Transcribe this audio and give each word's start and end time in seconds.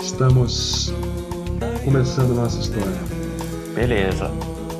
Estamos 0.00 0.92
começando 1.84 2.34
nossa 2.34 2.58
história. 2.60 2.98
Beleza. 3.74 4.30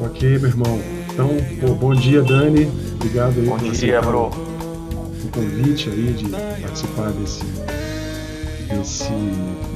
Ok, 0.02 0.38
meu 0.38 0.48
irmão. 0.48 0.80
Então, 1.12 1.28
pô, 1.60 1.74
bom 1.74 1.94
dia, 1.94 2.22
Dani. 2.22 2.70
Obrigado 2.94 3.38
aí 3.38 3.46
Bom 3.46 3.58
por 3.58 3.70
dia, 3.72 4.00
bro. 4.00 4.28
o 4.28 5.28
convite 5.32 5.90
aí 5.90 6.14
de 6.14 6.30
participar 6.30 7.10
desse, 7.10 7.44
desse, 8.70 9.12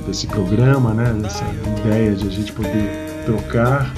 desse 0.06 0.26
programa, 0.26 0.94
né? 0.94 1.12
Dessa 1.20 1.44
ideia 1.80 2.14
de 2.14 2.28
a 2.28 2.30
gente 2.30 2.50
poder 2.52 3.24
trocar, 3.26 3.92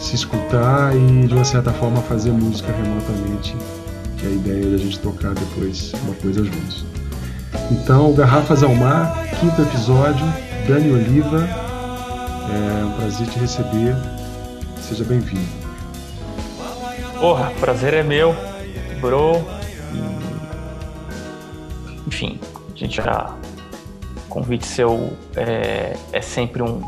se 0.00 0.14
escutar 0.14 0.96
e 0.96 1.26
de 1.26 1.34
uma 1.34 1.44
certa 1.44 1.70
forma 1.72 2.00
fazer 2.02 2.30
música 2.30 2.72
remotamente, 2.72 3.54
que 4.18 4.26
é 4.26 4.28
a 4.28 4.32
ideia 4.32 4.70
da 4.70 4.76
gente 4.76 4.98
tocar 4.98 5.32
depois 5.34 5.92
uma 6.02 6.14
coisa 6.16 6.44
juntos. 6.44 6.84
Então, 7.70 8.12
Garrafas 8.12 8.62
ao 8.62 8.74
Mar, 8.74 9.26
quinto 9.38 9.62
episódio, 9.62 10.26
Dani 10.66 10.92
Oliva, 10.92 11.48
é 12.50 12.84
um 12.84 12.92
prazer 12.92 13.26
te 13.28 13.38
receber, 13.38 13.94
seja 14.80 15.04
bem-vindo. 15.04 15.46
Porra, 17.20 17.52
prazer 17.60 17.94
é 17.94 18.02
meu, 18.02 18.34
bro. 19.00 19.44
Enfim, 22.06 22.40
a 22.74 22.78
gente 22.78 22.96
já. 22.96 23.34
Convite 24.28 24.66
seu 24.66 25.16
é, 25.36 25.96
é 26.12 26.20
sempre 26.20 26.62
um. 26.62 26.80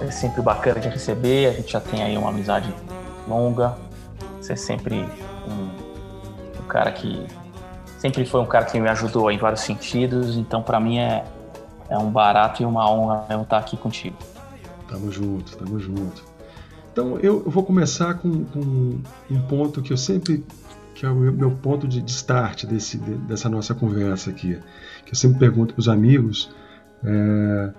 É 0.00 0.10
sempre 0.10 0.42
bacana 0.42 0.80
de 0.80 0.88
receber. 0.88 1.46
A 1.46 1.52
gente 1.52 1.72
já 1.72 1.80
tem 1.80 2.02
aí 2.02 2.16
uma 2.16 2.30
amizade 2.30 2.74
longa. 3.28 3.76
Você 4.40 4.54
é 4.54 4.56
sempre 4.56 5.06
um 5.46 5.79
cara 6.70 6.90
que. 6.92 7.26
Sempre 7.98 8.24
foi 8.24 8.40
um 8.40 8.46
cara 8.46 8.64
que 8.64 8.80
me 8.80 8.88
ajudou 8.88 9.30
em 9.30 9.36
vários 9.36 9.60
sentidos. 9.60 10.36
Então, 10.36 10.62
pra 10.62 10.80
mim, 10.80 10.98
é, 10.98 11.22
é 11.90 11.98
um 11.98 12.10
barato 12.10 12.62
e 12.62 12.64
uma 12.64 12.90
honra 12.90 13.26
mesmo 13.28 13.42
estar 13.42 13.58
aqui 13.58 13.76
contigo. 13.76 14.16
Tamo 14.88 15.10
junto, 15.12 15.56
tamo 15.56 15.78
junto. 15.78 16.24
Então 16.92 17.18
eu 17.18 17.42
eu 17.44 17.50
vou 17.50 17.62
começar 17.62 18.14
com, 18.14 18.44
com 18.46 18.98
um 19.30 19.40
ponto 19.48 19.80
que 19.82 19.92
eu 19.92 19.96
sempre 19.96 20.44
que 20.94 21.06
é 21.06 21.08
o 21.08 21.14
meu, 21.14 21.50
ponto 21.52 21.86
de 21.88 22.04
start 22.10 22.64
desse, 22.66 22.98
de- 22.98 23.14
dessa 23.14 23.48
nossa 23.48 23.74
conversa 23.74 24.28
aqui, 24.30 24.58
que 25.06 25.12
eu 25.12 25.16
sempre 25.16 25.38
pergunto 25.38 25.72
para 25.72 25.80
os 25.80 25.88
amigos, 25.88 26.50
é, 27.02 27.70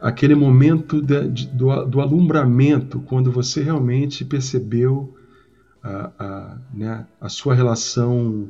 aquele 0.00 0.34
momento 0.34 1.00
de- 1.00 1.46
do, 1.46 1.84
do 1.86 2.00
alumbramento, 2.02 3.00
quando 3.00 3.30
você 3.32 3.62
realmente 3.62 4.24
percebeu 4.26 5.14
a, 5.82 6.10
a, 6.18 6.58
né, 6.72 7.06
a 7.20 7.28
sua 7.28 7.54
relação 7.54 8.48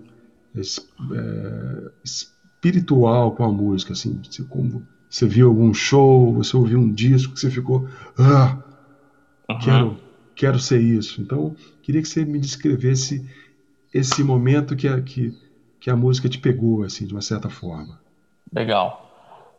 é, 0.57 1.91
espiritual 2.05 3.33
com 3.33 3.45
a 3.45 3.53
música, 3.53 3.93
assim, 3.93 4.21
você, 4.23 4.43
como 4.45 4.87
você 5.09 5.27
viu 5.27 5.49
algum 5.49 5.75
show, 5.75 6.33
você 6.35 6.57
ouviu 6.57 6.79
um 6.79 6.91
disco 6.93 7.35
que 7.35 7.41
você 7.41 7.51
ficou, 7.51 7.89
ah, 8.19 8.59
Uhum. 9.49 9.59
quero, 9.59 10.01
quero 10.35 10.59
ser 10.59 10.81
isso. 10.81 11.21
Então, 11.21 11.55
queria 11.83 12.03
que 12.03 12.09
você 12.09 12.25
me 12.25 12.39
descrevesse 12.39 13.29
esse 13.93 14.23
momento 14.25 14.77
que 14.77 14.89
a, 14.89 15.01
que, 15.01 15.37
que 15.81 15.91
a 15.91 15.97
música 15.97 16.29
te 16.29 16.39
pegou, 16.39 16.83
assim, 16.83 17.07
de 17.07 17.15
uma 17.15 17.23
certa 17.23 17.49
forma. 17.51 18.01
Legal. 18.53 19.11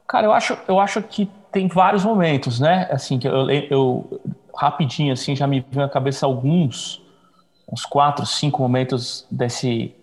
Cara, 0.07 0.27
eu 0.27 0.33
acho, 0.33 0.57
eu 0.67 0.79
acho 0.79 1.01
que 1.03 1.29
tem 1.51 1.67
vários 1.67 2.03
momentos, 2.03 2.59
né? 2.59 2.87
Assim, 2.91 3.19
que 3.19 3.27
eu, 3.27 3.49
eu 3.49 4.21
rapidinho 4.55 5.13
assim 5.13 5.35
já 5.35 5.47
me 5.47 5.61
veio 5.61 5.85
na 5.85 5.89
cabeça 5.89 6.25
alguns, 6.25 7.02
uns 7.71 7.85
quatro, 7.85 8.25
cinco 8.25 8.61
momentos 8.61 9.25
desse 9.31 9.93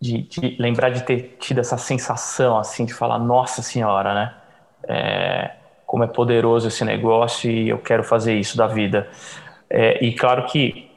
de, 0.00 0.22
de 0.22 0.56
lembrar 0.60 0.90
de 0.90 1.02
ter 1.04 1.36
tido 1.40 1.60
essa 1.60 1.78
sensação 1.78 2.58
assim 2.58 2.84
de 2.84 2.92
falar, 2.94 3.18
nossa 3.18 3.62
senhora, 3.62 4.14
né? 4.14 4.34
É, 4.88 5.50
como 5.86 6.04
é 6.04 6.06
poderoso 6.06 6.68
esse 6.68 6.84
negócio 6.84 7.50
e 7.50 7.68
eu 7.68 7.78
quero 7.78 8.04
fazer 8.04 8.34
isso 8.38 8.56
da 8.56 8.66
vida. 8.66 9.08
É, 9.70 10.04
e 10.04 10.14
claro 10.14 10.46
que 10.46 10.90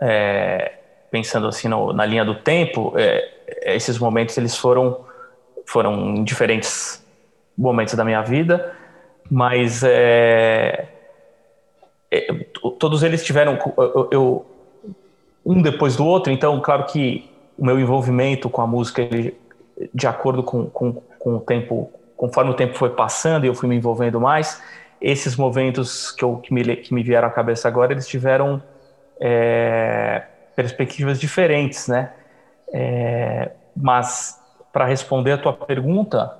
é, 0.00 0.72
pensando 1.10 1.46
assim 1.48 1.68
no- 1.68 1.92
na 1.92 2.04
linha 2.06 2.24
do 2.24 2.34
tempo, 2.34 2.92
é, 2.96 3.74
esses 3.74 3.98
momentos 3.98 4.36
eles 4.38 4.56
foram 4.56 5.04
foram 5.66 6.22
diferentes 6.24 7.04
momentos 7.56 7.94
da 7.94 8.04
minha 8.04 8.22
vida, 8.22 8.74
mas 9.30 9.82
é, 9.82 10.88
é, 12.10 12.32
todos 12.78 13.02
eles 13.02 13.24
tiveram 13.24 13.58
eu, 13.76 14.08
eu- 14.10 14.46
um 15.44 15.60
depois 15.60 15.96
do 15.96 16.04
outro. 16.06 16.32
Então, 16.32 16.60
claro 16.60 16.84
que 16.84 17.30
o 17.58 17.64
meu 17.64 17.78
envolvimento 17.78 18.48
com 18.48 18.60
a 18.60 18.66
música, 18.66 19.02
ele, 19.02 19.36
de 19.92 20.06
acordo 20.06 20.42
com, 20.42 20.66
com, 20.66 20.92
com 21.18 21.36
o 21.36 21.40
tempo, 21.40 21.90
conforme 22.16 22.50
o 22.50 22.54
tempo 22.54 22.74
foi 22.74 22.90
passando 22.90 23.44
e 23.44 23.48
eu 23.48 23.54
fui 23.54 23.68
me 23.68 23.76
envolvendo 23.76 24.20
mais, 24.20 24.62
esses 25.00 25.36
momentos 25.36 26.10
que, 26.10 26.24
eu, 26.24 26.36
que, 26.36 26.52
me, 26.52 26.76
que 26.76 26.94
me 26.94 27.02
vieram 27.02 27.28
à 27.28 27.30
cabeça 27.30 27.68
agora, 27.68 27.92
eles 27.92 28.06
tiveram 28.06 28.62
é, 29.20 30.22
perspectivas 30.56 31.20
diferentes, 31.20 31.88
né? 31.88 32.12
É, 32.72 33.50
mas 33.76 34.40
para 34.72 34.84
responder 34.84 35.32
a 35.32 35.38
tua 35.38 35.52
pergunta, 35.52 36.36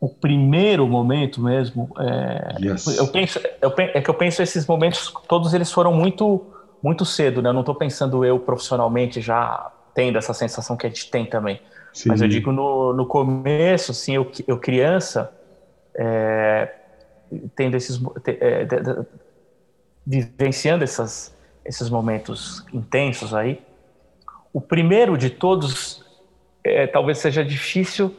o 0.00 0.08
primeiro 0.08 0.86
momento 0.86 1.40
mesmo, 1.40 1.88
é, 1.98 2.56
Yes. 2.60 2.98
eu 2.98 3.06
penso, 3.08 3.40
eu, 3.60 3.72
é 3.78 4.00
que 4.00 4.10
eu 4.10 4.14
penso 4.14 4.42
esses 4.42 4.66
momentos, 4.66 5.12
todos 5.28 5.54
eles 5.54 5.70
foram 5.70 5.92
muito, 5.92 6.44
muito 6.82 7.04
cedo, 7.04 7.42
né? 7.42 7.48
Eu 7.50 7.52
não 7.54 7.60
estou 7.60 7.74
pensando 7.74 8.24
eu 8.24 8.38
profissionalmente 8.38 9.20
já 9.20 9.72
tendo 9.94 10.18
essa 10.18 10.34
sensação 10.34 10.76
que 10.76 10.86
a 10.86 10.90
gente 10.90 11.10
tem 11.10 11.26
também. 11.26 11.60
Sim. 11.92 12.10
Mas 12.10 12.20
eu 12.20 12.28
digo 12.28 12.52
no, 12.52 12.92
no 12.92 13.06
começo, 13.06 13.92
assim, 13.92 14.14
eu, 14.16 14.30
eu 14.46 14.58
criança, 14.58 15.32
é, 15.96 16.72
tendo 17.56 17.76
esses, 17.76 18.00
é, 18.26 18.64
de- 18.64 18.80
de- 18.82 19.06
vivenciando 20.06 20.84
essas, 20.84 21.34
esses 21.64 21.88
momentos 21.90 22.64
intensos 22.72 23.34
aí. 23.34 23.60
O 24.52 24.60
primeiro 24.60 25.18
de 25.18 25.30
todos, 25.30 26.02
é, 26.64 26.86
talvez 26.86 27.18
seja 27.18 27.44
difícil 27.44 28.14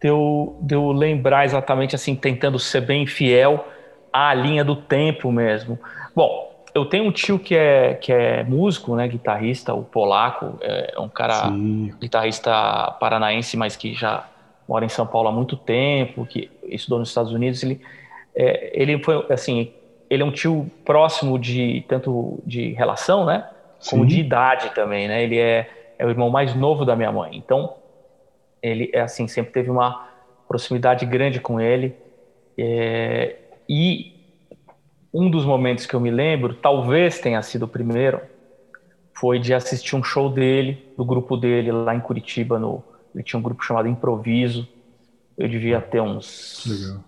de 0.00 0.08
eu, 0.08 0.58
de 0.62 0.74
eu 0.74 0.92
lembrar 0.92 1.44
exatamente 1.44 1.94
assim, 1.94 2.16
tentando 2.16 2.58
ser 2.58 2.82
bem 2.82 3.06
fiel 3.06 3.66
à 4.12 4.34
linha 4.34 4.64
do 4.64 4.76
tempo 4.76 5.32
mesmo. 5.32 5.78
Bom, 6.14 6.41
eu 6.74 6.86
tenho 6.86 7.04
um 7.04 7.12
tio 7.12 7.38
que 7.38 7.54
é, 7.54 7.94
que 7.94 8.12
é 8.12 8.42
músico, 8.44 8.94
né, 8.96 9.06
guitarrista, 9.06 9.74
o 9.74 9.82
polaco, 9.82 10.58
é 10.60 10.98
um 10.98 11.08
cara 11.08 11.48
Sim. 11.48 11.92
guitarrista 12.00 12.50
paranaense, 12.98 13.56
mas 13.56 13.76
que 13.76 13.92
já 13.92 14.26
mora 14.68 14.84
em 14.84 14.88
São 14.88 15.06
Paulo 15.06 15.28
há 15.28 15.32
muito 15.32 15.56
tempo, 15.56 16.24
que 16.24 16.50
estudou 16.64 16.98
nos 16.98 17.08
Estados 17.08 17.32
Unidos. 17.32 17.62
Ele, 17.62 17.80
é, 18.34 18.70
ele 18.80 19.02
foi 19.02 19.26
assim, 19.30 19.72
ele 20.08 20.22
é 20.22 20.26
um 20.26 20.30
tio 20.30 20.70
próximo 20.84 21.38
de 21.38 21.84
tanto 21.88 22.42
de 22.46 22.72
relação, 22.72 23.26
né, 23.26 23.46
como 23.88 24.02
Sim. 24.02 24.08
de 24.08 24.20
idade 24.20 24.70
também, 24.74 25.08
né? 25.08 25.22
Ele 25.24 25.38
é, 25.38 25.68
é 25.98 26.06
o 26.06 26.10
irmão 26.10 26.30
mais 26.30 26.54
novo 26.54 26.84
da 26.84 26.94
minha 26.94 27.10
mãe. 27.10 27.36
Então, 27.36 27.74
ele 28.62 28.90
é 28.92 29.00
assim 29.00 29.26
sempre 29.26 29.52
teve 29.52 29.70
uma 29.70 30.08
proximidade 30.46 31.04
grande 31.04 31.40
com 31.40 31.60
ele. 31.60 31.94
É, 32.56 33.36
e 33.68 34.11
um 35.12 35.30
dos 35.30 35.44
momentos 35.44 35.86
que 35.86 35.94
eu 35.94 36.00
me 36.00 36.10
lembro, 36.10 36.54
talvez 36.54 37.18
tenha 37.18 37.42
sido 37.42 37.64
o 37.64 37.68
primeiro, 37.68 38.20
foi 39.14 39.38
de 39.38 39.52
assistir 39.54 39.94
um 39.94 40.02
show 40.02 40.28
dele, 40.30 40.92
do 40.96 41.04
grupo 41.04 41.36
dele 41.36 41.70
lá 41.70 41.94
em 41.94 42.00
Curitiba. 42.00 42.58
No, 42.58 42.82
ele 43.14 43.22
tinha 43.22 43.38
um 43.38 43.42
grupo 43.42 43.62
chamado 43.62 43.88
Improviso. 43.88 44.66
Eu 45.36 45.48
devia 45.48 45.80
ter 45.80 46.00
uns, 46.00 46.64
Legal. 46.66 47.04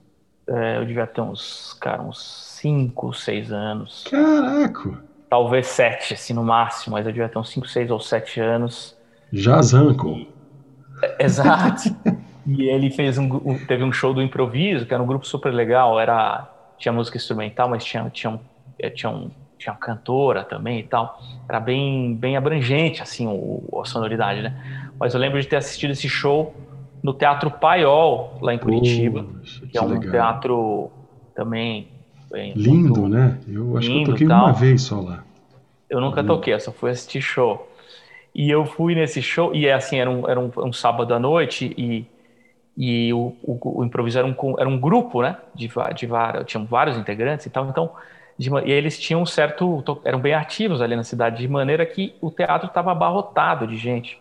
é, 0.48 0.78
eu 0.78 0.86
devia 0.86 1.06
ter 1.06 1.20
uns, 1.20 1.72
cara, 1.80 2.02
uns 2.02 2.18
cinco, 2.60 3.12
seis 3.12 3.52
anos 3.52 4.04
Caraca! 4.10 5.02
talvez 5.28 5.66
sete, 5.66 6.14
assim, 6.14 6.32
no 6.32 6.44
máximo, 6.44 6.94
mas 6.94 7.04
eu 7.06 7.12
devia 7.12 7.28
ter 7.28 7.38
uns 7.38 7.50
5, 7.50 7.66
6 7.68 7.90
ou 7.90 7.98
7 7.98 8.40
anos. 8.40 8.96
Jazanco. 9.32 10.26
Exato. 11.18 11.82
e 12.46 12.68
ele 12.68 12.88
fez 12.90 13.18
um, 13.18 13.24
um- 13.44 13.66
teve 13.66 13.82
um 13.82 13.92
show 13.92 14.14
do 14.14 14.22
improviso, 14.22 14.86
que 14.86 14.94
era 14.94 15.02
um 15.02 15.06
grupo 15.06 15.26
super 15.26 15.52
legal, 15.52 15.98
era 15.98 16.48
tinha 16.78 16.92
música 16.92 17.16
instrumental, 17.16 17.68
mas 17.68 17.84
tinha 17.84 18.08
tinha 18.10 18.30
um, 18.30 18.40
eh, 18.78 18.90
tinha, 18.90 19.10
um, 19.10 19.30
tinha 19.58 19.72
uma 19.72 19.78
cantora 19.78 20.44
também 20.44 20.80
e 20.80 20.82
tal. 20.84 21.18
Era 21.48 21.60
bem 21.60 22.14
bem 22.16 22.36
abrangente 22.36 23.02
assim 23.02 23.26
o, 23.28 23.80
a 23.80 23.84
sonoridade, 23.84 24.42
né? 24.42 24.54
Mas 24.98 25.14
eu 25.14 25.20
lembro 25.20 25.40
de 25.40 25.46
ter 25.48 25.56
assistido 25.56 25.90
esse 25.90 26.08
show 26.08 26.54
no 27.02 27.12
Teatro 27.12 27.50
Paiol, 27.50 28.38
lá 28.40 28.54
em 28.54 28.58
Curitiba, 28.58 29.22
Poxa, 29.24 29.66
que 29.66 29.76
é 29.76 29.82
um 29.82 29.88
legal. 29.88 30.10
teatro 30.12 30.90
também 31.34 31.88
bem, 32.30 32.54
Lindo, 32.56 33.00
muito- 33.00 33.08
né? 33.08 33.38
Eu 33.48 33.76
acho 33.76 33.90
que 33.90 33.96
eu 33.96 34.00
lindo 34.00 34.12
toquei 34.12 34.26
tal. 34.26 34.46
uma 34.46 34.52
vez 34.52 34.82
só 34.82 35.00
lá. 35.00 35.24
Eu 35.88 36.00
nunca 36.00 36.20
Uhum. 36.20 36.26
toquei, 36.26 36.54
eu 36.54 36.60
só 36.60 36.72
fui 36.72 36.90
assistir 36.90 37.20
show. 37.20 37.68
E 38.34 38.50
eu 38.50 38.64
fui 38.66 38.94
nesse 38.94 39.22
show, 39.22 39.54
e 39.54 39.66
é 39.66 39.74
assim, 39.74 39.98
era 40.00 40.10
um, 40.10 40.28
era 40.28 40.40
um, 40.40 40.50
um 40.58 40.72
sábado 40.72 41.14
à 41.14 41.18
noite, 41.20 41.72
e, 41.78 42.04
e 42.76 43.12
o, 43.12 43.36
o, 43.42 43.80
o 43.80 43.84
improviso 43.84 44.18
era 44.18 44.26
um, 44.26 44.34
era 44.58 44.68
um 44.68 44.78
grupo, 44.78 45.22
né? 45.22 45.36
De, 45.54 45.70
de 45.94 46.06
vários, 46.06 46.44
tinham 46.46 46.64
vários 46.66 46.96
integrantes 46.98 47.46
e 47.46 47.50
tal. 47.50 47.66
Então, 47.68 47.90
De, 48.36 48.50
e 48.64 48.70
eles 48.72 48.98
tinham 48.98 49.22
um 49.22 49.26
certo. 49.26 49.82
eram 50.04 50.18
bem 50.18 50.34
ativos 50.34 50.82
ali 50.82 50.96
na 50.96 51.04
cidade, 51.04 51.38
de 51.38 51.48
maneira 51.48 51.86
que 51.86 52.14
o 52.20 52.30
teatro 52.30 52.66
estava 52.66 52.90
abarrotado 52.90 53.66
de 53.66 53.76
gente. 53.76 54.20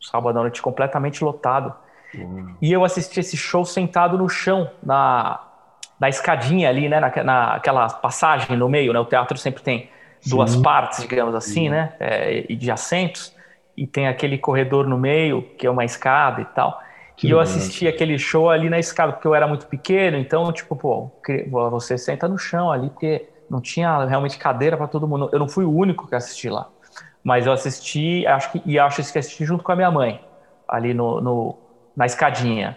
Sábado 0.00 0.38
à 0.38 0.42
noite 0.42 0.62
completamente 0.62 1.22
lotado. 1.22 1.74
Uhum. 2.14 2.54
E 2.62 2.72
eu 2.72 2.84
assisti 2.84 3.20
esse 3.20 3.36
show 3.36 3.64
sentado 3.64 4.16
no 4.16 4.28
chão, 4.28 4.70
na, 4.82 5.40
na 6.00 6.08
escadinha 6.08 6.68
ali, 6.70 6.88
né? 6.88 7.00
Na, 7.00 7.10
naquela 7.24 7.88
passagem 7.88 8.56
no 8.56 8.68
meio, 8.68 8.92
né? 8.94 8.98
O 9.00 9.04
teatro 9.04 9.36
sempre 9.36 9.62
tem 9.62 9.90
duas 10.24 10.52
Sim. 10.52 10.62
partes, 10.62 11.06
digamos 11.06 11.34
assim, 11.34 11.64
Sim. 11.64 11.68
né? 11.68 11.92
É, 12.00 12.42
de 12.42 12.70
assentos. 12.70 13.36
E 13.76 13.86
tem 13.86 14.08
aquele 14.08 14.38
corredor 14.38 14.86
no 14.86 14.96
meio, 14.96 15.42
que 15.58 15.66
é 15.66 15.70
uma 15.70 15.84
escada 15.84 16.40
e 16.40 16.44
tal. 16.46 16.80
Que 17.18 17.26
e 17.26 17.30
eu 17.32 17.40
assisti 17.40 17.88
aquele 17.88 18.16
show 18.16 18.48
ali 18.48 18.70
na 18.70 18.78
escada, 18.78 19.12
porque 19.12 19.26
eu 19.26 19.34
era 19.34 19.44
muito 19.48 19.66
pequeno, 19.66 20.16
então, 20.16 20.52
tipo, 20.52 20.76
pô, 20.76 21.10
você 21.68 21.98
senta 21.98 22.28
no 22.28 22.38
chão 22.38 22.70
ali, 22.70 22.88
porque 22.90 23.28
não 23.50 23.60
tinha 23.60 24.04
realmente 24.04 24.38
cadeira 24.38 24.76
para 24.76 24.86
todo 24.86 25.08
mundo. 25.08 25.28
Eu 25.32 25.40
não 25.40 25.48
fui 25.48 25.64
o 25.64 25.72
único 25.72 26.06
que 26.06 26.14
assisti 26.14 26.48
lá. 26.48 26.68
Mas 27.24 27.44
eu 27.44 27.52
assisti, 27.52 28.24
acho 28.24 28.52
que, 28.52 28.62
e 28.64 28.78
acho 28.78 29.02
que 29.12 29.18
assisti 29.18 29.44
junto 29.44 29.64
com 29.64 29.72
a 29.72 29.74
minha 29.74 29.90
mãe, 29.90 30.24
ali 30.68 30.94
no, 30.94 31.20
no 31.20 31.58
na 31.96 32.06
escadinha. 32.06 32.76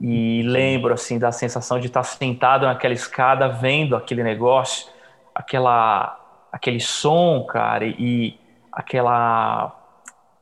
E 0.00 0.42
lembro, 0.44 0.94
assim, 0.94 1.18
da 1.18 1.32
sensação 1.32 1.80
de 1.80 1.88
estar 1.88 2.04
sentado 2.04 2.66
naquela 2.66 2.94
escada, 2.94 3.48
vendo 3.48 3.96
aquele 3.96 4.22
negócio, 4.22 4.86
aquela, 5.34 6.16
aquele 6.52 6.78
som, 6.78 7.44
cara, 7.44 7.84
e 7.86 8.38
aquela 8.70 9.79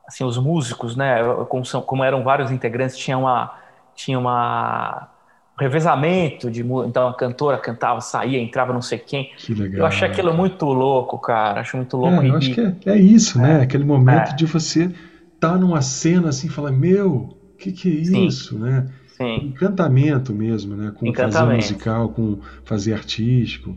assim, 0.09 0.23
os 0.23 0.37
músicos, 0.37 0.95
né, 0.95 1.19
como, 1.47 1.63
são, 1.63 1.81
como 1.81 2.03
eram 2.03 2.23
vários 2.23 2.51
integrantes, 2.51 2.97
tinha 2.97 3.17
uma 3.17 3.55
tinha 3.95 4.17
uma 4.17 5.09
um 5.57 5.61
revezamento 5.61 6.49
de 6.49 6.61
então 6.61 7.09
a 7.09 7.13
cantora 7.13 7.57
cantava, 7.57 7.99
saía, 8.01 8.39
entrava 8.39 8.71
não 8.73 8.81
sei 8.81 8.97
quem. 8.97 9.31
Que 9.37 9.53
legal. 9.53 9.81
Eu 9.81 9.85
achei 9.85 10.07
aquilo 10.07 10.33
muito 10.33 10.65
louco, 10.65 11.17
cara. 11.19 11.59
Acho 11.59 11.75
muito 11.75 11.97
louco. 11.97 12.21
É, 12.21 12.29
eu 12.29 12.35
acho 12.35 12.53
que 12.53 12.61
é, 12.61 12.75
é 12.85 12.97
isso, 12.97 13.37
né? 13.39 13.51
é, 13.51 13.57
né? 13.57 13.63
Aquele 13.63 13.83
momento 13.83 14.31
é. 14.31 14.35
de 14.35 14.45
você 14.45 14.85
estar 14.85 15.51
tá 15.51 15.57
numa 15.57 15.81
cena 15.81 16.29
assim, 16.29 16.47
falar, 16.47 16.71
meu, 16.71 17.35
o 17.53 17.57
que, 17.57 17.73
que 17.73 18.01
é 18.01 18.05
Sim. 18.05 18.25
isso, 18.25 18.57
né? 18.57 18.87
Sim. 19.17 19.47
Encantamento 19.47 20.33
mesmo, 20.33 20.77
né? 20.77 20.93
Com 20.95 21.13
fazer 21.13 21.43
musical, 21.43 22.09
com 22.09 22.39
fazer 22.63 22.93
artístico. 22.93 23.75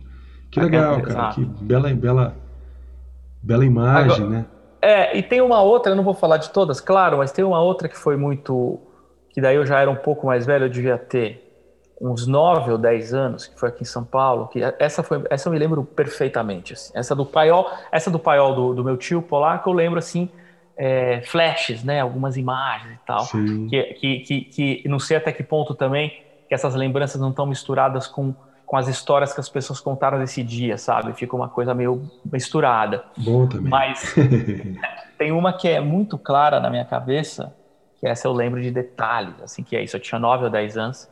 Que 0.52 0.60
legal, 0.60 1.00
cara. 1.00 1.10
Exato. 1.10 1.34
Que 1.34 1.64
bela, 1.64 1.92
bela, 1.92 2.36
bela 3.42 3.64
imagem, 3.64 4.24
Agora, 4.24 4.30
né? 4.30 4.46
É, 4.82 5.16
e 5.16 5.22
tem 5.22 5.40
uma 5.40 5.62
outra, 5.62 5.92
eu 5.92 5.96
não 5.96 6.02
vou 6.02 6.12
falar 6.12 6.38
de 6.38 6.50
todas, 6.50 6.80
claro, 6.80 7.18
mas 7.18 7.30
tem 7.30 7.44
uma 7.44 7.60
outra 7.60 7.88
que 7.88 7.96
foi 7.96 8.16
muito. 8.16 8.80
que 9.30 9.40
daí 9.40 9.54
eu 9.54 9.64
já 9.64 9.80
era 9.80 9.88
um 9.88 9.96
pouco 9.96 10.26
mais 10.26 10.44
velho, 10.44 10.64
eu 10.64 10.68
devia 10.68 10.98
ter 10.98 11.48
uns 12.00 12.26
9 12.26 12.72
ou 12.72 12.78
10 12.78 13.14
anos, 13.14 13.46
que 13.46 13.58
foi 13.58 13.68
aqui 13.68 13.82
em 13.82 13.86
São 13.86 14.02
Paulo, 14.02 14.48
que 14.48 14.60
essa 14.80 15.04
foi, 15.04 15.22
essa 15.30 15.48
eu 15.48 15.52
me 15.52 15.58
lembro 15.58 15.84
perfeitamente. 15.84 16.72
Assim. 16.72 16.92
Essa 16.96 17.14
do 17.14 17.24
paiol, 17.24 17.70
essa 17.92 18.10
do 18.10 18.18
paiol 18.18 18.56
do, 18.56 18.74
do 18.74 18.84
meu 18.84 18.96
tio 18.96 19.22
polaco, 19.22 19.70
eu 19.70 19.72
lembro 19.72 20.00
assim, 20.00 20.28
é, 20.76 21.22
flashes, 21.22 21.84
né, 21.84 22.00
algumas 22.00 22.36
imagens 22.36 22.94
e 22.94 23.06
tal, 23.06 23.24
que, 23.70 23.82
que, 23.94 24.18
que, 24.18 24.40
que 24.80 24.88
não 24.88 24.98
sei 24.98 25.16
até 25.16 25.30
que 25.30 25.44
ponto 25.44 25.76
também 25.76 26.12
que 26.48 26.54
essas 26.54 26.74
lembranças 26.74 27.20
não 27.20 27.30
estão 27.30 27.46
misturadas 27.46 28.06
com 28.06 28.34
com 28.72 28.78
as 28.78 28.88
histórias 28.88 29.34
que 29.34 29.38
as 29.38 29.50
pessoas 29.50 29.80
contaram 29.80 30.18
desse 30.18 30.42
dia, 30.42 30.78
sabe? 30.78 31.12
Fica 31.12 31.36
uma 31.36 31.46
coisa 31.46 31.74
meio 31.74 32.10
misturada. 32.24 33.04
Bom 33.18 33.46
também. 33.46 33.68
Mas 33.68 34.14
tem 35.18 35.30
uma 35.30 35.52
que 35.52 35.68
é 35.68 35.78
muito 35.78 36.16
clara 36.16 36.58
na 36.58 36.70
minha 36.70 36.86
cabeça, 36.86 37.54
que 38.00 38.06
essa 38.06 38.26
eu 38.26 38.32
lembro 38.32 38.62
de 38.62 38.70
detalhes, 38.70 39.34
assim, 39.42 39.62
que 39.62 39.76
é 39.76 39.82
isso. 39.82 39.94
Eu 39.94 40.00
tinha 40.00 40.18
9 40.18 40.44
ou 40.44 40.50
10 40.50 40.78
anos, 40.78 41.06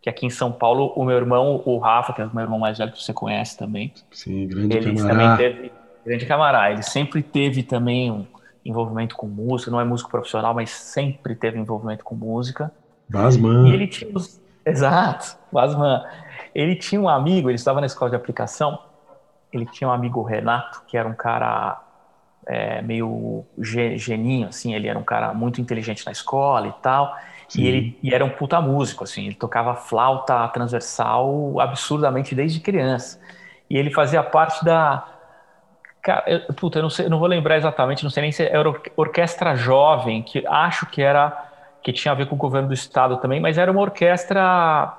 que 0.00 0.08
aqui 0.08 0.24
em 0.24 0.30
São 0.30 0.52
Paulo, 0.52 0.92
o 0.94 1.04
meu 1.04 1.16
irmão, 1.16 1.60
o 1.66 1.76
Rafa, 1.78 2.12
que 2.12 2.22
é 2.22 2.24
o 2.24 2.32
meu 2.32 2.44
irmão 2.44 2.60
mais 2.60 2.78
velho, 2.78 2.92
que 2.92 3.02
você 3.02 3.12
conhece 3.12 3.58
também. 3.58 3.92
Sim, 4.12 4.46
grande 4.46 4.76
ele 4.76 4.94
camará. 4.94 5.08
também 5.08 5.36
teve, 5.36 5.72
grande 6.06 6.26
camará. 6.26 6.70
Ele 6.70 6.82
sempre 6.84 7.20
teve 7.20 7.64
também 7.64 8.12
um 8.12 8.24
envolvimento 8.64 9.16
com 9.16 9.26
música, 9.26 9.72
não 9.72 9.80
é 9.80 9.84
músico 9.84 10.08
profissional, 10.08 10.54
mas 10.54 10.70
sempre 10.70 11.34
teve 11.34 11.58
envolvimento 11.58 12.04
com 12.04 12.14
música. 12.14 12.70
Basman. 13.08 13.66
E 13.68 13.72
ele 13.74 13.88
tinha 13.88 14.08
os... 14.14 14.40
Exato, 14.64 15.36
Basman. 15.50 16.00
Ele 16.54 16.76
tinha 16.76 17.00
um 17.00 17.08
amigo, 17.08 17.48
ele 17.48 17.56
estava 17.56 17.80
na 17.80 17.86
escola 17.86 18.10
de 18.10 18.16
aplicação, 18.16 18.78
ele 19.52 19.66
tinha 19.66 19.88
um 19.88 19.92
amigo 19.92 20.22
Renato, 20.22 20.82
que 20.86 20.96
era 20.96 21.08
um 21.08 21.14
cara 21.14 21.80
é, 22.46 22.82
meio 22.82 23.44
geninho, 23.58 24.48
assim, 24.48 24.74
ele 24.74 24.88
era 24.88 24.98
um 24.98 25.04
cara 25.04 25.32
muito 25.34 25.60
inteligente 25.60 26.04
na 26.06 26.12
escola 26.12 26.66
e 26.68 26.72
tal, 26.82 27.16
Sim. 27.48 27.62
e 27.62 27.66
ele 27.66 27.98
e 28.02 28.14
era 28.14 28.24
um 28.24 28.30
puta 28.30 28.60
músico, 28.60 29.04
assim, 29.04 29.26
ele 29.26 29.34
tocava 29.34 29.74
flauta 29.74 30.46
transversal 30.48 31.60
absurdamente 31.60 32.34
desde 32.34 32.60
criança. 32.60 33.20
E 33.68 33.76
ele 33.76 33.90
fazia 33.90 34.22
parte 34.22 34.64
da 34.64 35.06
Cara, 36.02 36.24
eu, 36.26 36.54
puta, 36.54 36.78
eu 36.78 36.82
não 36.82 36.88
sei, 36.90 37.06
eu 37.06 37.10
não 37.10 37.18
vou 37.18 37.28
lembrar 37.28 37.58
exatamente, 37.58 38.02
não 38.02 38.10
sei 38.10 38.22
nem 38.22 38.32
se 38.32 38.42
era 38.42 38.72
orquestra 38.96 39.54
jovem, 39.54 40.22
que 40.22 40.46
acho 40.46 40.86
que 40.86 41.02
era 41.02 41.46
que 41.82 41.92
tinha 41.92 42.12
a 42.12 42.14
ver 42.14 42.26
com 42.26 42.34
o 42.34 42.38
governo 42.38 42.68
do 42.68 42.74
estado 42.74 43.18
também, 43.18 43.40
mas 43.40 43.58
era 43.58 43.70
uma 43.70 43.80
orquestra 43.80 44.96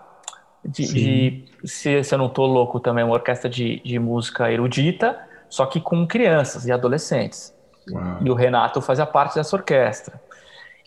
de, 0.65 0.85
de 0.85 1.45
se, 1.67 2.03
se, 2.03 2.13
eu 2.13 2.19
não 2.19 2.27
estou 2.27 2.45
louco 2.45 2.79
também, 2.79 3.03
uma 3.03 3.13
orquestra 3.13 3.49
de, 3.49 3.81
de 3.83 3.97
música 3.99 4.51
erudita, 4.51 5.19
só 5.49 5.65
que 5.65 5.79
com 5.79 6.07
crianças 6.07 6.65
e 6.65 6.71
adolescentes. 6.71 7.53
Uau. 7.91 8.17
E 8.21 8.29
o 8.29 8.33
Renato 8.33 8.81
fazia 8.81 9.05
parte 9.05 9.35
dessa 9.35 9.55
orquestra. 9.55 10.21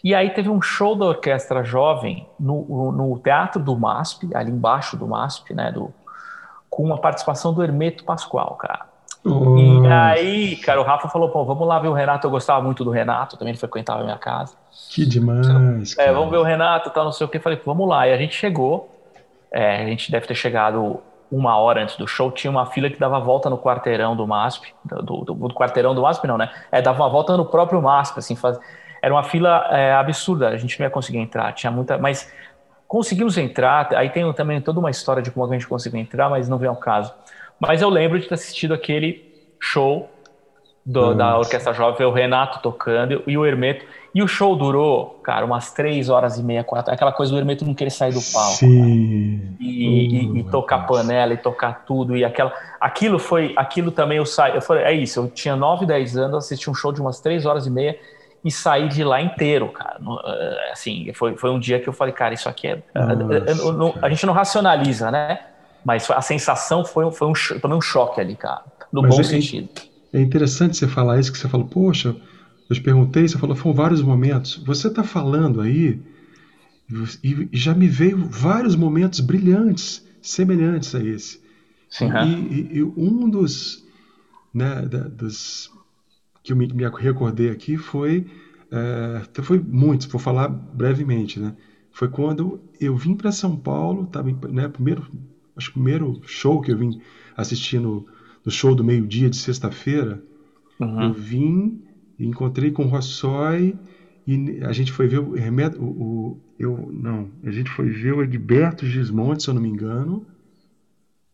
E 0.03 0.15
aí 0.15 0.31
teve 0.31 0.51
um 0.51 0.61
show 0.61 0.95
da 0.95 1.07
orquestra 1.07 1.65
jovem 1.65 2.29
no, 2.39 2.93
no 2.93 3.19
Teatro 3.19 3.63
do 3.63 3.75
MASP, 3.75 4.29
ali 4.35 4.51
embaixo 4.51 4.97
do 4.97 5.07
MASP, 5.07 5.55
né, 5.55 5.73
do, 5.73 5.93
com 6.69 6.93
a 6.93 6.99
participação 6.99 7.55
do 7.55 7.63
Hermeto 7.63 8.05
Pascoal, 8.05 8.55
cara. 8.57 8.87
Oh. 9.25 9.57
E 9.57 9.87
aí, 9.87 10.57
cara, 10.57 10.79
o 10.79 10.85
Rafa 10.85 11.09
falou, 11.09 11.31
pô, 11.31 11.43
vamos 11.47 11.67
lá 11.67 11.79
ver 11.79 11.89
o 11.89 11.95
Renato, 11.95 12.27
eu 12.27 12.31
gostava 12.31 12.61
muito 12.61 12.85
do 12.85 12.91
Renato, 12.91 13.39
também 13.39 13.53
ele 13.53 13.59
frequentava 13.59 14.03
a 14.03 14.05
minha 14.05 14.19
casa. 14.19 14.55
Que 14.91 15.07
demais, 15.07 15.97
É, 15.97 16.13
vamos 16.13 16.31
ver 16.31 16.37
o 16.37 16.43
Renato, 16.43 16.91
tal, 16.91 17.05
não 17.05 17.13
sei 17.13 17.27
o 17.27 17.31
que, 17.31 17.39
falei, 17.39 17.59
vamos 17.65 17.89
lá. 17.89 18.07
E 18.07 18.13
a 18.13 18.19
gente 18.19 18.35
chegou, 18.35 18.94
é, 19.55 19.77
a 19.77 19.87
gente 19.87 20.11
deve 20.11 20.27
ter 20.27 20.35
chegado 20.35 21.01
uma 21.31 21.57
hora 21.57 21.83
antes 21.83 21.97
do 21.97 22.09
show, 22.09 22.31
tinha 22.31 22.51
uma 22.51 22.67
fila 22.67 22.91
que 22.91 22.99
dava 22.99 23.21
volta 23.21 23.49
no 23.49 23.57
quarteirão 23.57 24.17
do 24.17 24.27
MASP, 24.27 24.75
do, 24.85 25.25
do, 25.25 25.35
do 25.35 25.55
quarteirão 25.55 25.95
do 25.95 26.03
MASP 26.03 26.27
não, 26.27 26.37
né? 26.37 26.51
É, 26.73 26.83
dava 26.83 27.03
uma 27.03 27.09
volta 27.09 27.37
no 27.37 27.47
próprio 27.47 27.81
MASP, 27.81 28.19
assim, 28.19 28.35
faz... 28.35 28.59
era 29.01 29.15
uma 29.15 29.23
fila 29.23 29.69
é, 29.71 29.95
absurda, 29.95 30.49
a 30.49 30.57
gente 30.57 30.79
não 30.79 30.87
ia 30.87 30.91
conseguir 30.91 31.19
entrar, 31.19 31.53
tinha 31.53 31.71
muita, 31.71 31.97
mas 31.97 32.33
conseguimos 32.89 33.39
entrar, 33.39 33.95
aí 33.95 34.11
tem 34.11 34.31
também 34.33 34.61
toda 34.61 34.81
uma 34.81 34.91
história 34.91 35.23
de 35.23 35.31
como 35.31 35.47
a 35.47 35.53
gente 35.53 35.69
conseguiu 35.69 36.01
entrar, 36.01 36.29
mas 36.29 36.49
não 36.49 36.59
vem 36.59 36.69
ao 36.69 36.77
caso. 36.77 37.15
Mas 37.59 37.81
eu 37.81 37.89
lembro 37.89 38.19
de 38.19 38.27
ter 38.27 38.35
assistido 38.35 38.75
aquele 38.75 39.55
show 39.61 40.11
do, 40.85 41.15
da 41.15 41.39
Orquestra 41.39 41.73
Jovem, 41.73 42.07
o 42.07 42.13
Renato 42.13 42.61
tocando 42.61 43.23
e 43.27 43.39
o 43.39 43.47
Hermeto, 43.47 43.87
e 44.15 44.23
o 44.23 44.29
show 44.29 44.55
durou, 44.55 45.19
cara, 45.23 45.45
umas 45.45 45.73
três 45.73 46.09
horas 46.09 46.39
e 46.39 46.43
meia, 46.43 46.63
quatro. 46.63 46.93
Aquela 46.93 47.11
coisa 47.11 47.33
do 47.33 47.39
Hermeto 47.39 47.65
não 47.65 47.75
querer 47.75 47.91
sair 47.91 48.13
do 48.13 48.21
palco. 48.21 48.53
Sim. 48.53 49.57
E, 49.59 49.89
uh, 49.89 50.37
e, 50.37 50.41
e, 50.41 50.45
tocar 50.45 50.87
panela 50.87 51.33
e 51.33 51.37
tocar 51.37 51.85
tudo. 51.85 52.17
E 52.17 52.25
aquela, 52.25 52.53
aquilo 52.81 53.19
foi. 53.19 53.53
Aquilo 53.57 53.91
também 53.91 54.19
eu 54.19 54.27
saí. 54.27 54.55
Eu 54.55 54.63
falei, 54.63 54.85
é 54.85 54.93
isso, 54.93 55.19
eu 55.19 55.29
tinha 55.29 55.57
nove 55.57 55.87
dez 55.87 56.17
anos, 56.17 56.45
assisti 56.45 56.71
um 56.71 56.75
show 56.75 56.93
de 56.93 57.01
umas 57.01 57.19
três 57.19 57.45
horas 57.45 57.67
e 57.67 57.71
meia 57.71 57.99
e 58.45 58.51
saí 58.51 58.89
de 58.89 59.03
lá 59.03 59.21
inteiro, 59.21 59.69
cara. 59.71 59.99
Eh, 60.27 60.71
assim, 60.71 61.11
foi, 61.15 61.35
foi 61.37 61.51
um 61.51 61.59
dia 61.59 61.81
que 61.81 61.89
eu 61.89 61.93
falei, 61.93 62.13
cara, 62.13 62.35
isso 62.35 62.49
aqui 62.49 62.69
é. 62.69 62.83
Nossa, 62.95 63.99
a 64.03 64.09
gente 64.11 64.27
não 64.27 64.35
racionaliza, 64.35 65.11
né? 65.11 65.41
Mas 65.83 66.09
a 66.11 66.21
sensação 66.21 66.85
foi, 66.85 67.11
foi 67.11 67.27
um, 67.27 67.33
também 67.61 67.77
um 67.77 67.81
choque 67.81 68.21
ali, 68.21 68.37
cara. 68.37 68.63
No 68.93 69.03
Mas 69.03 69.15
bom 69.15 69.21
é, 69.21 69.25
sentido. 69.25 69.69
É 70.15 70.21
interessante 70.21 70.77
você 70.77 70.87
falar 70.87 71.19
isso, 71.19 71.33
que 71.33 71.39
você 71.39 71.49
falou, 71.49 71.67
poxa 71.67 72.17
eu 72.69 72.77
te 72.77 72.81
perguntei, 72.81 73.29
você 73.29 73.37
falou, 73.37 73.55
foram 73.55 73.75
vários 73.75 74.01
momentos. 74.01 74.57
Você 74.65 74.89
está 74.89 75.03
falando 75.03 75.61
aí, 75.61 76.01
e 77.23 77.49
já 77.53 77.75
me 77.75 77.89
veio 77.89 78.17
vários 78.29 78.75
momentos 78.77 79.21
brilhantes, 79.21 80.07
semelhantes 80.23 80.95
a 80.95 81.03
esse. 81.03 81.41
Sim, 81.91 82.11
e, 82.25 82.55
e, 82.55 82.79
e, 82.79 82.83
um 82.83 83.29
dos, 83.29 83.85
né, 84.53 84.83
da, 84.83 85.01
dos 85.09 85.71
que 86.43 86.53
eu 86.53 86.57
me, 86.57 86.67
me, 86.69 86.85
recordei 86.85 87.51
aqui 87.51 87.77
foi, 87.77 88.27
é, 88.71 89.43
foi 89.43 89.59
muitos, 89.59 90.07
vou 90.07 90.21
falar 90.21 90.49
brevemente, 90.49 91.41
né? 91.41 91.55
Foi 91.91 92.09
quando 92.09 92.61
eu 92.81 92.97
vim 92.97 93.15
para 93.15 93.31
São 93.31 93.57
Paulo, 93.57 94.07
tava, 94.07 94.31
né, 94.49 94.69
primeiro, 94.69 95.07
acho 95.57 95.73
que 95.73 95.79
o 95.79 95.83
primeiro 95.83 96.21
show 96.25 96.61
que 96.61 96.73
eu 96.73 96.79
vim 96.79 97.01
assistir 97.37 97.81
no, 98.45 98.51
no 98.51 98.53
show 98.53 98.75
do 98.75 98.85
meio-dia 98.85 99.31
de 99.31 99.37
sexta-feira, 99.37 100.23
uhum. 100.79 101.05
eu 101.05 101.13
vim 101.13 101.83
encontrei 102.19 102.71
com 102.71 102.85
o 102.85 102.89
Rossói 102.89 103.77
e 104.27 104.61
a 104.63 104.73
gente 104.73 104.93
foi 104.93 105.07
ver 105.07 105.19
o. 105.19 105.35
O, 105.79 105.85
o, 105.85 106.41
eu, 106.59 106.89
não, 106.93 107.29
a 107.45 107.51
gente 107.51 107.71
foi 107.71 107.89
ver 107.91 108.15
o 108.15 108.23
Egberto 108.23 108.87
Gismonte, 108.87 109.43
se 109.43 109.51
eu 109.51 109.55
não 109.55 109.61
me 109.61 109.69
engano, 109.69 110.25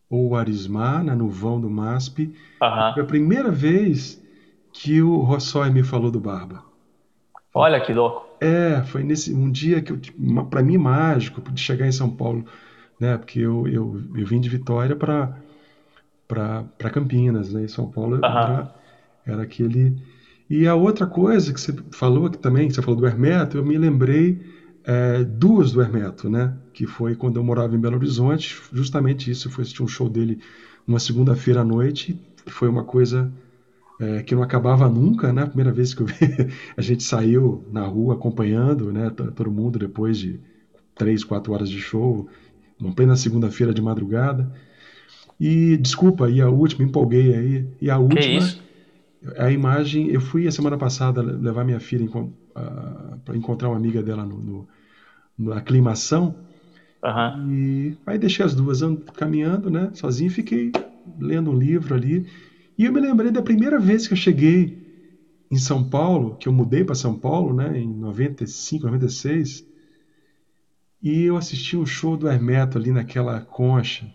ou 0.09 0.29
o 0.29 0.35
Arismar, 0.35 1.03
no 1.03 1.29
vão 1.29 1.61
do 1.61 1.69
MASP. 1.69 2.33
Uhum. 2.61 2.93
Foi 2.93 3.03
a 3.03 3.05
primeira 3.05 3.51
vez 3.51 4.21
que 4.73 5.01
o 5.01 5.17
Rossói 5.19 5.69
me 5.69 5.83
falou 5.83 6.11
do 6.11 6.19
Barba. 6.19 6.63
Olha 7.53 7.79
que 7.79 7.93
louco. 7.93 8.27
É, 8.39 8.81
foi 8.83 9.03
nesse 9.03 9.33
um 9.33 9.51
dia 9.51 9.81
que 9.81 9.93
para 10.49 10.63
mim 10.63 10.77
mágico 10.77 11.41
de 11.51 11.61
chegar 11.61 11.85
em 11.85 11.91
São 11.91 12.09
Paulo, 12.09 12.45
né? 12.99 13.17
Porque 13.17 13.39
eu, 13.39 13.67
eu, 13.67 14.01
eu 14.15 14.25
vim 14.25 14.39
de 14.39 14.49
Vitória 14.49 14.95
para 14.95 15.37
para 16.31 16.89
Campinas, 16.89 17.51
né? 17.51 17.65
Em 17.65 17.67
São 17.67 17.91
Paulo 17.91 18.15
uhum. 18.15 18.25
era, 18.25 18.75
era 19.25 19.41
aquele. 19.43 20.01
E 20.49 20.65
a 20.65 20.75
outra 20.75 21.05
coisa 21.05 21.53
que 21.53 21.59
você 21.59 21.75
falou 21.91 22.29
que 22.29 22.37
também, 22.37 22.69
que 22.69 22.73
você 22.73 22.81
falou 22.81 22.99
do 22.99 23.05
Hermeto, 23.05 23.57
eu 23.57 23.65
me 23.65 23.77
lembrei 23.77 24.39
é, 24.85 25.23
duas 25.25 25.71
do 25.73 25.81
Hermeto, 25.81 26.29
né? 26.29 26.53
Que 26.73 26.87
foi 26.87 27.15
quando 27.15 27.37
eu 27.37 27.43
morava 27.43 27.75
em 27.75 27.79
Belo 27.79 27.97
Horizonte, 27.97 28.57
justamente 28.71 29.29
isso. 29.29 29.47
Eu 29.47 29.51
fui 29.51 29.63
assistir 29.63 29.83
um 29.83 29.87
show 29.87 30.09
dele 30.09 30.39
uma 30.87 30.99
segunda-feira 30.99 31.61
à 31.61 31.65
noite. 31.65 32.17
Foi 32.47 32.69
uma 32.69 32.83
coisa 32.83 33.31
é, 33.99 34.23
que 34.23 34.33
não 34.33 34.41
acabava 34.41 34.87
nunca, 34.87 35.33
né? 35.33 35.43
A 35.43 35.47
primeira 35.47 35.71
vez 35.71 35.93
que 35.93 36.01
eu 36.01 36.05
vi, 36.05 36.15
a 36.77 36.81
gente 36.81 37.03
saiu 37.03 37.65
na 37.71 37.85
rua 37.85 38.13
acompanhando, 38.13 38.91
né? 38.91 39.09
Todo 39.09 39.51
mundo 39.51 39.77
depois 39.77 40.17
de 40.17 40.39
três, 40.95 41.23
quatro 41.25 41.51
horas 41.53 41.69
de 41.69 41.79
show, 41.79 42.27
uma 42.79 42.93
plena 42.93 43.15
segunda-feira 43.17 43.73
de 43.73 43.81
madrugada. 43.81 44.51
E 45.43 45.75
desculpa, 45.75 46.29
e 46.29 46.39
a 46.39 46.47
última, 46.47 46.85
empolguei 46.85 47.33
aí. 47.33 47.65
E 47.81 47.89
a 47.89 47.97
última, 47.97 48.47
a 49.39 49.51
imagem, 49.51 50.07
eu 50.11 50.21
fui 50.21 50.47
a 50.47 50.51
semana 50.51 50.77
passada 50.77 51.19
levar 51.19 51.65
minha 51.65 51.79
filha 51.79 52.07
para 53.25 53.35
encontrar 53.35 53.69
uma 53.69 53.75
amiga 53.75 54.03
dela 54.03 54.23
no, 54.23 54.37
no, 54.37 54.67
na 55.35 55.57
aclimação. 55.57 56.35
Uhum. 57.03 57.51
E 57.51 57.97
aí 58.05 58.19
deixei 58.19 58.45
as 58.45 58.53
duas 58.53 58.81
caminhando, 59.15 59.71
né? 59.71 59.89
Sozinho, 59.95 60.29
fiquei 60.29 60.71
lendo 61.19 61.49
um 61.49 61.57
livro 61.57 61.95
ali. 61.95 62.27
E 62.77 62.85
eu 62.85 62.93
me 62.93 62.99
lembrei 62.99 63.31
da 63.31 63.41
primeira 63.41 63.79
vez 63.79 64.05
que 64.05 64.13
eu 64.13 64.17
cheguei 64.17 64.77
em 65.49 65.57
São 65.57 65.83
Paulo, 65.83 66.35
que 66.35 66.47
eu 66.47 66.53
mudei 66.53 66.83
para 66.83 66.93
São 66.93 67.17
Paulo, 67.17 67.51
né? 67.51 67.79
Em 67.79 67.91
95, 67.91 68.85
96. 68.85 69.65
E 71.01 71.23
eu 71.23 71.35
assisti 71.35 71.75
um 71.75 71.85
show 71.85 72.15
do 72.15 72.27
Hermeto 72.27 72.77
ali 72.77 72.91
naquela 72.91 73.41
concha. 73.41 74.05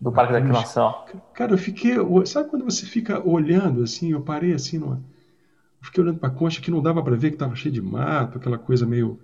Do 0.00 0.10
Parque 0.10 0.32
da 0.32 0.38
Aclimação. 0.38 0.94
Cara, 1.34 1.52
eu 1.52 1.58
fiquei. 1.58 1.94
Sabe 2.24 2.48
quando 2.48 2.64
você 2.64 2.86
fica 2.86 3.26
olhando 3.26 3.82
assim? 3.82 4.12
Eu 4.12 4.22
parei 4.22 4.54
assim 4.54 4.78
numa. 4.78 4.94
Eu 4.94 5.86
fiquei 5.86 6.02
olhando 6.02 6.18
para 6.18 6.28
a 6.28 6.32
concha 6.32 6.60
que 6.60 6.70
não 6.70 6.82
dava 6.82 7.02
para 7.02 7.16
ver 7.16 7.30
que 7.30 7.36
estava 7.36 7.54
cheio 7.54 7.74
de 7.74 7.82
mato, 7.82 8.38
aquela 8.38 8.58
coisa 8.58 8.86
meio 8.86 9.18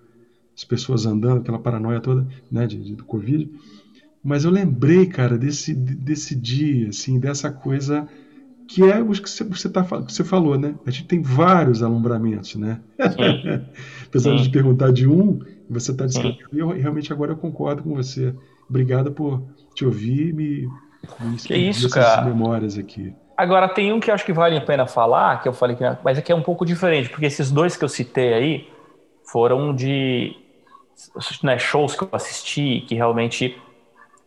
as 0.57 0.65
pessoas 0.65 1.05
andando, 1.05 1.41
aquela 1.41 1.59
paranoia 1.59 2.01
toda, 2.01 2.27
né, 2.51 2.67
de, 2.67 2.83
de, 2.83 2.95
do 2.95 3.05
Covid. 3.05 3.51
Mas 4.25 4.45
eu 4.45 4.51
lembrei, 4.51 5.07
cara, 5.07 5.37
desse, 5.37 5.75
desse 5.75 6.35
dia, 6.35 6.89
assim, 6.89 7.21
dessa 7.21 7.51
coisa 7.51 8.09
que 8.67 8.83
é 8.83 9.01
o 9.01 9.11
que 9.13 9.29
você, 9.45 9.69
tá, 9.69 9.85
que 9.85 10.13
você 10.13 10.25
falou, 10.25 10.59
né? 10.59 10.75
A 10.85 10.91
gente 10.91 11.07
tem 11.07 11.23
vários 11.23 11.83
alumbramentos, 11.83 12.57
né? 12.57 12.81
Apesar 14.09 14.37
Sim. 14.37 14.43
de 14.43 14.51
perguntar 14.51 14.93
de 14.93 15.07
um, 15.07 15.39
você 15.71 15.93
está 15.93 16.05
descrevendo, 16.05 16.75
e 16.75 16.81
realmente 16.81 17.13
agora 17.13 17.33
eu 17.33 17.37
concordo 17.37 17.85
com 17.85 17.95
você. 17.95 18.35
Obrigado 18.69 19.13
por 19.13 19.43
te 19.75 19.85
ouvir 19.85 20.31
e 20.31 20.33
me, 20.33 20.69
me 21.21 21.37
que 21.37 21.55
isso, 21.55 21.89
cara. 21.91 22.23
memórias 22.23 22.77
aqui. 22.79 23.15
Agora, 23.37 23.69
tem 23.69 23.93
um 23.93 24.01
que 24.01 24.11
acho 24.11 24.25
que 24.25 24.33
vale 24.33 24.57
a 24.57 24.61
pena 24.61 24.87
falar, 24.87 25.43
que 25.43 25.49
eu 25.49 25.53
falei 25.53 25.77
que. 25.77 25.85
Mas 26.03 26.19
aqui 26.19 26.33
é 26.33 26.35
um 26.35 26.43
pouco 26.43 26.65
diferente, 26.65 27.11
porque 27.11 27.27
esses 27.27 27.51
dois 27.51 27.77
que 27.77 27.85
eu 27.85 27.89
citei 27.89 28.33
aí 28.33 28.69
foram 29.25 29.75
de 29.75 30.35
né, 31.43 31.59
shows 31.59 31.95
que 31.95 32.03
eu 32.03 32.09
assisti 32.13 32.85
que 32.89 32.95
realmente 32.95 33.61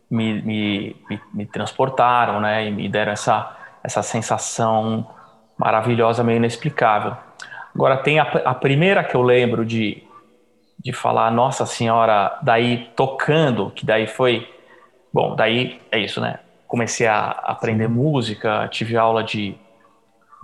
me, 0.08 0.40
me, 0.42 0.96
me, 1.08 1.20
me, 1.34 1.46
transportaram, 1.46 2.40
né? 2.40 2.68
E 2.68 2.70
me 2.70 2.88
deram 2.88 3.12
essa, 3.12 3.56
essa 3.82 4.02
sensação 4.02 5.06
maravilhosa, 5.58 6.22
meio 6.22 6.36
inexplicável. 6.36 7.16
Agora, 7.74 7.96
tem 7.96 8.18
a, 8.18 8.22
a 8.22 8.54
primeira 8.54 9.02
que 9.02 9.14
eu 9.14 9.22
lembro 9.22 9.64
de, 9.64 10.02
de 10.82 10.92
falar, 10.92 11.30
Nossa 11.30 11.66
Senhora, 11.66 12.38
daí 12.42 12.90
tocando, 12.96 13.70
que 13.70 13.84
daí 13.84 14.06
foi. 14.06 14.48
Bom, 15.12 15.34
daí 15.36 15.80
é 15.90 15.98
isso, 15.98 16.20
né? 16.20 16.38
Comecei 16.66 17.06
a 17.06 17.30
aprender 17.30 17.88
música, 17.88 18.68
tive 18.68 18.96
aula 18.96 19.22
de 19.22 19.56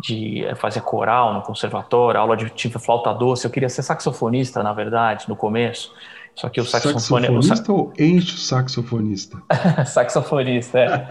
de 0.02 0.46
fazer 0.56 0.82
coral 0.82 1.32
no 1.32 1.40
conservatório, 1.40 2.20
aula 2.20 2.36
de 2.36 2.50
tive 2.50 2.78
flauta 2.78 3.14
doce. 3.14 3.46
Eu 3.46 3.50
queria 3.50 3.68
ser 3.68 3.82
saxofonista, 3.82 4.62
na 4.62 4.72
verdade, 4.72 5.26
no 5.28 5.34
começo. 5.34 5.92
Só 6.34 6.50
que 6.50 6.60
o 6.60 6.64
saxofone. 6.64 7.26
Saxofonista 7.26 7.72
o 7.72 7.76
ou 7.76 7.92
enche 7.98 8.34
o 8.34 8.38
saxofonista? 8.38 9.42
saxofonista, 9.86 10.78
é. 10.78 11.08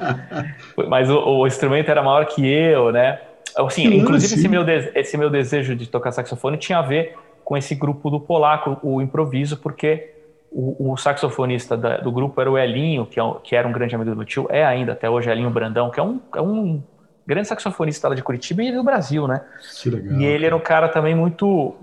Mas 0.87 1.09
o, 1.09 1.17
o, 1.17 1.47
instrumento 1.47 1.89
era 1.89 2.03
maior 2.03 2.25
que 2.27 2.45
eu, 2.45 2.91
né? 2.91 3.19
Assim, 3.57 3.89
que 3.89 3.95
inclusive, 3.95 4.35
esse 4.35 4.47
meu, 4.47 4.63
de, 4.63 4.91
esse 4.93 5.17
meu 5.17 5.29
desejo 5.29 5.75
de 5.75 5.87
tocar 5.87 6.11
saxofone 6.11 6.57
tinha 6.57 6.77
a 6.77 6.81
ver 6.83 7.15
com 7.45 7.55
esse 7.55 7.73
grupo 7.75 8.09
do 8.09 8.19
polaco, 8.19 8.77
o 8.81 9.01
improviso, 9.01 9.57
porque 9.57 10.13
o, 10.51 10.91
o 10.91 10.97
saxofonista 10.97 11.77
da, 11.77 11.97
do 11.97 12.11
grupo 12.11 12.41
era 12.41 12.51
o 12.51 12.57
Elinho, 12.57 13.05
que, 13.05 13.19
é, 13.19 13.23
que, 13.43 13.55
era 13.55 13.67
um 13.67 13.71
grande 13.71 13.95
amigo 13.95 14.13
do 14.15 14.25
tio, 14.25 14.47
é 14.49 14.65
ainda 14.65 14.93
até 14.93 15.09
hoje 15.09 15.29
Elinho 15.29 15.49
Brandão, 15.51 15.91
que 15.91 15.99
é 15.99 16.03
um, 16.03 16.19
é 16.35 16.41
um 16.41 16.83
grande 17.25 17.47
saxofonista 17.47 18.09
lá 18.09 18.15
de 18.15 18.23
Curitiba 18.23 18.63
e 18.63 18.71
do 18.71 18.83
Brasil, 18.83 19.27
né? 19.27 19.45
Que 19.81 19.89
legal. 19.89 20.19
E 20.19 20.25
ele 20.25 20.45
era 20.45 20.55
um 20.55 20.59
cara 20.59 20.89
também 20.89 21.15
muito 21.15 21.75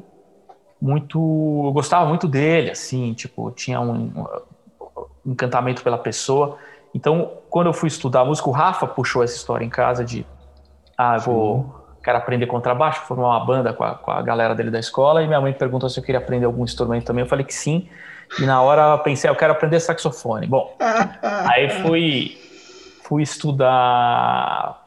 muito. 0.81 1.63
Eu 1.65 1.73
gostava 1.73 2.07
muito 2.07 2.27
dele, 2.27 2.73
assim, 2.73 3.15
tipo, 3.15 3.53
tinha 3.53 3.81
um, 3.81 4.11
um 5.25 5.33
encantamento 5.33 5.81
pela 5.85 5.97
pessoa. 5.97 6.59
Então, 6.93 7.39
quando 7.49 7.69
eu 7.69 7.73
fui 7.73 7.87
estudar 7.87 8.25
música, 8.25 8.49
o 8.49 8.53
Rafa 8.53 8.87
puxou 8.89 9.23
essa 9.23 9.37
história 9.37 9.65
em 9.65 9.71
casa 9.71 10.05
de. 10.05 10.27
Ah, 10.99 11.15
eu 11.15 11.21
vou. 11.21 11.82
Quero 12.03 12.19
aprender 12.19 12.47
contrabaixo, 12.47 13.03
formar 13.03 13.29
uma 13.29 13.45
banda 13.45 13.73
com 13.73 13.85
a, 13.85 13.95
com 13.95 14.11
a 14.11 14.21
galera 14.23 14.55
dele 14.55 14.71
da 14.71 14.79
escola. 14.79 15.23
E 15.23 15.27
minha 15.27 15.41
mãe 15.41 15.53
perguntou 15.53 15.89
se 15.89 15.99
eu 15.99 16.05
queria 16.05 16.21
aprender 16.21 16.47
algum 16.47 16.65
instrumento 16.65 17.05
também. 17.05 17.23
Eu 17.23 17.29
falei 17.29 17.45
que 17.45 17.55
sim. 17.55 17.89
E 18.41 18.45
na 18.45 18.61
hora 18.63 18.93
eu 18.93 18.99
pensei, 18.99 19.31
eu 19.31 19.37
quero 19.37 19.53
aprender 19.53 19.79
saxofone. 19.81 20.47
Bom, 20.47 20.77
aí 21.53 21.71
fui, 21.71 22.37
fui 23.05 23.23
estudar, 23.23 24.81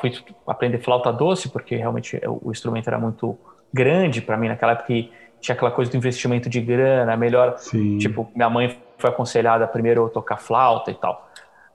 fui 0.00 0.12
aprender 0.46 0.78
flauta 0.78 1.12
doce, 1.12 1.48
porque 1.48 1.76
realmente 1.76 2.20
o 2.26 2.50
instrumento 2.50 2.88
era 2.88 2.98
muito 2.98 3.38
grande 3.72 4.20
para 4.20 4.36
mim 4.36 4.48
naquela 4.48 4.72
época 4.72 4.92
tinha 5.40 5.54
aquela 5.54 5.70
coisa 5.70 5.90
do 5.90 5.96
investimento 5.96 6.48
de 6.48 6.60
grana, 6.60 7.16
melhor. 7.16 7.56
Sim. 7.56 7.98
Tipo, 7.98 8.30
minha 8.34 8.50
mãe 8.50 8.78
foi 8.98 9.10
aconselhada 9.10 9.66
primeiro 9.66 10.04
a 10.04 10.10
tocar 10.10 10.36
flauta 10.36 10.90
e 10.90 10.94
tal. 10.94 11.29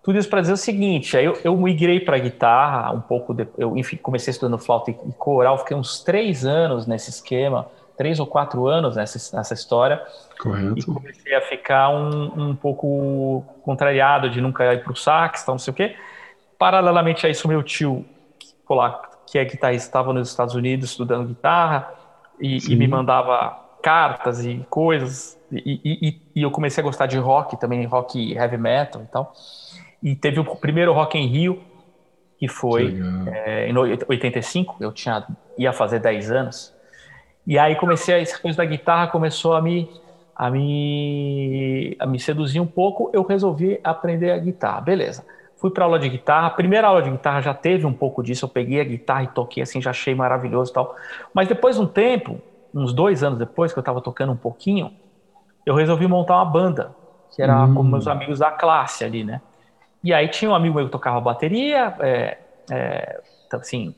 Tudo 0.05 0.19
isso 0.19 0.29
para 0.29 0.39
dizer 0.39 0.53
o 0.53 0.57
seguinte: 0.57 1.17
aí 1.17 1.25
eu, 1.25 1.35
eu 1.43 1.57
migrei 1.57 1.99
para 1.99 2.19
guitarra 2.19 2.91
um 2.91 3.01
pouco. 3.01 3.33
De, 3.33 3.47
eu 3.57 3.75
enfim, 3.75 3.97
comecei 3.97 4.29
estudando 4.29 4.59
flauta 4.59 4.91
e, 4.91 4.93
coral, 5.17 5.57
fiquei 5.57 5.75
uns 5.75 6.03
três 6.03 6.45
anos 6.45 6.85
nesse 6.85 7.09
esquema, 7.09 7.67
três 7.97 8.19
ou 8.19 8.27
quatro 8.27 8.67
anos 8.67 8.95
nessa, 8.95 9.35
nessa 9.35 9.55
história. 9.55 9.99
Correto. 10.39 10.77
E 10.77 10.83
comecei 10.83 11.33
a 11.33 11.41
ficar 11.41 11.89
um, 11.89 12.49
um 12.49 12.55
pouco 12.55 13.43
contrariado 13.63 14.29
de 14.29 14.39
nunca 14.39 14.71
ir 14.75 14.83
para 14.83 14.93
o 14.93 14.95
sax, 14.95 15.43
tal, 15.43 15.55
não 15.55 15.59
sei 15.59 15.71
o 15.71 15.75
quê. 15.75 15.95
Paralelamente 16.55 17.25
a 17.25 17.29
isso, 17.29 17.47
meu 17.47 17.63
tio, 17.63 18.05
que 19.25 19.39
é 19.39 19.43
guitarrista, 19.43 19.87
estava 19.87 20.13
nos 20.13 20.29
Estados 20.29 20.53
Unidos 20.53 20.91
estudando 20.91 21.27
guitarra 21.29 21.91
e, 22.39 22.59
e 22.71 22.75
me 22.75 22.87
mandava 22.87 23.59
cartas 23.81 24.45
e 24.45 24.63
coisas. 24.69 25.35
E, 25.51 25.81
e, 25.83 26.21
e, 26.35 26.43
eu 26.43 26.51
comecei 26.51 26.83
a 26.83 26.85
gostar 26.85 27.07
de 27.07 27.17
rock 27.17 27.59
também, 27.59 27.83
rock 27.85 28.33
heavy 28.33 28.57
metal 28.57 29.01
e 29.01 29.05
tal. 29.07 29.33
E 30.05 30.15
teve 30.15 30.39
o 30.39 30.45
primeiro 30.45 30.93
Rock 30.93 31.17
em 31.17 31.25
Rio, 31.25 31.59
que 32.37 32.47
foi 32.47 32.95
é, 33.25 33.67
em 33.67 33.75
85, 33.75 34.75
eu 34.79 34.91
tinha, 34.91 35.25
ia 35.57 35.73
fazer 35.73 35.97
10 35.97 36.29
anos. 36.29 36.71
E 37.47 37.57
aí 37.57 37.75
comecei, 37.75 38.13
a, 38.13 38.19
essa 38.19 38.37
coisa 38.37 38.55
da 38.55 38.65
guitarra 38.65 39.07
começou 39.07 39.55
a 39.55 39.61
me, 39.63 39.89
a 40.35 40.51
me, 40.51 41.97
a 41.97 42.05
me 42.05 42.19
seduzir 42.19 42.59
um 42.59 42.67
pouco, 42.67 43.09
eu 43.13 43.23
resolvi 43.23 43.79
aprender 43.83 44.29
a 44.29 44.37
guitarra. 44.37 44.79
Beleza. 44.81 45.25
Fui 45.57 45.71
para 45.71 45.85
aula 45.85 45.97
de 45.97 46.07
guitarra. 46.07 46.47
A 46.47 46.51
primeira 46.51 46.87
aula 46.87 47.01
de 47.01 47.09
guitarra 47.09 47.41
já 47.41 47.55
teve 47.55 47.87
um 47.87 47.93
pouco 47.93 48.21
disso. 48.21 48.45
Eu 48.45 48.49
peguei 48.49 48.79
a 48.79 48.83
guitarra 48.83 49.23
e 49.23 49.27
toquei 49.29 49.63
assim, 49.63 49.81
já 49.81 49.89
achei 49.89 50.13
maravilhoso 50.13 50.69
e 50.69 50.73
tal. 50.75 50.95
Mas 51.33 51.47
depois 51.47 51.77
de 51.77 51.81
um 51.81 51.87
tempo, 51.87 52.39
uns 52.71 52.93
dois 52.93 53.23
anos 53.23 53.39
depois 53.39 53.73
que 53.73 53.79
eu 53.79 53.81
estava 53.81 53.99
tocando 54.01 54.33
um 54.33 54.37
pouquinho, 54.37 54.91
eu 55.65 55.73
resolvi 55.73 56.05
montar 56.05 56.35
uma 56.35 56.45
banda, 56.45 56.95
que 57.35 57.41
era 57.41 57.65
hum. 57.65 57.73
com 57.73 57.81
meus 57.81 58.07
amigos 58.07 58.37
da 58.37 58.51
classe 58.51 59.03
ali, 59.03 59.23
né? 59.23 59.41
E 60.05 60.13
aí 60.13 60.27
tinha 60.27 60.51
um 60.51 60.53
amigo 60.53 60.75
meu 60.75 60.85
que 60.85 60.91
tocava 60.91 61.19
bateria, 61.19 61.95
é, 61.99 62.37
é, 62.69 63.21
assim, 63.51 63.95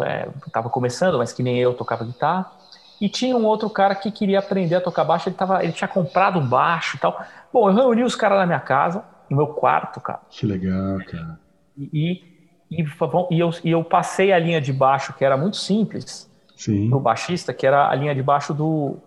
é, 0.00 0.28
tava 0.52 0.70
começando, 0.70 1.18
mas 1.18 1.32
que 1.32 1.42
nem 1.42 1.58
eu 1.58 1.74
tocava 1.74 2.04
guitarra. 2.04 2.52
E 3.00 3.08
tinha 3.08 3.36
um 3.36 3.44
outro 3.44 3.68
cara 3.68 3.96
que 3.96 4.12
queria 4.12 4.38
aprender 4.38 4.76
a 4.76 4.80
tocar 4.80 5.02
baixo, 5.02 5.28
ele, 5.28 5.34
tava, 5.34 5.64
ele 5.64 5.72
tinha 5.72 5.88
comprado 5.88 6.38
um 6.38 6.46
baixo 6.46 6.96
e 6.96 7.00
tal. 7.00 7.20
Bom, 7.52 7.68
eu 7.68 7.74
reuni 7.74 8.04
os 8.04 8.14
caras 8.14 8.38
na 8.38 8.46
minha 8.46 8.60
casa, 8.60 9.04
no 9.28 9.38
meu 9.38 9.48
quarto, 9.48 10.00
cara. 10.00 10.20
Que 10.30 10.46
legal, 10.46 10.98
cara. 11.04 11.40
E, 11.76 12.22
e, 12.70 12.84
e, 13.30 13.40
eu, 13.40 13.50
e 13.64 13.70
eu 13.72 13.82
passei 13.82 14.32
a 14.32 14.38
linha 14.38 14.60
de 14.60 14.72
baixo, 14.72 15.14
que 15.14 15.24
era 15.24 15.36
muito 15.36 15.56
simples, 15.56 16.30
Sim. 16.54 16.88
pro 16.88 17.00
baixista, 17.00 17.52
que 17.52 17.66
era 17.66 17.88
a 17.88 17.94
linha 17.96 18.14
de 18.14 18.22
baixo 18.22 18.54
do, 18.54 18.98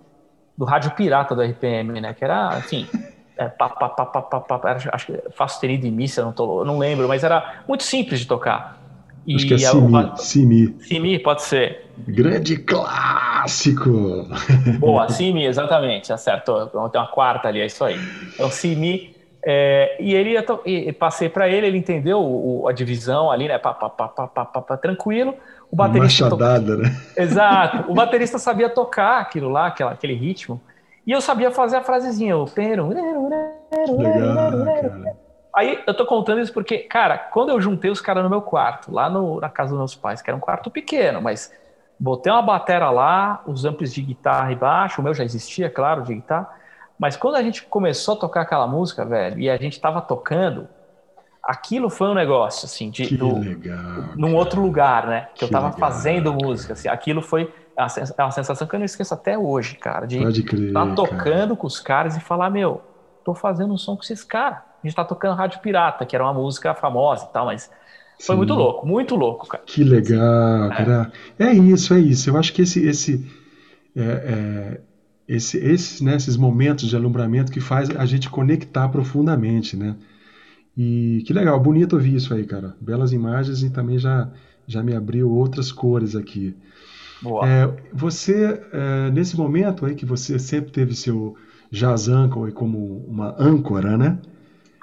do 0.57 0.65
rádio 0.65 0.91
pirata 0.91 1.33
do 1.33 1.41
RPM, 1.41 2.01
né? 2.01 2.13
Que 2.13 2.25
era, 2.25 2.49
assim, 2.49 2.85
é, 3.43 3.49
pá, 3.49 3.69
pá, 3.69 3.89
pá, 3.89 4.05
pá, 4.05 4.21
pá, 4.21 4.39
pá, 4.39 4.69
era, 4.69 4.79
acho 4.91 5.05
que 5.05 5.19
faço 5.35 5.59
terido 5.59 5.83
de 5.83 5.91
missa, 5.91 6.23
não, 6.23 6.31
tô, 6.31 6.63
não 6.65 6.77
lembro, 6.77 7.07
mas 7.07 7.23
era 7.23 7.63
muito 7.67 7.83
simples 7.83 8.21
de 8.21 8.27
tocar. 8.27 8.81
E 9.25 9.35
acho 9.35 9.47
que 9.47 9.53
é 9.53 9.57
Simi, 9.57 10.11
Simi. 10.17 10.75
Simi, 10.81 11.19
pode 11.19 11.43
ser. 11.43 11.89
Grande 12.07 12.57
clássico! 12.57 14.27
Boa, 14.79 15.07
Simi, 15.09 15.45
exatamente, 15.45 16.11
acertou. 16.11 16.67
Tem 16.89 16.99
uma 16.99 17.07
quarta 17.07 17.47
ali, 17.47 17.61
é 17.61 17.65
isso 17.65 17.83
aí. 17.83 17.97
Então, 18.33 18.49
Simi 18.49 19.13
É, 19.45 19.97
e 19.99 20.13
ele 20.13 20.37
e 20.65 20.93
passei 20.93 21.27
para 21.27 21.49
ele, 21.49 21.67
ele 21.67 21.77
entendeu 21.77 22.19
o, 22.21 22.65
a 22.67 22.71
divisão 22.71 23.29
ali, 23.29 23.47
né? 23.49 23.57
Pá, 23.57 23.73
pá, 23.73 23.89
pá, 23.89 24.07
pá, 24.07 24.27
pá, 24.27 24.45
pá, 24.45 24.61
pá 24.61 24.77
tranquilo. 24.77 25.35
O 25.69 25.75
baterista 25.75 26.29
Machadada, 26.29 26.77
né? 26.77 26.95
Exato. 27.17 27.91
O 27.91 27.93
baterista 27.93 28.37
sabia 28.37 28.69
tocar 28.69 29.19
aquilo 29.19 29.49
lá, 29.49 29.67
aquela, 29.67 29.91
aquele 29.91 30.13
ritmo. 30.13 30.61
E 31.05 31.11
eu 31.11 31.21
sabia 31.21 31.51
fazer 31.51 31.77
a 31.77 31.83
frasezinha, 31.83 32.37
o 32.37 32.45
Legal, 33.97 34.51
Aí 35.53 35.83
eu 35.85 35.93
tô 35.93 36.05
contando 36.05 36.41
isso 36.41 36.51
porque, 36.51 36.79
cara, 36.79 37.17
quando 37.17 37.49
eu 37.49 37.61
juntei 37.61 37.91
os 37.91 38.01
caras 38.01 38.23
no 38.23 38.29
meu 38.29 38.41
quarto, 38.41 38.91
lá 38.91 39.09
no, 39.09 39.39
na 39.39 39.49
casa 39.49 39.69
dos 39.69 39.77
meus 39.77 39.95
pais, 39.95 40.21
que 40.21 40.29
era 40.29 40.37
um 40.37 40.39
quarto 40.39 40.71
pequeno, 40.71 41.21
mas 41.21 41.53
botei 41.99 42.31
uma 42.31 42.41
batera 42.41 42.89
lá, 42.89 43.43
os 43.45 43.63
amplos 43.63 43.93
de 43.93 44.01
guitarra 44.01 44.51
e 44.51 44.55
baixo, 44.55 44.99
o 44.99 45.03
meu 45.03 45.13
já 45.13 45.23
existia, 45.23 45.69
claro, 45.69 46.01
de 46.01 46.15
guitarra. 46.15 46.49
Mas 46.97 47.15
quando 47.15 47.35
a 47.35 47.43
gente 47.43 47.63
começou 47.63 48.15
a 48.15 48.17
tocar 48.17 48.41
aquela 48.41 48.65
música, 48.65 49.05
velho, 49.05 49.39
e 49.39 49.49
a 49.49 49.57
gente 49.57 49.79
tava 49.79 50.01
tocando, 50.01 50.67
aquilo 51.43 51.89
foi 51.89 52.07
um 52.07 52.13
negócio, 52.13 52.65
assim, 52.65 52.89
de. 52.89 53.05
Que 53.05 53.17
do, 53.17 53.39
legal. 53.39 53.77
Num 54.15 54.35
outro 54.35 54.61
lugar, 54.61 55.05
né? 55.05 55.27
Que, 55.33 55.39
que 55.39 55.43
eu 55.43 55.49
tava 55.49 55.67
legal. 55.67 55.79
fazendo 55.79 56.33
música, 56.33 56.73
assim. 56.73 56.87
Aquilo 56.87 57.21
foi 57.21 57.53
é 57.75 58.23
uma 58.23 58.31
sensação 58.31 58.67
que 58.67 58.75
eu 58.75 58.79
não 58.79 58.85
esqueço 58.85 59.13
até 59.13 59.37
hoje, 59.37 59.75
cara. 59.75 60.05
De 60.05 60.21
estar 60.21 60.85
tá 60.85 60.95
tocando 60.95 61.25
cara. 61.25 61.55
com 61.55 61.67
os 61.67 61.79
caras 61.79 62.15
e 62.15 62.19
falar, 62.19 62.49
meu, 62.49 62.81
tô 63.23 63.33
fazendo 63.33 63.73
um 63.73 63.77
som 63.77 63.95
com 63.95 64.03
esses 64.03 64.23
caras. 64.23 64.59
A 64.83 64.87
gente 64.87 64.95
tá 64.95 65.03
tocando 65.03 65.35
Rádio 65.35 65.59
Pirata, 65.61 66.05
que 66.05 66.15
era 66.15 66.23
uma 66.23 66.33
música 66.33 66.73
famosa 66.73 67.25
e 67.29 67.33
tal, 67.33 67.45
mas 67.45 67.69
foi 68.19 68.35
Sim. 68.35 68.37
muito 68.37 68.53
louco, 68.53 68.87
muito 68.87 69.15
louco, 69.15 69.47
cara. 69.47 69.63
Que 69.65 69.83
legal, 69.83 70.71
é. 70.71 70.75
cara. 70.75 71.11
É 71.39 71.51
isso, 71.51 71.93
é 71.93 71.99
isso. 71.99 72.29
Eu 72.29 72.37
acho 72.37 72.53
que 72.53 72.61
esse, 72.61 72.85
esse, 72.85 73.25
é, 73.95 74.01
é, 74.01 74.81
esse, 75.27 75.57
esses, 75.57 76.01
né, 76.01 76.15
esses 76.15 76.37
momentos 76.37 76.89
de 76.89 76.95
alumbramento 76.95 77.51
que 77.51 77.59
faz 77.59 77.89
a 77.89 78.05
gente 78.05 78.29
conectar 78.29 78.87
profundamente, 78.89 79.75
né? 79.75 79.95
E 80.75 81.23
que 81.25 81.33
legal, 81.33 81.59
bonito 81.59 81.93
ouvir 81.93 82.15
isso 82.15 82.33
aí, 82.33 82.45
cara. 82.45 82.75
Belas 82.81 83.13
imagens 83.13 83.61
e 83.63 83.69
também 83.69 83.99
já, 83.99 84.29
já 84.67 84.81
me 84.81 84.95
abriu 84.95 85.31
outras 85.31 85.71
cores 85.71 86.15
aqui. 86.15 86.55
É, 87.45 87.73
você, 87.91 88.59
é, 88.71 89.09
nesse 89.11 89.37
momento 89.37 89.85
aí 89.85 89.95
que 89.95 90.05
você 90.05 90.37
sempre 90.37 90.71
teve 90.71 90.95
seu 90.95 91.35
jazz 91.71 92.07
uncle 92.07 92.51
como 92.51 93.03
uma 93.07 93.35
âncora, 93.39 93.97
né? 93.97 94.19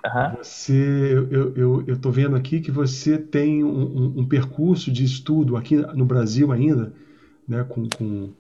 Uhum. 0.04 0.36
Você, 0.38 1.12
eu, 1.30 1.54
eu, 1.54 1.84
eu 1.86 1.96
tô 1.98 2.10
vendo 2.10 2.34
aqui 2.34 2.60
que 2.60 2.70
você 2.70 3.18
tem 3.18 3.62
um, 3.62 3.68
um, 3.68 4.20
um, 4.20 4.28
percurso 4.28 4.90
de 4.90 5.04
estudo 5.04 5.56
aqui 5.56 5.76
no 5.94 6.04
Brasil 6.04 6.50
ainda, 6.50 6.92
né? 7.46 7.62
Com, 7.64 7.88
com, 7.88 8.32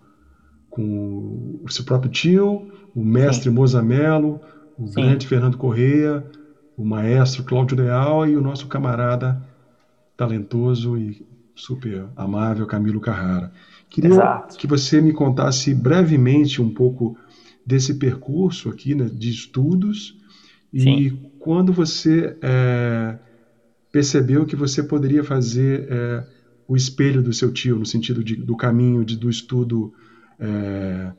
com 0.70 1.60
o 1.62 1.68
seu 1.68 1.84
próprio 1.84 2.10
tio, 2.10 2.66
o 2.94 3.04
mestre 3.04 3.50
Sim. 3.50 3.54
Mozamelo, 3.54 4.40
o 4.78 4.86
Sim. 4.86 4.94
grande 4.94 5.26
Fernando 5.26 5.58
Correia, 5.58 6.24
o 6.76 6.84
maestro 6.84 7.44
Cláudio 7.44 7.76
Leal 7.76 8.26
e 8.26 8.36
o 8.36 8.40
nosso 8.40 8.66
camarada 8.66 9.40
talentoso 10.16 10.96
e 10.96 11.26
super 11.54 12.08
amável 12.16 12.66
Camilo 12.66 13.00
Carrara. 13.00 13.52
Queria 13.90 14.10
Exato. 14.10 14.56
que 14.56 14.66
você 14.66 15.00
me 15.00 15.12
contasse 15.12 15.74
brevemente 15.74 16.62
um 16.62 16.72
pouco 16.72 17.18
desse 17.66 17.94
percurso 17.94 18.68
aqui 18.68 18.94
né, 18.94 19.10
de 19.12 19.30
estudos 19.30 20.16
e 20.72 20.80
Sim. 20.80 21.30
quando 21.38 21.72
você 21.72 22.36
é, 22.40 23.18
percebeu 23.90 24.46
que 24.46 24.54
você 24.54 24.82
poderia 24.82 25.24
fazer 25.24 25.86
é, 25.90 26.24
o 26.68 26.76
espelho 26.76 27.20
do 27.20 27.32
seu 27.32 27.52
tio, 27.52 27.78
no 27.78 27.84
sentido 27.84 28.22
de, 28.22 28.36
do 28.36 28.56
caminho 28.56 29.04
de, 29.04 29.16
do 29.16 29.28
estudo 29.28 29.92
é, 30.38 31.12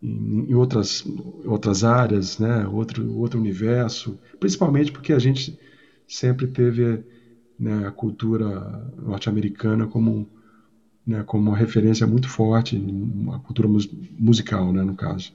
em, 0.00 0.50
em, 0.50 0.54
outras, 0.54 1.04
outras 1.44 1.82
áreas, 1.82 2.38
né, 2.38 2.66
outro, 2.68 3.12
outro 3.16 3.40
universo, 3.40 4.16
principalmente 4.38 4.92
porque 4.92 5.12
a 5.12 5.18
gente 5.18 5.58
sempre 6.06 6.46
teve 6.46 7.02
né, 7.58 7.86
a 7.86 7.90
cultura 7.90 8.92
norte-americana 8.96 9.86
como 9.88 10.28
né, 11.06 11.22
como 11.26 11.50
uma 11.50 11.56
referência 11.56 12.06
muito 12.06 12.28
forte, 12.28 12.76
uma 12.76 13.38
cultura 13.40 13.68
musical, 14.18 14.72
né, 14.72 14.82
no 14.82 14.94
caso. 14.94 15.32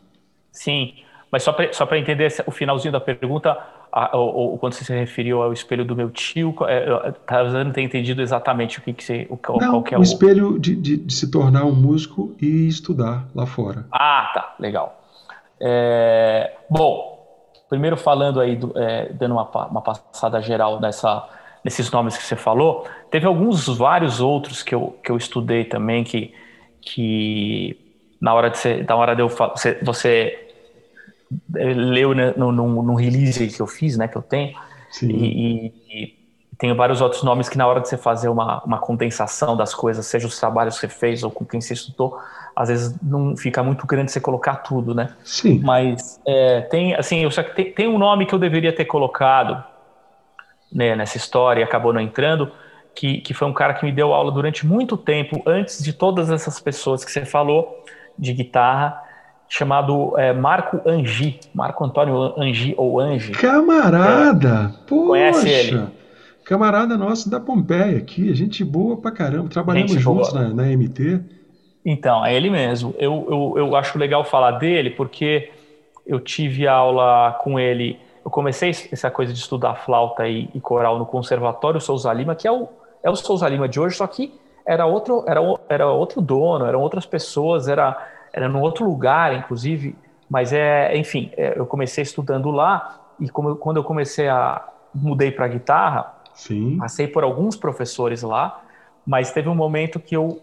Sim, 0.52 0.94
mas 1.32 1.44
só 1.44 1.52
para 1.52 1.72
só 1.74 1.88
entender 1.96 2.34
o 2.46 2.52
finalzinho 2.52 2.92
da 2.92 3.00
pergunta, 3.00 3.58
a, 3.92 4.18
o, 4.18 4.58
quando 4.58 4.74
você 4.74 4.84
se 4.84 4.94
referiu 4.94 5.42
ao 5.42 5.52
espelho 5.52 5.84
do 5.84 5.96
meu 5.96 6.10
tio, 6.10 6.56
é, 6.68 7.12
talvez 7.26 7.54
eu 7.54 7.66
não 7.66 7.72
tenha 7.72 7.86
entendido 7.86 8.22
exatamente 8.22 8.80
o 8.80 8.82
que, 8.82 8.94
que 8.94 9.04
você, 9.04 9.28
o, 9.30 9.38
não, 9.60 9.72
qual 9.72 9.84
que 9.84 9.94
é 9.94 9.98
o... 9.98 10.02
o 10.02 10.04
espelho 10.04 10.60
de, 10.60 10.76
de, 10.76 10.98
de, 10.98 11.14
se 11.14 11.30
tornar 11.30 11.66
um 11.66 11.74
músico 11.74 12.36
e 12.42 12.68
estudar 12.68 13.26
lá 13.36 13.46
fora. 13.46 13.86
Ah, 13.92 14.32
tá, 14.34 14.56
legal. 14.60 15.02
É, 15.60 16.54
bom, 16.70 17.18
primeiro 17.70 17.98
falando 17.98 18.40
aí, 18.40 18.56
do, 18.56 18.72
é, 18.76 19.12
dando 19.14 19.34
uma, 19.34 19.68
uma 19.68 19.82
passada 19.82 20.42
geral 20.42 20.80
nessa 20.80 21.28
nesses 21.68 21.92
nomes 21.92 22.16
que 22.16 22.24
você 22.24 22.38
falou, 22.38 22.88
teve 23.12 23.28
alguns 23.28 23.68
vários 23.68 24.22
outros 24.22 24.64
que 24.64 24.74
eu, 24.74 24.98
que 25.04 25.12
eu 25.12 25.18
estudei 25.18 25.66
também 25.66 26.02
que, 26.02 26.34
que 26.80 27.78
na 28.22 28.34
hora 28.34 28.50
de 28.50 28.58
você, 28.58 28.86
na 28.88 28.96
hora 28.96 29.14
de 29.14 29.22
eu 29.22 29.28
você, 29.28 29.78
você 29.84 30.48
leu 31.54 32.14
né, 32.14 32.34
no, 32.38 32.54
no, 32.54 32.82
no, 32.82 32.96
release 32.96 33.46
que 33.50 33.62
eu 33.62 33.68
fiz, 33.68 33.98
né, 33.98 34.08
que 34.08 34.16
eu 34.16 34.22
tenho, 34.22 34.56
e, 35.04 35.74
e 35.90 36.18
tenho 36.58 36.74
vários 36.74 37.02
outros 37.02 37.22
nomes 37.22 37.50
que 37.50 37.58
na 37.58 37.68
hora 37.68 37.82
de 37.82 37.90
você 37.90 37.98
fazer 37.98 38.30
uma, 38.30 38.64
uma 38.64 38.80
condensação 38.80 39.58
das 39.58 39.76
coisas, 39.76 40.06
seja 40.06 40.26
os 40.26 40.40
trabalhos 40.40 40.76
que 40.76 40.88
você 40.88 40.88
fez 40.88 41.22
ou 41.22 41.30
com 41.30 41.44
quem 41.44 41.60
você 41.60 41.74
estudou, 41.74 42.18
às 42.56 42.70
vezes 42.70 42.96
não 43.04 43.36
fica 43.36 43.62
muito 43.62 43.86
grande 43.86 44.10
você 44.10 44.22
colocar 44.22 44.56
tudo, 44.56 44.96
né? 44.96 45.14
Sim. 45.26 45.60
Mas 45.60 46.18
é, 46.26 46.62
tem, 46.62 46.96
assim, 46.96 47.20
eu 47.26 47.30
só 47.30 47.44
que 47.44 47.54
tem, 47.54 47.74
tem 47.74 47.88
um 47.90 47.98
nome 47.98 48.26
que 48.26 48.34
eu 48.34 48.40
deveria 48.40 48.74
ter 48.74 48.86
colocado, 48.86 49.62
né, 50.72 50.96
nessa 50.96 51.18
história 51.18 51.62
e 51.62 51.64
acabou 51.64 51.94
não 51.94 52.02
entrando, 52.02 52.52
que, 52.94 53.20
que 53.22 53.34
foi 53.34 53.48
um 53.48 53.54
cara 53.54 53.74
que 53.74 53.86
me 53.86 53.92
deu 53.92 54.14
aula 54.14 54.32
durante 54.32 54.66
muito 54.66 54.98
tempo, 54.98 55.42
antes 55.46 55.84
de 55.84 55.94
todas 55.94 56.30
essas 56.30 56.60
pessoas 56.60 57.06
que 57.06 57.12
você 57.12 57.26
falou 57.26 57.84
de 58.18 58.34
guitarra, 58.34 59.02
chamado 59.48 60.18
é, 60.18 60.34
Marco 60.34 60.82
Angi, 60.86 61.40
Marco 61.54 61.84
Antônio 61.86 62.34
Angi 62.38 62.74
ou 62.78 63.00
Angi. 63.00 63.32
Camarada! 63.32 64.74
É, 64.74 64.88
poxa, 64.88 65.08
conhece 65.08 65.50
ele? 65.50 65.88
Camarada 66.44 66.98
nosso 66.98 67.30
da 67.30 67.40
Pompeia 67.40 67.98
aqui, 67.98 68.34
gente 68.34 68.64
boa 68.64 68.98
pra 68.98 69.12
caramba, 69.12 69.50
trabalhamos 69.50 69.92
gente 69.92 70.02
juntos 70.02 70.34
na, 70.34 70.50
na, 70.50 70.64
MT. 70.64 71.20
Então, 71.86 72.26
é 72.26 72.34
ele 72.34 72.50
mesmo. 72.50 72.96
Eu, 72.98 73.28
eu, 73.30 73.66
eu 73.66 73.76
acho 73.76 73.98
legal 73.98 74.24
falar 74.24 74.52
dele 74.52 74.90
porque 74.90 75.52
eu 76.06 76.20
tive 76.20 76.66
aula 76.66 77.38
com 77.42 77.60
ele 77.60 78.00
eu 78.28 78.30
comecei 78.30 78.72
essa 78.92 79.10
coisa 79.10 79.32
de 79.32 79.40
estudar 79.40 79.76
flauta 79.86 80.28
e, 80.28 80.50
e 80.54 80.60
coral 80.60 81.00
no 81.00 81.06
Conservatório 81.06 81.80
Souza 81.80 82.12
Lima, 82.12 82.36
que 82.36 82.46
é 82.46 82.52
o, 82.52 82.68
é 83.02 83.10
o 83.10 83.16
Souza 83.16 83.48
Lima 83.48 83.70
de 83.70 83.80
hoje, 83.80 83.96
só 83.96 84.06
que 84.06 84.38
era 84.66 84.86
outro, 84.86 85.24
era, 85.26 85.40
era 85.70 85.88
outro 85.88 86.20
dono, 86.20 86.66
eram 86.66 86.82
outras 86.82 87.06
pessoas, 87.06 87.70
era, 87.70 87.98
era 88.34 88.50
num 88.50 88.60
outro 88.60 88.84
lugar, 88.84 89.34
inclusive. 89.34 89.96
Mas 90.30 90.52
é, 90.52 90.98
enfim, 90.98 91.32
é, 91.38 91.58
eu 91.58 91.66
comecei 91.66 92.02
estudando 92.02 92.52
lá 92.52 93.00
e 93.18 93.30
como, 93.30 93.56
quando 93.56 93.78
eu 93.78 93.84
comecei 93.86 94.28
a 94.28 94.62
mudei 94.94 95.32
para 95.32 95.48
guitarra, 95.48 96.14
Sim. 96.34 96.76
passei 96.78 97.08
por 97.08 97.24
alguns 97.24 97.56
professores 97.56 98.24
lá, 98.24 98.62
mas 99.06 99.32
teve 99.32 99.48
um 99.48 99.56
momento 99.56 100.02
que 100.02 100.18
eu 100.18 100.42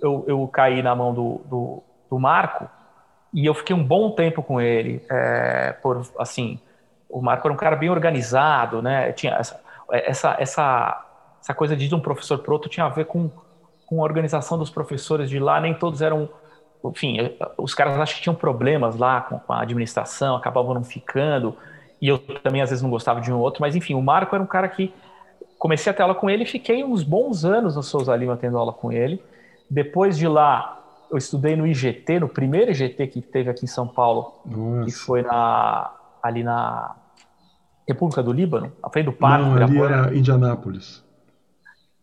eu, 0.00 0.24
eu 0.26 0.48
caí 0.48 0.82
na 0.82 0.94
mão 0.94 1.12
do, 1.12 1.40
do, 1.44 1.82
do 2.08 2.18
Marco 2.18 2.66
e 3.34 3.44
eu 3.44 3.52
fiquei 3.52 3.76
um 3.76 3.84
bom 3.84 4.12
tempo 4.12 4.42
com 4.42 4.58
ele, 4.58 5.02
é, 5.10 5.72
por 5.82 6.06
assim 6.18 6.58
o 7.08 7.22
Marco 7.22 7.46
era 7.46 7.54
um 7.54 7.56
cara 7.56 7.76
bem 7.76 7.88
organizado, 7.88 8.82
né? 8.82 9.12
Tinha 9.12 9.34
essa, 9.34 9.60
essa, 9.90 10.36
essa, 10.38 11.06
essa 11.40 11.54
coisa 11.54 11.76
de 11.76 11.94
um 11.94 12.00
professor 12.00 12.38
para 12.38 12.52
outro 12.52 12.68
tinha 12.68 12.86
a 12.86 12.90
ver 12.90 13.06
com, 13.06 13.30
com 13.86 14.00
a 14.00 14.04
organização 14.04 14.58
dos 14.58 14.70
professores 14.70 15.30
de 15.30 15.38
lá. 15.38 15.60
Nem 15.60 15.74
todos 15.74 16.02
eram, 16.02 16.28
enfim, 16.84 17.16
os 17.56 17.74
caras 17.74 17.98
acho 17.98 18.16
que 18.16 18.22
tinham 18.22 18.34
problemas 18.34 18.96
lá 18.96 19.22
com, 19.22 19.38
com 19.38 19.52
a 19.52 19.62
administração, 19.62 20.36
acabavam 20.36 20.74
não 20.74 20.84
ficando. 20.84 21.56
E 22.00 22.08
eu 22.08 22.18
também 22.18 22.60
às 22.60 22.70
vezes 22.70 22.82
não 22.82 22.90
gostava 22.90 23.20
de 23.20 23.32
um 23.32 23.38
outro, 23.38 23.60
mas 23.60 23.74
enfim, 23.74 23.94
o 23.94 24.02
Marco 24.02 24.34
era 24.34 24.42
um 24.42 24.46
cara 24.46 24.68
que 24.68 24.92
comecei 25.58 25.90
a 25.90 25.94
ter 25.94 26.02
aula 26.02 26.14
com 26.14 26.30
ele 26.30 26.44
e 26.44 26.46
fiquei 26.46 26.84
uns 26.84 27.02
bons 27.02 27.44
anos 27.44 27.74
no 27.74 27.82
Souza 27.82 28.14
Lima 28.14 28.36
tendo 28.36 28.56
aula 28.58 28.72
com 28.72 28.92
ele. 28.92 29.20
Depois 29.68 30.16
de 30.16 30.28
lá, 30.28 30.80
eu 31.10 31.18
estudei 31.18 31.56
no 31.56 31.66
IGT, 31.66 32.20
no 32.20 32.28
primeiro 32.28 32.70
IGT 32.70 33.06
que 33.08 33.20
teve 33.20 33.50
aqui 33.50 33.64
em 33.64 33.68
São 33.68 33.86
Paulo, 33.86 34.34
Nossa. 34.46 34.84
que 34.84 34.92
foi 34.92 35.22
na 35.22 35.90
ali 36.22 36.42
na 36.42 36.94
República 37.86 38.22
do 38.22 38.32
Líbano, 38.32 38.72
à 38.82 38.90
frente 38.90 39.06
do 39.06 39.12
Parque. 39.12 39.44
Não, 39.44 39.54
ali 39.54 39.80
era 39.80 40.14
Indianápolis. 40.14 41.04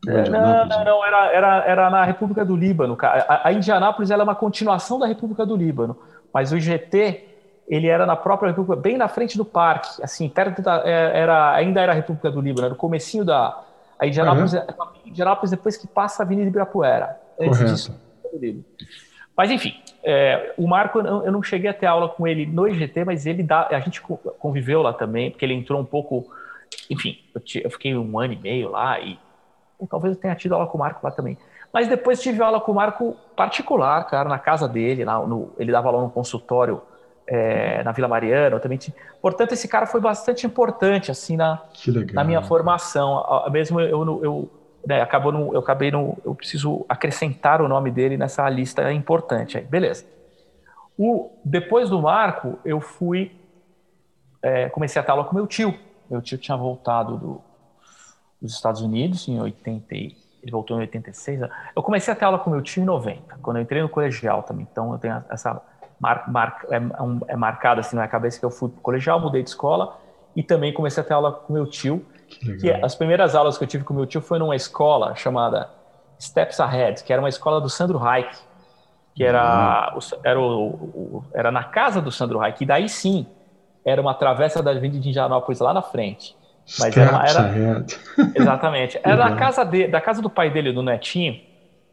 É, 0.07 0.29
não, 0.29 0.65
não, 0.65 0.85
não, 0.85 1.05
era, 1.05 1.31
era, 1.33 1.63
era 1.65 1.89
na 1.89 2.03
República 2.03 2.45
do 2.45 2.55
Líbano. 2.55 2.97
A, 3.01 3.47
a 3.47 3.53
Indianápolis 3.53 4.11
é 4.11 4.17
uma 4.17 4.35
continuação 4.35 4.99
da 4.99 5.07
República 5.07 5.45
do 5.45 5.55
Líbano, 5.55 5.97
mas 6.33 6.51
o 6.51 6.59
GT 6.59 7.29
ele 7.67 7.87
era 7.87 8.05
na 8.05 8.15
própria 8.15 8.49
República, 8.49 8.79
bem 8.79 8.97
na 8.97 9.07
frente 9.07 9.37
do 9.37 9.43
parque, 9.43 10.03
assim, 10.03 10.29
perto 10.29 10.61
da, 10.61 10.83
é, 10.85 11.19
era, 11.19 11.53
ainda 11.55 11.81
era 11.81 11.91
a 11.91 11.95
República 11.95 12.29
do 12.29 12.39
Líbano, 12.39 12.65
era 12.67 12.73
o 12.75 12.77
comecinho 12.77 13.25
da 13.25 13.63
a 13.97 14.05
Indianápolis, 14.05 14.53
uhum. 14.53 14.61
Indianápolis 15.05 15.51
depois 15.51 15.77
que 15.77 15.87
passa 15.87 16.21
a 16.21 16.25
Avenida 16.25 16.47
Ibirapuera, 16.47 17.17
antes 17.39 17.57
Correto. 17.57 17.73
disso. 17.73 17.95
Mas 19.35 19.49
enfim, 19.49 19.73
é, 20.07 20.53
o 20.55 20.67
Marco, 20.67 20.99
eu 20.99 21.31
não 21.31 21.41
cheguei 21.41 21.67
a 21.67 21.73
ter 21.73 21.87
aula 21.87 22.07
com 22.07 22.27
ele 22.27 22.45
no 22.45 22.67
IGT, 22.67 23.03
mas 23.03 23.25
ele 23.25 23.41
dá, 23.41 23.67
a 23.71 23.79
gente 23.79 23.99
conviveu 24.01 24.83
lá 24.83 24.93
também, 24.93 25.31
porque 25.31 25.43
ele 25.43 25.55
entrou 25.55 25.81
um 25.81 25.85
pouco. 25.85 26.31
Enfim, 26.91 27.17
eu, 27.33 27.41
eu 27.63 27.71
fiquei 27.71 27.97
um 27.97 28.19
ano 28.19 28.33
e 28.33 28.37
meio 28.37 28.69
lá 28.69 28.99
e 28.99 29.17
ou 29.79 29.87
talvez 29.87 30.15
eu 30.15 30.21
tenha 30.21 30.35
tido 30.35 30.53
aula 30.53 30.67
com 30.67 30.77
o 30.77 30.79
Marco 30.79 30.99
lá 31.03 31.11
também. 31.11 31.37
Mas 31.73 31.87
depois 31.87 32.21
tive 32.21 32.41
aula 32.41 32.61
com 32.61 32.71
o 32.71 32.75
Marco 32.75 33.17
particular, 33.35 34.05
cara, 34.07 34.29
na 34.29 34.39
casa 34.39 34.67
dele, 34.67 35.03
lá 35.03 35.19
no, 35.25 35.51
ele 35.57 35.71
dava 35.71 35.89
aula 35.89 36.03
no 36.03 36.09
consultório 36.09 36.81
é, 37.27 37.83
na 37.83 37.91
Vila 37.91 38.07
Mariana. 38.07 38.59
também 38.59 38.77
tinha... 38.77 38.95
Portanto, 39.21 39.53
esse 39.53 39.67
cara 39.67 39.85
foi 39.85 39.99
bastante 39.99 40.45
importante 40.45 41.11
assim 41.11 41.35
na, 41.35 41.61
na 42.13 42.23
minha 42.23 42.41
formação. 42.43 43.25
Mesmo 43.51 43.81
eu, 43.81 44.23
eu 44.23 44.49
né, 44.85 45.01
acabou 45.01 45.31
no, 45.31 45.53
eu 45.53 45.59
acabei 45.59 45.91
no, 45.91 46.17
eu 46.23 46.35
preciso 46.35 46.85
acrescentar 46.87 47.61
o 47.61 47.67
nome 47.67 47.91
dele 47.91 48.17
nessa 48.17 48.47
lista 48.49 48.91
importante. 48.91 49.57
Aí, 49.57 49.63
beleza. 49.63 50.05
O, 50.97 51.31
depois 51.43 51.89
do 51.89 52.01
Marco, 52.01 52.57
eu 52.63 52.79
fui 52.79 53.31
é, 54.45 54.69
comecei 54.69 55.01
a 55.01 55.11
aula 55.11 55.23
com 55.23 55.33
meu 55.33 55.47
tio. 55.47 55.73
Meu 56.07 56.21
tio 56.21 56.37
tinha 56.37 56.55
voltado 56.55 57.17
do, 57.17 57.41
dos 58.39 58.53
Estados 58.53 58.79
Unidos 58.79 59.27
em 59.27 59.41
80, 59.41 59.85
ele 59.89 60.15
voltou 60.51 60.77
em 60.77 60.81
86. 60.81 61.49
Eu 61.75 61.81
comecei 61.81 62.13
a 62.13 62.15
ter 62.15 62.25
aula 62.25 62.37
com 62.37 62.51
meu 62.51 62.61
tio 62.61 62.83
em 62.83 62.85
90, 62.85 63.39
quando 63.41 63.57
eu 63.57 63.63
entrei 63.63 63.81
no 63.81 63.89
colegial 63.89 64.43
também. 64.43 64.67
Então 64.71 64.93
eu 64.93 64.99
tenho 64.99 65.23
essa 65.31 65.59
mar, 65.99 66.31
mar, 66.31 66.59
é, 66.69 66.75
é, 66.75 66.81
é 67.29 67.35
marcada 67.35 67.81
assim 67.81 67.95
na 67.95 68.03
minha 68.03 68.11
cabeça 68.11 68.39
que 68.39 68.45
eu 68.45 68.51
fui 68.51 68.69
pro 68.69 68.81
colegial, 68.81 69.19
mudei 69.19 69.41
de 69.41 69.49
escola 69.49 69.99
e 70.35 70.43
também 70.43 70.71
comecei 70.71 71.01
a 71.01 71.05
ter 71.05 71.13
aula 71.13 71.31
com 71.31 71.51
meu 71.51 71.65
tio 71.65 72.05
que, 72.27 72.57
que 72.57 72.71
as 72.71 72.95
primeiras 72.95 73.35
aulas 73.35 73.57
que 73.57 73.63
eu 73.63 73.67
tive 73.67 73.83
com 73.83 73.93
meu 73.93 74.05
tio 74.05 74.21
foi 74.21 74.39
numa 74.39 74.55
escola 74.55 75.15
chamada 75.15 75.69
Steps 76.19 76.59
Ahead, 76.59 77.03
que 77.03 77.11
era 77.11 77.21
uma 77.21 77.29
escola 77.29 77.59
do 77.61 77.69
Sandro 77.69 77.97
Reich, 77.97 78.37
que 79.13 79.23
era, 79.23 79.93
uhum. 79.93 80.19
era, 80.23 80.39
o, 80.39 80.67
o, 80.67 81.23
era 81.33 81.51
na 81.51 81.63
casa 81.63 82.01
do 82.01 82.11
Sandro 82.11 82.39
Reich, 82.39 82.61
e 82.61 82.65
daí 82.65 82.89
sim 82.89 83.25
era 83.83 84.01
uma 84.01 84.13
travessa 84.13 84.61
da 84.61 84.71
Avenida 84.71 84.99
de 84.99 85.09
Indianópolis 85.09 85.59
lá 85.59 85.73
na 85.73 85.81
frente. 85.81 86.35
Mas 86.79 86.93
Steps 86.93 86.97
era, 86.97 87.29
era 87.29 87.39
ahead. 87.41 87.99
exatamente. 88.35 88.99
Era 89.03 89.15
da 89.15 89.35
casa, 89.35 89.63
de, 89.63 89.87
da 89.87 90.01
casa 90.01 90.19
do 90.19 90.29
pai 90.29 90.49
dele, 90.49 90.73
do 90.73 90.81
Netinho, 90.81 91.39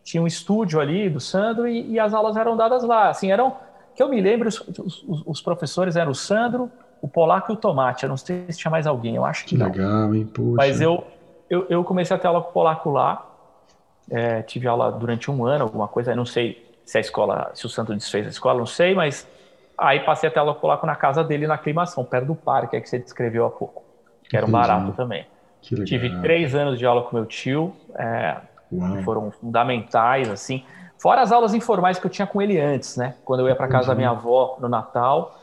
tinha 0.03 0.23
um 0.23 0.27
estúdio 0.27 0.81
ali 0.81 1.11
do 1.11 1.21
Sandro 1.21 1.69
e, 1.69 1.93
e 1.93 2.01
as 2.01 2.15
aulas 2.15 2.37
eram 2.37 2.57
dadas 2.57 2.83
lá. 2.83 3.11
Assim, 3.11 3.31
eram 3.31 3.55
que 3.95 4.03
eu 4.03 4.09
me 4.09 4.21
lembro, 4.21 4.49
os, 4.49 4.61
os, 4.61 5.23
os 5.27 5.43
professores 5.43 5.97
eram 5.97 6.13
o 6.13 6.15
Sandro, 6.15 6.71
o 7.03 7.09
Polaco 7.09 7.51
e 7.51 7.55
o 7.55 7.57
Tomate. 7.57 8.05
Eu 8.05 8.09
não 8.09 8.17
sei 8.17 8.47
se 8.49 8.59
tinha 8.59 8.71
mais 8.71 8.87
alguém, 8.87 9.17
eu 9.17 9.25
acho 9.25 9.45
que, 9.45 9.57
que 9.57 9.63
legal, 9.63 10.15
hein? 10.15 10.25
Puxa. 10.25 10.57
Mas 10.57 10.81
eu, 10.81 11.05
eu, 11.51 11.67
eu, 11.69 11.85
comecei 11.85 12.17
a 12.17 12.19
ter 12.19 12.29
aula 12.29 12.41
com 12.41 12.51
o 12.51 12.53
Polaco 12.53 12.91
lá. 12.91 13.29
É, 14.09 14.43
tive 14.43 14.69
aula 14.69 14.91
durante 14.93 15.31
um 15.31 15.45
ano, 15.45 15.65
alguma 15.65 15.89
coisa. 15.89 16.15
Não 16.15 16.25
sei 16.25 16.73
se 16.85 16.97
a 16.97 17.01
escola, 17.01 17.51
se 17.55 17.67
o 17.67 17.69
Santo 17.69 17.93
desfez 17.93 18.27
a 18.27 18.31
escola, 18.31 18.61
não 18.61 18.67
sei, 18.67 18.95
mas 18.95 19.29
aí 19.77 20.01
passei 20.01 20.29
a 20.29 20.33
ter 20.33 20.39
aula 20.39 20.53
com 20.53 20.59
o 20.59 20.61
Polaco 20.63 20.87
na 20.87 20.95
casa 20.95 21.25
dele 21.25 21.47
na 21.47 21.55
aclimação, 21.55 22.05
perto 22.05 22.27
do 22.27 22.35
parque, 22.37 22.77
é 22.77 22.81
que 22.81 22.89
você 22.89 22.99
descreveu 22.99 23.45
há 23.47 23.51
pouco. 23.51 23.83
Que 24.31 24.37
era 24.37 24.47
um 24.47 24.51
barato 24.51 24.93
também. 24.93 25.27
Tive 25.61 26.21
três 26.21 26.55
anos 26.55 26.79
de 26.79 26.87
aula 26.87 27.03
com 27.03 27.17
meu 27.17 27.27
tio, 27.27 27.75
é, 27.97 28.37
foram 29.05 29.31
fundamentais, 29.31 30.29
assim. 30.31 30.65
Fora 30.99 31.21
as 31.21 31.33
aulas 31.33 31.53
informais 31.53 31.99
que 31.99 32.07
eu 32.07 32.11
tinha 32.11 32.27
com 32.27 32.41
ele 32.41 32.61
antes, 32.61 32.97
né? 32.97 33.17
Quando 33.25 33.41
eu 33.41 33.49
ia 33.49 33.57
para 33.57 33.67
casa 33.69 33.89
da 33.89 33.95
minha 33.95 34.11
avó 34.11 34.57
no 34.61 34.69
Natal, 34.69 35.42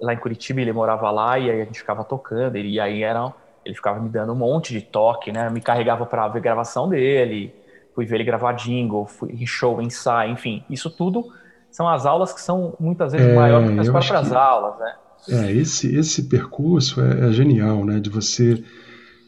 lá 0.00 0.14
em 0.14 0.18
Curitiba, 0.18 0.60
ele 0.60 0.72
morava 0.72 1.10
lá 1.10 1.38
e 1.38 1.50
aí 1.50 1.60
a 1.60 1.64
gente 1.64 1.80
ficava 1.80 2.04
tocando, 2.04 2.56
ele, 2.56 2.70
e 2.70 2.80
aí 2.80 3.02
era, 3.02 3.32
ele 3.64 3.74
ficava 3.74 4.00
me 4.00 4.08
dando 4.08 4.32
um 4.32 4.36
monte 4.36 4.72
de 4.72 4.80
toque, 4.80 5.32
né? 5.32 5.50
Me 5.50 5.60
carregava 5.60 6.06
para 6.06 6.28
ver 6.28 6.40
gravação 6.40 6.88
dele, 6.88 7.54
fui 7.94 8.06
ver 8.06 8.16
ele 8.16 8.24
gravar 8.24 8.52
jingle, 8.52 9.06
fui 9.06 9.46
show, 9.46 9.80
ensaio, 9.82 10.32
enfim, 10.32 10.64
isso 10.70 10.90
tudo 10.90 11.32
são 11.70 11.88
as 11.88 12.06
aulas 12.06 12.32
que 12.32 12.40
são 12.40 12.74
muitas 12.80 13.12
vezes 13.12 13.28
é, 13.28 13.34
maiores 13.34 13.70
que 13.70 13.80
as 13.80 13.88
próprias 13.88 14.28
que, 14.28 14.34
aulas, 14.34 14.78
né? 14.78 14.94
É, 15.28 15.52
esse, 15.52 15.94
esse 15.94 16.24
percurso 16.24 17.00
é, 17.00 17.28
é, 17.28 17.32
genial, 17.32 17.84
né? 17.84 18.00
De 18.00 18.08
você, 18.08 18.62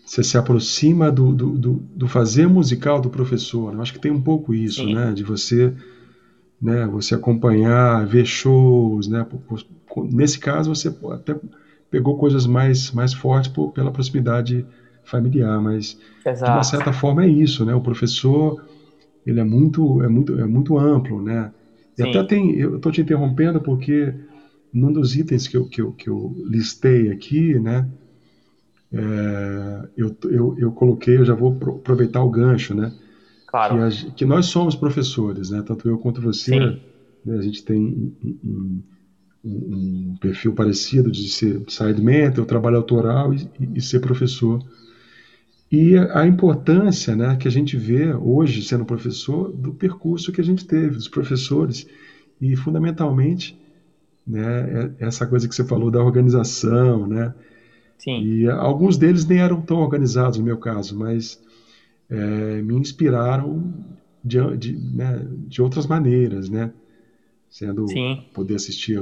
você 0.06 0.22
se 0.22 0.38
aproxima 0.38 1.10
do, 1.10 1.34
do, 1.34 1.58
do, 1.58 1.72
do 1.74 2.08
fazer 2.08 2.46
musical 2.48 3.00
do 3.00 3.10
professor. 3.10 3.74
Eu 3.74 3.82
acho 3.82 3.92
que 3.92 3.98
tem 3.98 4.10
um 4.10 4.20
pouco 4.20 4.54
isso, 4.54 4.82
Sim. 4.82 4.94
né? 4.94 5.12
De 5.12 5.22
você, 5.22 5.74
né? 6.60 6.86
Você 6.86 7.14
acompanhar, 7.14 8.06
ver 8.06 8.24
shows, 8.24 9.08
né? 9.08 9.26
Nesse 10.12 10.38
caso 10.38 10.74
você 10.74 10.88
até 11.12 11.38
pegou 11.90 12.16
coisas 12.16 12.46
mais 12.46 12.90
mais 12.92 13.12
fortes 13.12 13.50
por, 13.50 13.72
pela 13.72 13.90
proximidade 13.90 14.66
familiar, 15.04 15.60
mas 15.60 15.98
Exato. 16.24 16.44
de 16.44 16.56
uma 16.56 16.64
certa 16.64 16.92
forma 16.92 17.24
é 17.24 17.28
isso, 17.28 17.64
né? 17.64 17.74
O 17.74 17.80
professor 17.80 18.64
ele 19.26 19.40
é 19.40 19.44
muito 19.44 20.02
é 20.02 20.08
muito 20.08 20.38
é 20.38 20.46
muito 20.46 20.78
amplo, 20.78 21.22
né? 21.22 21.50
E 21.98 22.02
Sim. 22.02 22.10
até 22.10 22.22
tem 22.22 22.56
eu 22.56 22.76
estou 22.76 22.92
te 22.92 23.00
interrompendo 23.00 23.60
porque 23.60 24.14
num 24.72 24.92
dos 24.92 25.16
itens 25.16 25.48
que 25.48 25.56
eu, 25.56 25.66
que 25.66 25.80
eu, 25.80 25.92
que 25.92 26.08
eu 26.08 26.34
listei 26.48 27.10
aqui, 27.10 27.58
né? 27.58 27.88
É, 28.92 29.88
eu, 29.96 30.16
eu, 30.24 30.58
eu 30.58 30.72
coloquei, 30.72 31.16
eu 31.16 31.24
já 31.24 31.34
vou 31.34 31.56
aproveitar 31.76 32.22
o 32.22 32.30
gancho, 32.30 32.74
né? 32.74 32.92
Claro. 33.46 33.76
Que, 33.76 34.06
a, 34.06 34.12
que 34.12 34.24
nós 34.24 34.46
somos 34.46 34.74
professores, 34.74 35.50
né? 35.50 35.62
Tanto 35.62 35.88
eu 35.88 35.98
quanto 35.98 36.20
você, 36.20 36.58
né? 36.58 37.36
a 37.38 37.42
gente 37.42 37.64
tem 37.64 38.14
um, 38.44 38.82
um, 39.44 40.12
um, 40.12 40.16
perfil 40.20 40.52
parecido 40.52 41.10
de 41.10 41.28
ser 41.28 41.62
side 41.68 42.00
mentor, 42.00 42.44
trabalho 42.44 42.76
autoral 42.76 43.32
e, 43.32 43.48
e, 43.74 43.80
ser 43.80 44.00
professor. 44.00 44.62
E 45.70 45.96
a 45.96 46.26
importância 46.26 47.14
né, 47.14 47.36
que 47.36 47.46
a 47.46 47.50
gente 47.50 47.76
vê 47.76 48.12
hoje, 48.12 48.62
sendo 48.62 48.84
professor, 48.84 49.52
do 49.52 49.72
percurso 49.72 50.32
que 50.32 50.40
a 50.40 50.44
gente 50.44 50.64
teve, 50.64 50.96
dos 50.96 51.08
professores, 51.08 51.86
e 52.40 52.56
fundamentalmente 52.56 53.58
né, 54.26 54.92
é, 54.98 55.06
essa 55.06 55.26
coisa 55.26 55.48
que 55.48 55.54
você 55.54 55.64
falou 55.64 55.90
da 55.90 56.02
organização, 56.02 57.06
né? 57.06 57.34
Sim. 57.98 58.22
E 58.22 58.48
alguns 58.48 58.96
deles 58.96 59.26
nem 59.26 59.40
eram 59.40 59.60
tão 59.60 59.78
organizados, 59.78 60.38
no 60.38 60.44
meu 60.44 60.56
caso, 60.56 60.98
mas 60.98 61.38
é, 62.08 62.62
me 62.62 62.74
inspiraram 62.74 63.72
de, 64.24 64.56
de, 64.56 64.76
né, 64.76 65.26
de 65.46 65.60
outras 65.60 65.86
maneiras, 65.86 66.48
né? 66.48 66.72
Sendo 67.50 67.86
Sim. 67.88 68.24
poder 68.32 68.54
assistir 68.54 68.98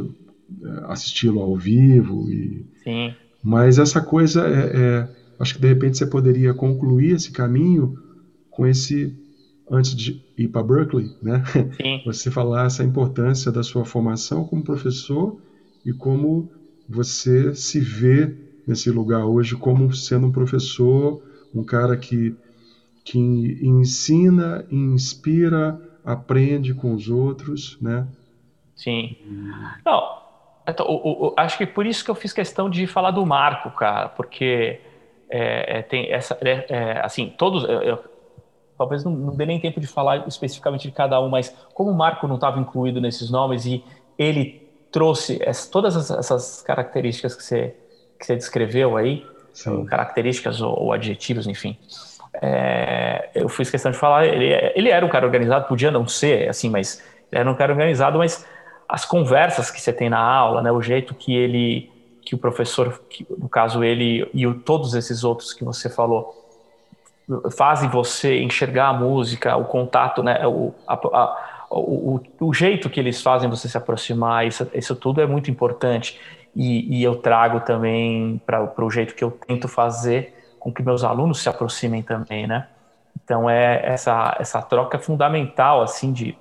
assisti-lo 0.84 1.40
ao 1.40 1.56
vivo 1.56 2.28
e 2.30 2.66
Sim. 2.82 3.14
mas 3.42 3.78
essa 3.78 4.00
coisa 4.00 4.46
é, 4.46 4.76
é, 4.76 5.08
acho 5.38 5.54
que 5.54 5.60
de 5.60 5.68
repente 5.68 5.98
você 5.98 6.06
poderia 6.06 6.54
concluir 6.54 7.14
esse 7.14 7.30
caminho 7.30 7.94
com 8.50 8.66
esse 8.66 9.14
antes 9.70 9.94
de 9.94 10.20
ir 10.36 10.48
para 10.48 10.62
Berkeley 10.62 11.14
né 11.22 11.42
Sim. 11.80 12.00
você 12.04 12.30
falar 12.30 12.66
essa 12.66 12.82
importância 12.82 13.52
da 13.52 13.62
sua 13.62 13.84
formação 13.84 14.44
como 14.44 14.64
professor 14.64 15.36
e 15.84 15.92
como 15.92 16.48
você 16.88 17.54
se 17.54 17.78
vê 17.80 18.34
nesse 18.66 18.90
lugar 18.90 19.26
hoje 19.26 19.54
como 19.56 19.92
sendo 19.94 20.26
um 20.28 20.32
professor 20.32 21.22
um 21.54 21.62
cara 21.62 21.96
que 21.96 22.34
que 23.04 23.18
ensina 23.18 24.64
inspira 24.70 25.78
aprende 26.04 26.74
com 26.74 26.94
os 26.94 27.08
outros 27.08 27.76
né 27.80 28.06
Sim. 28.78 29.16
Não, 29.84 30.17
então, 30.70 30.86
o, 30.86 31.28
o, 31.28 31.34
acho 31.36 31.56
que 31.56 31.66
por 31.66 31.86
isso 31.86 32.04
que 32.04 32.10
eu 32.10 32.14
fiz 32.14 32.32
questão 32.32 32.68
de 32.68 32.86
falar 32.86 33.10
do 33.10 33.24
Marco, 33.24 33.70
cara, 33.70 34.08
porque 34.08 34.80
é, 35.30 35.78
é, 35.78 35.82
tem 35.82 36.12
essa, 36.12 36.36
é, 36.40 36.66
é 36.68 37.00
assim, 37.04 37.32
todos, 37.36 37.64
eu, 37.64 37.82
eu, 37.82 38.04
talvez 38.76 39.04
não, 39.04 39.12
não 39.12 39.36
dê 39.36 39.46
nem 39.46 39.60
tempo 39.60 39.80
de 39.80 39.86
falar 39.86 40.26
especificamente 40.28 40.88
de 40.88 40.92
cada 40.92 41.20
um, 41.20 41.28
mas 41.28 41.54
como 41.74 41.90
o 41.90 41.94
Marco 41.94 42.28
não 42.28 42.36
estava 42.36 42.60
incluído 42.60 43.00
nesses 43.00 43.30
nomes 43.30 43.66
e 43.66 43.84
ele 44.18 44.68
trouxe 44.90 45.38
essa, 45.42 45.70
todas 45.70 46.10
essas 46.10 46.62
características 46.62 47.34
que 47.34 47.42
você, 47.42 47.74
que 48.18 48.26
você 48.26 48.36
descreveu 48.36 48.96
aí, 48.96 49.26
Sim. 49.52 49.84
características 49.84 50.60
ou, 50.60 50.78
ou, 50.78 50.92
adjetivos, 50.92 51.46
enfim, 51.46 51.76
é, 52.40 53.30
eu 53.34 53.48
fiz 53.48 53.70
questão 53.70 53.90
de 53.90 53.98
falar, 53.98 54.26
ele, 54.26 54.52
ele 54.74 54.90
era 54.90 55.04
um 55.04 55.08
cara 55.08 55.26
organizado, 55.26 55.66
podia 55.66 55.90
não 55.90 56.06
ser, 56.06 56.48
assim, 56.48 56.70
mas 56.70 57.02
era 57.30 57.50
um 57.50 57.54
cara 57.54 57.72
organizado, 57.72 58.18
mas 58.18 58.46
as 58.88 59.04
conversas 59.04 59.70
que 59.70 59.80
você 59.80 59.92
tem 59.92 60.08
na 60.08 60.18
aula, 60.18 60.62
né, 60.62 60.72
o 60.72 60.80
jeito 60.80 61.14
que 61.14 61.34
ele, 61.34 61.90
que 62.22 62.34
o 62.34 62.38
professor, 62.38 63.00
que, 63.10 63.26
no 63.36 63.48
caso 63.48 63.84
ele 63.84 64.28
e 64.32 64.46
o, 64.46 64.54
todos 64.54 64.94
esses 64.94 65.24
outros 65.24 65.52
que 65.52 65.62
você 65.62 65.90
falou, 65.90 66.34
fazem 67.54 67.90
você 67.90 68.40
enxergar 68.40 68.88
a 68.88 68.92
música, 68.94 69.54
o 69.56 69.66
contato, 69.66 70.22
né, 70.22 70.46
o, 70.46 70.72
a, 70.86 70.94
a, 70.94 71.36
o, 71.70 72.20
o, 72.40 72.54
jeito 72.54 72.88
que 72.88 72.98
eles 72.98 73.20
fazem 73.20 73.50
você 73.50 73.68
se 73.68 73.76
aproximar, 73.76 74.46
isso, 74.46 74.66
isso 74.72 74.96
tudo 74.96 75.20
é 75.20 75.26
muito 75.26 75.50
importante. 75.50 76.18
E, 76.56 76.98
e 76.98 77.04
eu 77.04 77.16
trago 77.16 77.60
também 77.60 78.40
para 78.46 78.72
o 78.84 78.90
jeito 78.90 79.14
que 79.14 79.22
eu 79.22 79.30
tento 79.30 79.68
fazer 79.68 80.34
com 80.58 80.72
que 80.72 80.82
meus 80.82 81.04
alunos 81.04 81.40
se 81.40 81.48
aproximem 81.48 82.02
também, 82.02 82.46
né? 82.46 82.66
Então 83.22 83.48
é 83.48 83.82
essa 83.84 84.34
essa 84.40 84.62
troca 84.62 84.98
fundamental 84.98 85.82
assim 85.82 86.12
de 86.12 86.36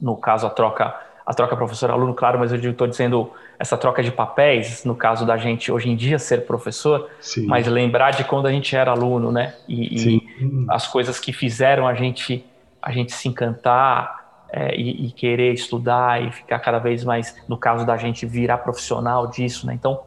no 0.00 0.16
caso 0.16 0.46
a 0.46 0.50
troca 0.50 0.94
a 1.32 1.34
troca 1.34 1.56
professor-aluno, 1.56 2.14
claro, 2.14 2.38
mas 2.38 2.52
eu 2.52 2.70
estou 2.70 2.86
dizendo 2.86 3.30
essa 3.58 3.76
troca 3.76 4.02
de 4.02 4.12
papéis, 4.12 4.84
no 4.84 4.94
caso 4.94 5.26
da 5.26 5.36
gente 5.36 5.72
hoje 5.72 5.88
em 5.88 5.96
dia 5.96 6.18
ser 6.18 6.46
professor, 6.46 7.08
Sim. 7.20 7.46
mas 7.46 7.66
lembrar 7.66 8.10
de 8.10 8.24
quando 8.24 8.46
a 8.46 8.52
gente 8.52 8.76
era 8.76 8.90
aluno, 8.90 9.32
né? 9.32 9.54
E, 9.66 10.16
e 10.16 10.66
as 10.68 10.86
coisas 10.86 11.18
que 11.18 11.32
fizeram 11.32 11.86
a 11.86 11.94
gente, 11.94 12.44
a 12.80 12.92
gente 12.92 13.12
se 13.12 13.28
encantar, 13.28 14.22
é, 14.54 14.76
e, 14.76 15.06
e, 15.06 15.10
querer 15.12 15.54
estudar 15.54 16.22
e 16.22 16.30
ficar 16.30 16.58
cada 16.58 16.78
vez 16.78 17.04
mais, 17.04 17.34
no 17.48 17.56
caso 17.56 17.86
da 17.86 17.96
gente, 17.96 18.26
virar 18.26 18.58
profissional 18.58 19.26
disso, 19.26 19.66
né? 19.66 19.72
Então, 19.72 20.02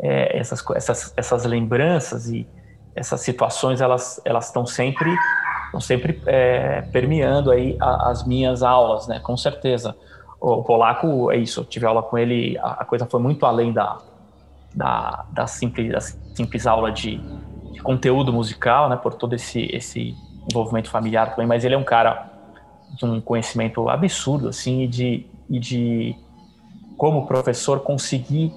é, 0.00 0.38
essas, 0.38 0.64
essas, 0.74 1.12
essas 1.14 1.44
lembranças 1.44 2.30
e 2.30 2.48
essas 2.96 3.20
situações, 3.20 3.82
elas 3.82 4.20
elas 4.24 4.46
estão 4.46 4.64
sempre 4.64 5.14
estão 5.66 5.80
sempre 5.80 6.18
é, 6.24 6.80
permeando 6.80 7.50
aí 7.50 7.76
as 7.78 8.26
minhas 8.26 8.62
aulas, 8.62 9.06
né? 9.06 9.20
Com 9.20 9.36
certeza. 9.36 9.94
O, 10.40 10.62
polaco 10.62 11.30
é 11.30 11.36
isso. 11.36 11.60
Eu 11.60 11.64
tive 11.64 11.86
aula 11.86 12.02
com 12.02 12.16
ele, 12.16 12.58
a, 12.58 12.84
coisa 12.84 13.06
foi 13.06 13.20
muito 13.20 13.44
além 13.44 13.72
da 13.72 13.98
da, 14.74 15.24
da 15.32 15.46
simples 15.46 15.90
da 15.90 16.00
simples 16.00 16.66
aula 16.66 16.92
de, 16.92 17.20
de 17.72 17.80
conteúdo 17.82 18.32
musical, 18.32 18.88
né? 18.88 18.96
Por 18.96 19.14
todo 19.14 19.34
esse 19.34 19.68
esse 19.72 20.14
envolvimento 20.50 20.90
familiar 20.90 21.30
também. 21.30 21.46
Mas 21.46 21.64
ele 21.64 21.74
é 21.74 21.78
um 21.78 21.84
cara 21.84 22.30
de 22.96 23.04
um 23.04 23.20
conhecimento 23.20 23.88
absurdo, 23.88 24.48
assim, 24.48 24.82
e 24.82 24.86
de, 24.86 25.26
e 25.48 25.58
de 25.58 26.16
como 26.96 27.26
professor 27.26 27.80
conseguir 27.80 28.52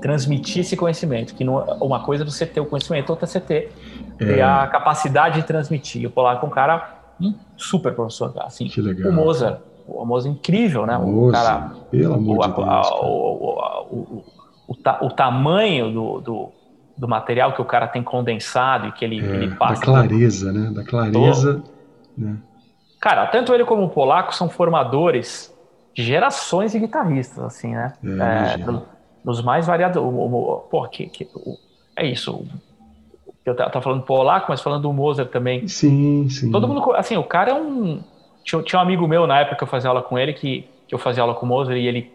transmitir 0.00 0.60
esse 0.60 0.76
conhecimento, 0.76 1.34
que 1.34 1.44
não, 1.44 1.58
uma 1.80 2.02
coisa 2.02 2.24
é 2.24 2.26
você 2.26 2.44
ter 2.44 2.60
o 2.60 2.66
conhecimento, 2.66 3.10
outra 3.10 3.26
é 3.26 3.28
você 3.28 3.40
ter, 3.40 3.72
é. 4.18 4.42
a 4.42 4.66
capacidade 4.66 5.40
de 5.40 5.46
transmitir. 5.46 6.06
O 6.06 6.10
Polaco 6.10 6.44
é 6.44 6.48
um 6.48 6.52
cara 6.52 6.96
um 7.20 7.34
super 7.56 7.94
professor, 7.94 8.32
assim. 8.40 8.70
O 9.06 9.12
Mozart, 9.12 9.60
o 9.86 10.18
é 10.18 10.28
incrível, 10.28 10.86
né? 10.86 10.96
O 10.98 11.30
cara, 11.30 11.72
pelo 11.90 12.14
amor 12.14 12.38
o, 12.38 12.48
de 12.48 12.54
Deus. 12.54 12.90
O, 12.90 13.06
o, 13.90 14.24
o, 14.68 15.06
o, 15.06 15.10
tamanho 15.10 15.92
do, 15.92 16.20
do, 16.20 16.48
do, 16.96 17.08
material 17.08 17.52
que 17.52 17.62
o 17.62 17.64
cara 17.64 17.86
tem 17.86 18.02
condensado 18.02 18.88
e 18.88 18.92
que 18.92 19.04
ele, 19.04 19.20
é, 19.20 19.36
ele 19.36 19.54
passa. 19.54 19.80
Da 19.80 19.86
clareza, 19.86 20.52
né? 20.52 20.70
Da 20.70 20.84
clareza, 20.84 21.62
né? 22.16 22.36
Cara, 23.00 23.26
tanto 23.26 23.54
ele 23.54 23.64
como 23.64 23.84
o 23.84 23.88
Polaco 23.88 24.34
são 24.34 24.48
formadores 24.48 25.54
de 25.94 26.02
gerações 26.02 26.72
de 26.72 26.78
guitarristas, 26.78 27.42
assim, 27.42 27.74
né? 27.74 27.92
É, 28.04 28.60
é, 28.60 28.82
nos 29.24 29.42
mais 29.42 29.66
variados. 29.66 30.02
Pô, 30.70 30.86
que, 30.88 31.06
que, 31.06 31.28
é 31.96 32.06
isso. 32.06 32.44
Eu 33.44 33.54
tava 33.54 33.80
falando 33.80 34.02
polaco, 34.02 34.46
mas 34.48 34.60
falando 34.60 34.82
do 34.82 34.92
Mozart 34.92 35.30
também. 35.30 35.68
Sim, 35.68 36.28
sim. 36.28 36.50
Todo 36.50 36.66
mundo, 36.66 36.92
assim, 36.94 37.16
o 37.16 37.24
cara 37.24 37.52
é 37.52 37.54
um. 37.54 38.02
Tinha, 38.46 38.62
tinha 38.62 38.78
um 38.78 38.82
amigo 38.82 39.06
meu 39.08 39.26
na 39.26 39.40
época 39.40 39.56
que 39.56 39.64
eu 39.64 39.68
fazia 39.68 39.90
aula 39.90 40.02
com 40.02 40.16
ele, 40.16 40.32
que, 40.32 40.64
que 40.86 40.94
eu 40.94 40.98
fazia 40.98 41.22
aula 41.22 41.34
com 41.34 41.44
o 41.44 41.48
Mozart, 41.48 41.76
e 41.76 41.86
ele 41.86 42.12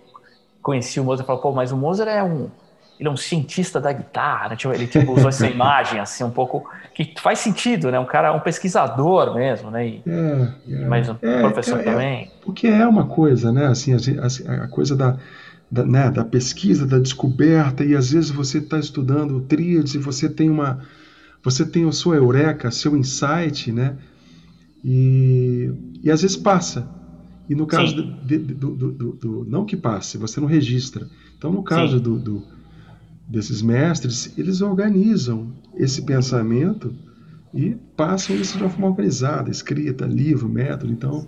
conhecia 0.61 1.03
o 1.03 1.05
Mozart 1.05 1.25
e 1.25 1.27
falou: 1.27 1.41
pô, 1.41 1.51
mas 1.51 1.73
o 1.73 1.77
Mozart 1.77 2.09
é 2.09 2.23
um 2.23 2.49
ele 2.97 3.09
é 3.09 3.11
um 3.11 3.17
cientista 3.17 3.81
da 3.81 3.91
guitarra? 3.91 4.55
Tipo, 4.55 4.75
ele 4.75 4.85
tipo, 4.85 5.11
usou 5.11 5.29
essa 5.29 5.47
imagem 5.49 5.99
assim 5.99 6.23
um 6.23 6.29
pouco 6.29 6.69
que 6.93 7.15
faz 7.19 7.39
sentido, 7.39 7.91
né? 7.91 7.99
Um 7.99 8.05
cara, 8.05 8.31
um 8.31 8.39
pesquisador 8.39 9.33
mesmo, 9.33 9.71
né? 9.71 9.87
E, 9.87 10.03
é, 10.05 10.47
é, 10.69 10.85
mas 10.85 11.09
um 11.09 11.15
é, 11.19 11.39
professor 11.41 11.79
é, 11.79 11.83
também. 11.83 12.31
porque 12.45 12.67
é 12.67 12.87
uma 12.87 13.07
coisa, 13.07 13.51
né? 13.51 13.65
Assim, 13.65 13.93
a, 13.93 14.63
a 14.63 14.67
coisa 14.67 14.95
da, 14.95 15.17
da, 15.69 15.83
né, 15.83 16.11
da 16.11 16.23
pesquisa, 16.23 16.85
da 16.85 16.99
descoberta 16.99 17.83
e 17.83 17.95
às 17.95 18.11
vezes 18.11 18.29
você 18.29 18.59
está 18.59 18.77
estudando 18.77 19.41
tríades 19.41 19.95
e 19.95 19.97
você 19.97 20.29
tem 20.29 20.47
uma, 20.47 20.81
você 21.43 21.65
tem 21.65 21.89
a 21.89 21.91
sua 21.91 22.17
eureka, 22.17 22.69
seu 22.69 22.95
insight, 22.95 23.71
né? 23.71 23.95
E, 24.83 25.71
e 26.03 26.09
às 26.09 26.21
vezes 26.21 26.37
passa. 26.37 26.89
E 27.49 27.55
no 27.55 27.65
caso 27.65 27.95
do, 27.95 28.39
do, 28.39 28.91
do, 28.91 29.11
do, 29.13 29.45
não 29.45 29.65
que 29.65 29.75
passe, 29.75 30.17
você 30.17 30.39
não 30.39 30.47
registra. 30.47 31.07
Então 31.37 31.51
no 31.51 31.63
caso 31.63 31.99
do 31.99 32.43
desses 33.27 33.61
mestres, 33.61 34.37
eles 34.37 34.61
organizam 34.61 35.53
esse 35.75 36.01
pensamento 36.01 36.93
e 37.53 37.75
passam 37.95 38.35
isso 38.35 38.57
de 38.57 38.63
uma 38.63 38.69
forma 38.69 38.87
organizada, 38.87 39.49
escrita, 39.49 40.05
livro, 40.05 40.49
método, 40.49 40.91
então 40.91 41.27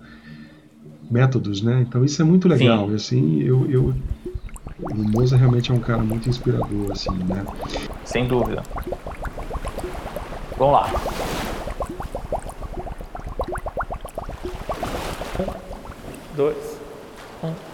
métodos, 1.10 1.62
né? 1.62 1.86
Então 1.88 2.04
isso 2.04 2.22
é 2.22 2.26
muito 2.26 2.48
legal. 2.48 2.92
E, 2.92 2.96
assim, 2.96 3.42
eu, 3.42 3.70
eu 3.70 3.96
o 4.80 4.96
Moza 4.96 5.38
realmente 5.38 5.72
é 5.72 5.74
um 5.74 5.80
cara 5.80 6.04
muito 6.04 6.28
inspirador, 6.28 6.92
assim, 6.92 7.12
né? 7.12 7.46
Sem 8.04 8.28
dúvida. 8.28 8.64
Vamos 10.58 10.74
lá. 10.74 10.92
Dois, 16.36 16.78
um. 17.44 17.73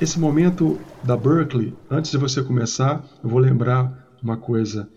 Esse 0.00 0.18
momento 0.18 0.78
da 1.02 1.16
Berkeley, 1.16 1.74
antes 1.90 2.10
de 2.10 2.18
você 2.18 2.42
começar, 2.42 3.04
eu 3.22 3.28
vou 3.28 3.38
lembrar 3.38 4.08
uma 4.22 4.36
coisa. 4.36 4.88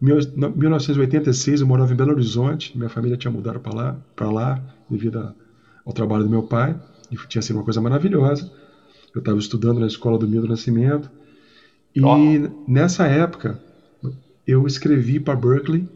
Em 0.00 0.06
1986, 0.06 1.60
eu 1.60 1.66
morava 1.66 1.92
em 1.92 1.96
Belo 1.96 2.12
Horizonte, 2.12 2.76
minha 2.76 2.88
família 2.88 3.16
tinha 3.16 3.30
mudado 3.30 3.60
para 3.60 3.74
lá, 3.74 3.96
para 4.14 4.30
lá 4.30 4.60
devido 4.90 5.34
ao 5.84 5.92
trabalho 5.92 6.24
do 6.24 6.30
meu 6.30 6.42
pai, 6.42 6.78
e 7.10 7.16
tinha 7.28 7.42
sido 7.42 7.56
uma 7.56 7.64
coisa 7.64 7.80
maravilhosa. 7.80 8.50
Eu 9.14 9.20
estava 9.20 9.38
estudando 9.38 9.80
na 9.80 9.86
escola 9.86 10.18
do 10.18 10.28
Mildo 10.28 10.48
Nascimento, 10.48 11.10
e 11.94 12.00
nessa 12.66 13.06
época 13.06 13.60
eu 14.46 14.66
escrevi 14.66 15.20
para 15.20 15.36
Berkeley 15.36 15.88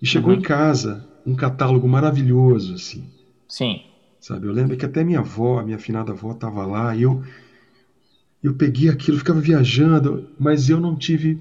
e 0.00 0.06
chegou 0.06 0.32
uhum. 0.32 0.38
em 0.38 0.42
casa 0.42 1.06
um 1.26 1.34
catálogo 1.34 1.88
maravilhoso, 1.88 2.74
assim. 2.74 3.08
Sim. 3.48 3.80
Sabe, 4.20 4.46
eu 4.46 4.52
lembro 4.52 4.76
que 4.76 4.84
até 4.84 5.02
minha 5.02 5.18
avó, 5.18 5.62
minha 5.62 5.76
afinada 5.76 6.12
avó, 6.12 6.32
estava 6.32 6.64
lá 6.64 6.94
e 6.94 7.02
eu 7.02 7.22
eu 8.42 8.54
peguei 8.54 8.88
aquilo, 8.88 9.18
ficava 9.18 9.40
viajando, 9.40 10.28
mas 10.38 10.68
eu 10.68 10.80
não 10.80 10.96
tive 10.96 11.40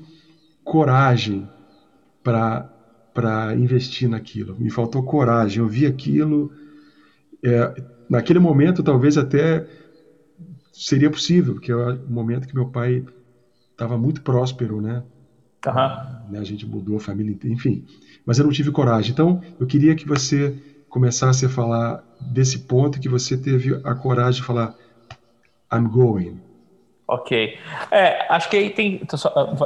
coragem 0.63 1.47
para 2.23 2.67
para 3.13 3.53
investir 3.55 4.07
naquilo. 4.07 4.55
Me 4.57 4.69
faltou 4.69 5.03
coragem. 5.03 5.59
Eu 5.59 5.67
vi 5.67 5.85
aquilo. 5.85 6.49
É, 7.43 7.73
naquele 8.09 8.39
momento, 8.39 8.81
talvez 8.81 9.17
até 9.17 9.67
seria 10.71 11.09
possível, 11.09 11.55
porque 11.55 11.71
é 11.71 11.75
o 11.75 12.09
momento 12.09 12.47
que 12.47 12.55
meu 12.55 12.69
pai 12.69 13.05
estava 13.71 13.97
muito 13.97 14.21
próspero, 14.21 14.79
né? 14.79 15.03
Uhum. 15.67 16.39
A 16.39 16.43
gente 16.43 16.65
mudou 16.65 16.97
a 16.97 16.99
família, 17.01 17.37
enfim. 17.45 17.83
Mas 18.25 18.39
eu 18.39 18.45
não 18.45 18.51
tive 18.51 18.71
coragem. 18.71 19.11
Então, 19.11 19.41
eu 19.59 19.67
queria 19.67 19.93
que 19.93 20.07
você 20.07 20.55
começasse 20.87 21.45
a 21.45 21.49
falar 21.49 22.03
desse 22.31 22.59
ponto 22.59 22.99
que 22.99 23.09
você 23.09 23.35
teve 23.35 23.79
a 23.83 23.93
coragem 23.93 24.41
de 24.41 24.47
falar 24.47 24.73
I'm 25.71 25.87
going. 25.87 26.50
Ok. 27.11 27.59
É, 27.91 28.25
acho 28.29 28.49
que 28.49 28.55
aí 28.55 28.69
tem. 28.69 29.01
Então, 29.03 29.19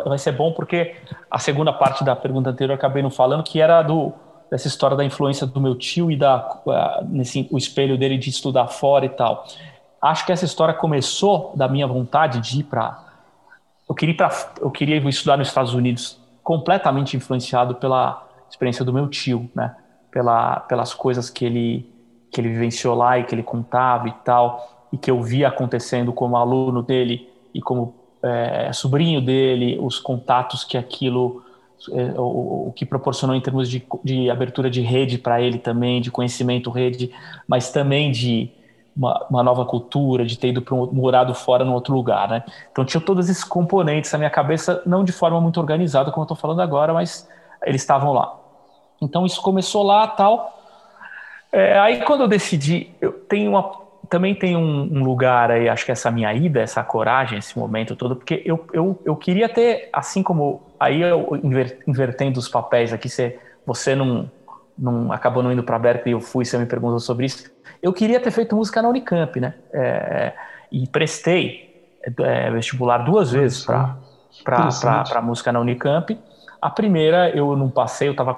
vai 0.03 0.17
ser 0.17 0.31
bom 0.31 0.51
porque 0.51 0.95
a 1.29 1.37
segunda 1.37 1.71
parte 1.71 2.03
da 2.03 2.15
pergunta 2.15 2.49
anterior 2.49 2.73
eu 2.73 2.75
acabei 2.75 3.03
não 3.03 3.11
falando, 3.11 3.43
que 3.43 3.61
era 3.61 3.83
do, 3.83 4.11
dessa 4.49 4.67
história 4.67 4.97
da 4.97 5.05
influência 5.05 5.45
do 5.45 5.61
meu 5.61 5.75
tio 5.75 6.09
e 6.09 6.17
da, 6.17 6.59
nesse, 7.07 7.47
o 7.51 7.57
espelho 7.59 7.99
dele 7.99 8.17
de 8.17 8.31
estudar 8.31 8.67
fora 8.69 9.05
e 9.05 9.09
tal. 9.09 9.45
Acho 10.01 10.25
que 10.25 10.31
essa 10.31 10.43
história 10.43 10.73
começou 10.73 11.53
da 11.55 11.67
minha 11.67 11.85
vontade 11.85 12.39
de 12.39 12.61
ir 12.61 12.63
para. 12.63 12.99
Eu 13.87 13.93
queria, 13.93 14.13
ir 14.13 14.17
pra, 14.17 14.31
eu 14.59 14.71
queria 14.71 14.97
estudar 15.07 15.37
nos 15.37 15.47
Estados 15.47 15.75
Unidos 15.75 16.19
completamente 16.41 17.15
influenciado 17.15 17.75
pela 17.75 18.27
experiência 18.49 18.83
do 18.83 18.91
meu 18.91 19.07
tio, 19.07 19.51
né? 19.53 19.75
Pela, 20.09 20.61
pelas 20.61 20.95
coisas 20.95 21.29
que 21.29 21.45
ele, 21.45 21.87
que 22.31 22.41
ele 22.41 22.49
vivenciou 22.49 22.95
lá 22.95 23.19
e 23.19 23.23
que 23.23 23.35
ele 23.35 23.43
contava 23.43 24.07
e 24.07 24.13
tal, 24.23 24.87
e 24.91 24.97
que 24.97 25.11
eu 25.11 25.21
via 25.21 25.49
acontecendo 25.49 26.11
como 26.11 26.37
aluno 26.37 26.81
dele 26.81 27.34
e 27.55 27.61
como 27.61 27.95
é, 28.21 28.73
sobrinho 28.73 29.21
dele, 29.21 29.79
os 29.79 29.97
contatos 29.97 30.65
que 30.65 30.77
aquilo, 30.77 31.41
é, 31.93 32.19
o, 32.19 32.67
o, 32.67 32.73
que 32.75 32.85
proporcionou 32.85 33.33
em 33.33 33.39
termos 33.39 33.69
de, 33.69 33.81
de 34.03 34.29
abertura 34.29 34.69
de 34.69 34.81
rede 34.81 35.17
para 35.17 35.41
ele 35.41 35.57
também, 35.57 36.01
de 36.01 36.11
conhecimento 36.11 36.69
rede, 36.69 37.11
mas 37.47 37.71
também 37.71 38.11
de 38.11 38.51
uma, 38.93 39.25
uma 39.29 39.41
nova 39.41 39.63
cultura, 39.63 40.25
de 40.25 40.37
ter 40.37 40.49
ido 40.49 40.61
para 40.61 40.75
um, 40.75 40.85
morado 40.91 41.33
fora 41.33 41.63
num 41.63 41.73
outro 41.73 41.93
lugar, 41.93 42.27
né? 42.27 42.43
Então 42.71 42.83
tinha 42.83 42.99
todos 42.99 43.29
esses 43.29 43.43
componentes 43.43 44.11
na 44.11 44.17
minha 44.17 44.29
cabeça, 44.29 44.81
não 44.85 45.05
de 45.05 45.13
forma 45.13 45.39
muito 45.39 45.57
organizada 45.57 46.11
como 46.11 46.23
eu 46.23 46.25
estou 46.25 46.37
falando 46.37 46.61
agora, 46.61 46.93
mas 46.93 47.29
eles 47.63 47.81
estavam 47.81 48.11
lá. 48.11 48.37
Então 49.01 49.25
isso 49.25 49.41
começou 49.41 49.81
lá, 49.81 50.07
tal. 50.07 50.59
É, 51.53 51.79
aí 51.79 52.01
quando 52.03 52.21
eu 52.21 52.27
decidi, 52.27 52.91
eu 52.99 53.13
tenho 53.13 53.51
uma 53.51 53.84
também 54.09 54.35
tem 54.35 54.55
um, 54.55 54.81
um, 54.91 55.03
lugar 55.03 55.51
aí, 55.51 55.69
acho 55.69 55.85
que 55.85 55.91
essa 55.91 56.11
minha 56.11 56.33
ida, 56.33 56.59
essa 56.59 56.83
coragem, 56.83 57.37
esse 57.37 57.57
momento 57.57 57.95
todo, 57.95 58.15
porque 58.15 58.41
eu, 58.45 58.65
eu, 58.73 59.01
eu 59.05 59.15
queria 59.15 59.47
ter, 59.47 59.89
assim 59.91 60.21
como 60.21 60.63
aí 60.79 61.01
eu 61.01 61.39
inver, 61.43 61.79
invertendo 61.87 62.39
os 62.39 62.47
papéis 62.47 62.91
aqui, 62.91 63.09
você, 63.09 63.39
você 63.65 63.95
não, 63.95 64.29
não 64.77 65.11
acabou 65.11 65.41
não 65.41 65.51
indo 65.51 65.63
para 65.63 65.79
Berkeley, 65.79 66.13
eu 66.13 66.19
fui, 66.19 66.45
você 66.45 66.57
me 66.57 66.65
perguntou 66.65 66.99
sobre 66.99 67.25
isso. 67.25 67.49
Eu 67.81 67.93
queria 67.93 68.19
ter 68.19 68.31
feito 68.31 68.55
música 68.55 68.81
na 68.81 68.89
Unicamp, 68.89 69.39
né? 69.39 69.53
É, 69.71 70.33
e 70.71 70.87
prestei 70.87 71.99
é, 72.19 72.51
vestibular 72.51 72.99
duas 72.99 73.31
vezes 73.31 73.63
para 73.63 75.21
música 75.21 75.51
na 75.51 75.59
Unicamp. 75.59 76.19
A 76.61 76.69
primeira 76.69 77.29
eu 77.29 77.55
não 77.55 77.69
passei, 77.69 78.07
eu 78.07 78.11
estava 78.11 78.33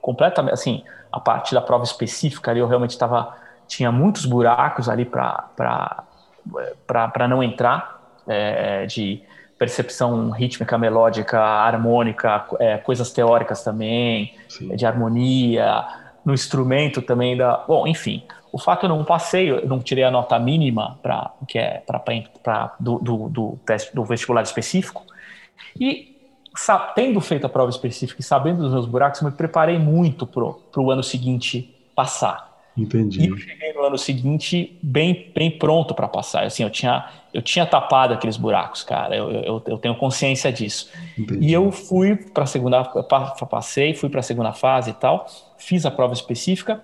completamente, 0.00 0.52
assim, 0.52 0.84
a 1.10 1.18
parte 1.18 1.54
da 1.54 1.60
prova 1.60 1.84
específica 1.84 2.50
ali, 2.50 2.60
eu 2.60 2.66
realmente 2.66 2.90
estava 2.90 3.34
tinha 3.70 3.92
muitos 3.92 4.26
buracos 4.26 4.88
ali 4.88 5.04
para 5.04 6.04
não 7.28 7.40
entrar, 7.40 8.00
é, 8.26 8.84
de 8.84 9.22
percepção 9.56 10.30
rítmica, 10.30 10.76
melódica, 10.76 11.40
harmônica, 11.40 12.46
é, 12.58 12.78
coisas 12.78 13.12
teóricas 13.12 13.62
também, 13.62 14.34
Sim. 14.48 14.74
de 14.74 14.84
harmonia, 14.84 15.86
no 16.24 16.34
instrumento 16.34 17.00
também 17.00 17.36
da. 17.36 17.58
Bom, 17.68 17.86
enfim, 17.86 18.24
o 18.52 18.58
fato 18.58 18.86
eu 18.86 18.88
não 18.88 19.04
passei, 19.04 19.50
eu 19.50 19.68
não 19.68 19.78
tirei 19.78 20.02
a 20.02 20.10
nota 20.10 20.36
mínima 20.38 20.98
para 21.00 21.30
que 21.46 21.58
é 21.58 21.82
para 21.86 22.74
do, 22.80 22.98
do, 22.98 23.28
do, 23.28 23.58
teste 23.64 23.94
do 23.94 24.04
vestibular 24.04 24.42
específico 24.42 25.04
e 25.78 26.16
tendo 26.96 27.20
feito 27.20 27.46
a 27.46 27.48
prova 27.48 27.70
específica 27.70 28.20
e 28.20 28.24
sabendo 28.24 28.62
dos 28.62 28.72
meus 28.72 28.86
buracos, 28.86 29.20
eu 29.20 29.28
me 29.28 29.34
preparei 29.34 29.78
muito 29.78 30.26
para 30.26 30.80
o 30.82 30.90
ano 30.90 31.02
seguinte 31.02 31.72
passar. 31.94 32.49
Entendi. 32.76 33.22
E 33.22 33.28
eu 33.28 33.36
cheguei 33.36 33.72
no 33.72 33.82
ano 33.82 33.98
seguinte 33.98 34.78
bem, 34.82 35.30
bem 35.34 35.50
pronto 35.50 35.94
para 35.94 36.08
passar. 36.08 36.44
Assim, 36.44 36.62
eu 36.62 36.70
tinha, 36.70 37.08
eu 37.34 37.42
tinha 37.42 37.66
tapado 37.66 38.14
aqueles 38.14 38.36
buracos, 38.36 38.82
cara. 38.82 39.14
Eu, 39.14 39.30
eu, 39.30 39.62
eu 39.66 39.78
tenho 39.78 39.94
consciência 39.96 40.52
disso. 40.52 40.90
Entendi. 41.18 41.46
E 41.46 41.52
eu 41.52 41.70
fui 41.70 42.16
para 42.16 42.44
a 42.44 42.46
segunda, 42.46 42.84
passei, 42.84 43.94
fui 43.94 44.08
para 44.08 44.20
a 44.20 44.22
segunda 44.22 44.52
fase 44.52 44.90
e 44.90 44.94
tal, 44.94 45.26
fiz 45.58 45.84
a 45.84 45.90
prova 45.90 46.14
específica. 46.14 46.82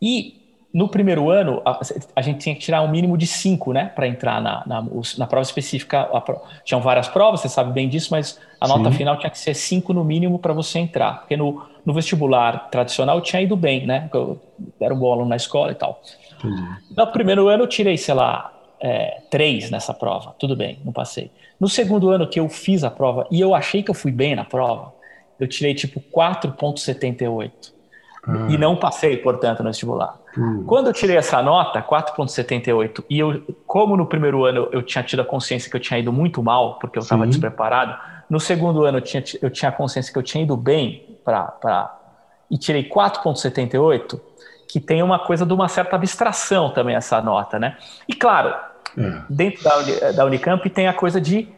E 0.00 0.42
no 0.72 0.88
primeiro 0.88 1.28
ano, 1.28 1.60
a, 1.64 1.80
a, 2.16 2.22
gente 2.22 2.40
tinha 2.40 2.54
que 2.54 2.60
tirar 2.62 2.80
um 2.80 2.90
mínimo 2.90 3.16
de 3.18 3.26
cinco, 3.26 3.72
né, 3.72 3.92
para 3.94 4.08
entrar 4.08 4.40
na, 4.40 4.62
na, 4.66 4.82
na, 5.18 5.26
prova 5.26 5.42
específica. 5.42 6.00
A, 6.00 6.24
tinham 6.64 6.80
várias 6.80 7.08
provas, 7.08 7.40
você 7.40 7.48
sabe 7.48 7.72
bem 7.72 7.88
disso, 7.88 8.08
mas 8.10 8.40
a 8.58 8.66
Sim. 8.66 8.72
nota 8.72 8.90
final 8.90 9.18
tinha 9.18 9.28
que 9.28 9.38
ser 9.38 9.54
cinco 9.54 9.92
no 9.92 10.02
mínimo 10.02 10.38
para 10.38 10.54
você 10.54 10.78
entrar. 10.78 11.20
Porque 11.20 11.36
no, 11.36 11.62
no 11.84 11.92
vestibular 11.92 12.70
tradicional 12.70 13.16
eu 13.16 13.22
tinha 13.22 13.42
ido 13.42 13.56
bem, 13.56 13.86
né? 13.86 14.08
Eu 14.12 14.40
era 14.80 14.94
um 14.94 14.98
bom 14.98 15.12
aluno 15.12 15.28
na 15.28 15.36
escola 15.36 15.72
e 15.72 15.74
tal. 15.74 16.00
Entendi. 16.38 16.62
No 16.96 17.06
primeiro 17.08 17.48
ano 17.48 17.64
eu 17.64 17.66
tirei, 17.66 17.96
sei 17.96 18.14
lá, 18.14 18.52
é, 18.80 19.22
três 19.30 19.70
nessa 19.70 19.94
prova. 19.94 20.34
Tudo 20.38 20.56
bem, 20.56 20.78
não 20.84 20.92
passei. 20.92 21.30
No 21.60 21.68
segundo 21.68 22.10
ano 22.10 22.26
que 22.26 22.40
eu 22.40 22.48
fiz 22.48 22.82
a 22.82 22.90
prova, 22.90 23.26
e 23.30 23.40
eu 23.40 23.54
achei 23.54 23.82
que 23.82 23.90
eu 23.90 23.94
fui 23.94 24.10
bem 24.10 24.34
na 24.34 24.44
prova, 24.44 24.92
eu 25.38 25.46
tirei 25.46 25.74
tipo 25.74 26.00
4,78. 26.00 27.50
Ah. 28.24 28.46
E 28.50 28.56
não 28.56 28.76
passei, 28.76 29.16
portanto, 29.16 29.60
no 29.60 29.68
vestibular. 29.68 30.16
Hum. 30.36 30.64
Quando 30.66 30.88
eu 30.88 30.92
tirei 30.92 31.16
essa 31.16 31.42
nota, 31.42 31.82
4,78, 31.82 33.04
e 33.10 33.18
eu, 33.18 33.42
como 33.66 33.96
no 33.96 34.06
primeiro 34.06 34.44
ano 34.44 34.68
eu 34.72 34.82
tinha 34.82 35.02
tido 35.02 35.22
a 35.22 35.24
consciência 35.24 35.70
que 35.70 35.76
eu 35.76 35.80
tinha 35.80 35.98
ido 35.98 36.12
muito 36.12 36.42
mal, 36.42 36.78
porque 36.78 36.98
eu 36.98 37.02
estava 37.02 37.26
despreparado, 37.26 37.96
no 38.30 38.40
segundo 38.40 38.84
ano 38.84 38.98
eu 38.98 39.02
tinha, 39.02 39.22
eu 39.42 39.50
tinha 39.50 39.68
a 39.68 39.72
consciência 39.72 40.12
que 40.12 40.18
eu 40.18 40.22
tinha 40.22 40.42
ido 40.42 40.56
bem 40.56 41.11
para. 41.24 41.98
e 42.50 42.58
tirei 42.58 42.88
4,78, 42.88 44.20
que 44.68 44.80
tem 44.80 45.02
uma 45.02 45.18
coisa 45.18 45.44
de 45.44 45.52
uma 45.52 45.68
certa 45.68 45.96
abstração 45.96 46.70
também 46.70 46.94
essa 46.94 47.20
nota, 47.20 47.58
né? 47.58 47.76
E 48.08 48.14
claro, 48.14 48.54
é. 48.96 49.22
dentro 49.28 49.62
da, 49.62 50.12
da 50.12 50.24
Unicamp 50.24 50.68
tem 50.70 50.88
a 50.88 50.92
coisa 50.92 51.20
de 51.20 51.48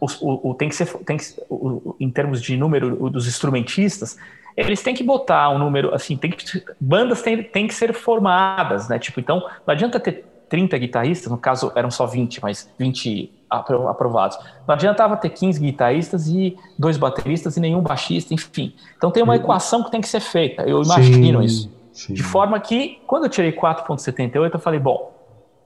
o, 0.00 0.06
o, 0.20 0.50
o, 0.50 0.54
tem 0.54 0.68
que 0.68 0.74
ser, 0.74 0.86
tem 1.04 1.16
que, 1.16 1.24
o, 1.48 1.94
em 2.00 2.10
termos 2.10 2.42
de 2.42 2.56
número 2.56 3.08
dos 3.08 3.28
instrumentistas, 3.28 4.18
eles 4.56 4.82
têm 4.82 4.94
que 4.94 5.04
botar 5.04 5.48
um 5.50 5.58
número, 5.58 5.94
assim, 5.94 6.16
tem 6.16 6.30
que, 6.30 6.62
bandas 6.80 7.22
têm, 7.22 7.42
têm 7.42 7.68
que 7.68 7.74
ser 7.74 7.94
formadas, 7.94 8.88
né? 8.88 8.98
Tipo, 8.98 9.20
então, 9.20 9.40
não 9.64 9.72
adianta 9.72 10.00
ter 10.00 10.24
30 10.48 10.76
guitarristas, 10.78 11.30
no 11.30 11.38
caso 11.38 11.72
eram 11.76 11.90
só 11.90 12.04
20, 12.04 12.42
mas 12.42 12.68
20 12.78 13.32
aprovados. 13.52 14.38
Não 14.66 14.74
adiantava 14.74 15.16
ter 15.16 15.30
15 15.30 15.60
guitarristas 15.60 16.28
e 16.28 16.56
dois 16.78 16.96
bateristas 16.96 17.56
e 17.56 17.60
nenhum 17.60 17.80
baixista, 17.80 18.34
enfim. 18.34 18.74
Então 18.96 19.10
tem 19.10 19.22
uma 19.22 19.36
equação 19.36 19.82
que 19.82 19.90
tem 19.90 20.00
que 20.00 20.08
ser 20.08 20.20
feita, 20.20 20.62
eu 20.62 20.82
imagino 20.82 21.40
sim, 21.40 21.44
isso. 21.44 21.70
Sim. 21.92 22.14
De 22.14 22.22
forma 22.22 22.58
que, 22.58 23.00
quando 23.06 23.24
eu 23.24 23.28
tirei 23.28 23.52
4,78, 23.52 24.54
eu 24.54 24.58
falei, 24.58 24.80
bom, 24.80 25.12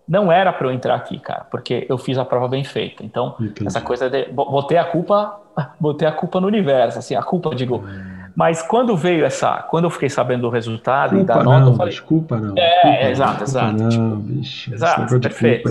não 0.08 0.30
era 0.30 0.52
para 0.52 0.66
eu 0.66 0.72
entrar 0.72 0.94
aqui, 0.94 1.18
cara, 1.18 1.46
porque 1.50 1.86
eu 1.88 1.96
fiz 1.98 2.18
a 2.18 2.24
prova 2.24 2.48
bem 2.48 2.64
feita. 2.64 3.04
Então, 3.04 3.36
Entendi. 3.40 3.66
essa 3.66 3.80
coisa 3.80 4.10
de 4.10 4.26
botei 4.26 4.76
a 4.76 4.84
culpa, 4.84 5.40
botei 5.78 6.06
a 6.06 6.12
culpa 6.12 6.40
no 6.40 6.46
universo, 6.46 6.98
assim, 6.98 7.14
a 7.14 7.22
culpa, 7.22 7.54
digo, 7.54 7.76
hum 7.76 8.15
mas 8.36 8.60
quando 8.60 8.94
veio 8.94 9.24
essa, 9.24 9.62
quando 9.62 9.84
eu 9.84 9.90
fiquei 9.90 10.10
sabendo 10.10 10.42
do 10.42 10.50
resultado 10.50 11.16
culpa 11.16 11.22
e 11.22 11.24
da 11.24 11.42
nota, 11.42 11.60
não, 11.60 11.68
eu 11.68 11.74
falei, 11.74 11.90
desculpa 11.90 12.36
não. 12.36 12.54
É, 12.58 12.80
culpa, 12.82 13.04
exato, 13.08 13.42
exato. 13.44 13.72
Não, 13.72 13.88
tipo, 13.88 14.16
bicho, 14.16 14.74
exato, 14.74 15.20
perfeito. 15.20 15.68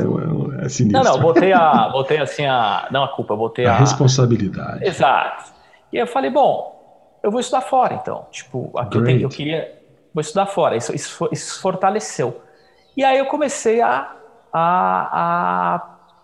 É, 0.60 0.66
é, 0.66 0.70
sinistro. 0.70 1.04
Não, 1.04 1.14
não, 1.14 1.22
botei 1.22 1.54
a, 1.54 1.90
botei 1.90 2.18
assim 2.18 2.48
a, 2.48 2.88
não 2.90 3.04
a 3.04 3.08
culpa, 3.10 3.36
botei 3.36 3.68
a, 3.68 3.74
a 3.74 3.78
responsabilidade. 3.78 4.84
Exato. 4.84 5.54
E 5.94 5.98
eu 5.98 6.08
falei, 6.08 6.32
bom, 6.32 7.20
eu 7.22 7.30
vou 7.30 7.40
estudar 7.40 7.62
fora 7.62 7.94
então. 7.94 8.26
Tipo, 8.32 8.72
aqui 8.76 8.98
eu, 8.98 9.04
tenho, 9.04 9.22
eu, 9.22 9.30
queria, 9.30 9.72
vou 10.12 10.22
estudar 10.22 10.48
fora. 10.48 10.76
Isso, 10.76 10.92
isso, 10.96 11.30
isso 11.32 11.62
fortaleceu. 11.62 12.42
E 12.98 13.04
aí 13.04 13.20
eu 13.20 13.28
comecei 13.28 13.80
a, 13.80 14.12
a, 14.52 15.78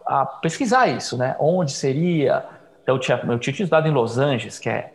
a, 0.07 0.21
a 0.21 0.25
pesquisar 0.25 0.87
isso, 0.87 1.15
né? 1.17 1.35
Onde 1.39 1.71
seria. 1.71 2.45
Então, 2.81 2.95
eu 2.95 2.99
tinha, 2.99 3.21
eu 3.27 3.37
tinha 3.37 3.53
estudado 3.53 3.87
em 3.87 3.91
Los 3.91 4.17
Angeles, 4.17 4.57
que 4.57 4.69
é, 4.69 4.91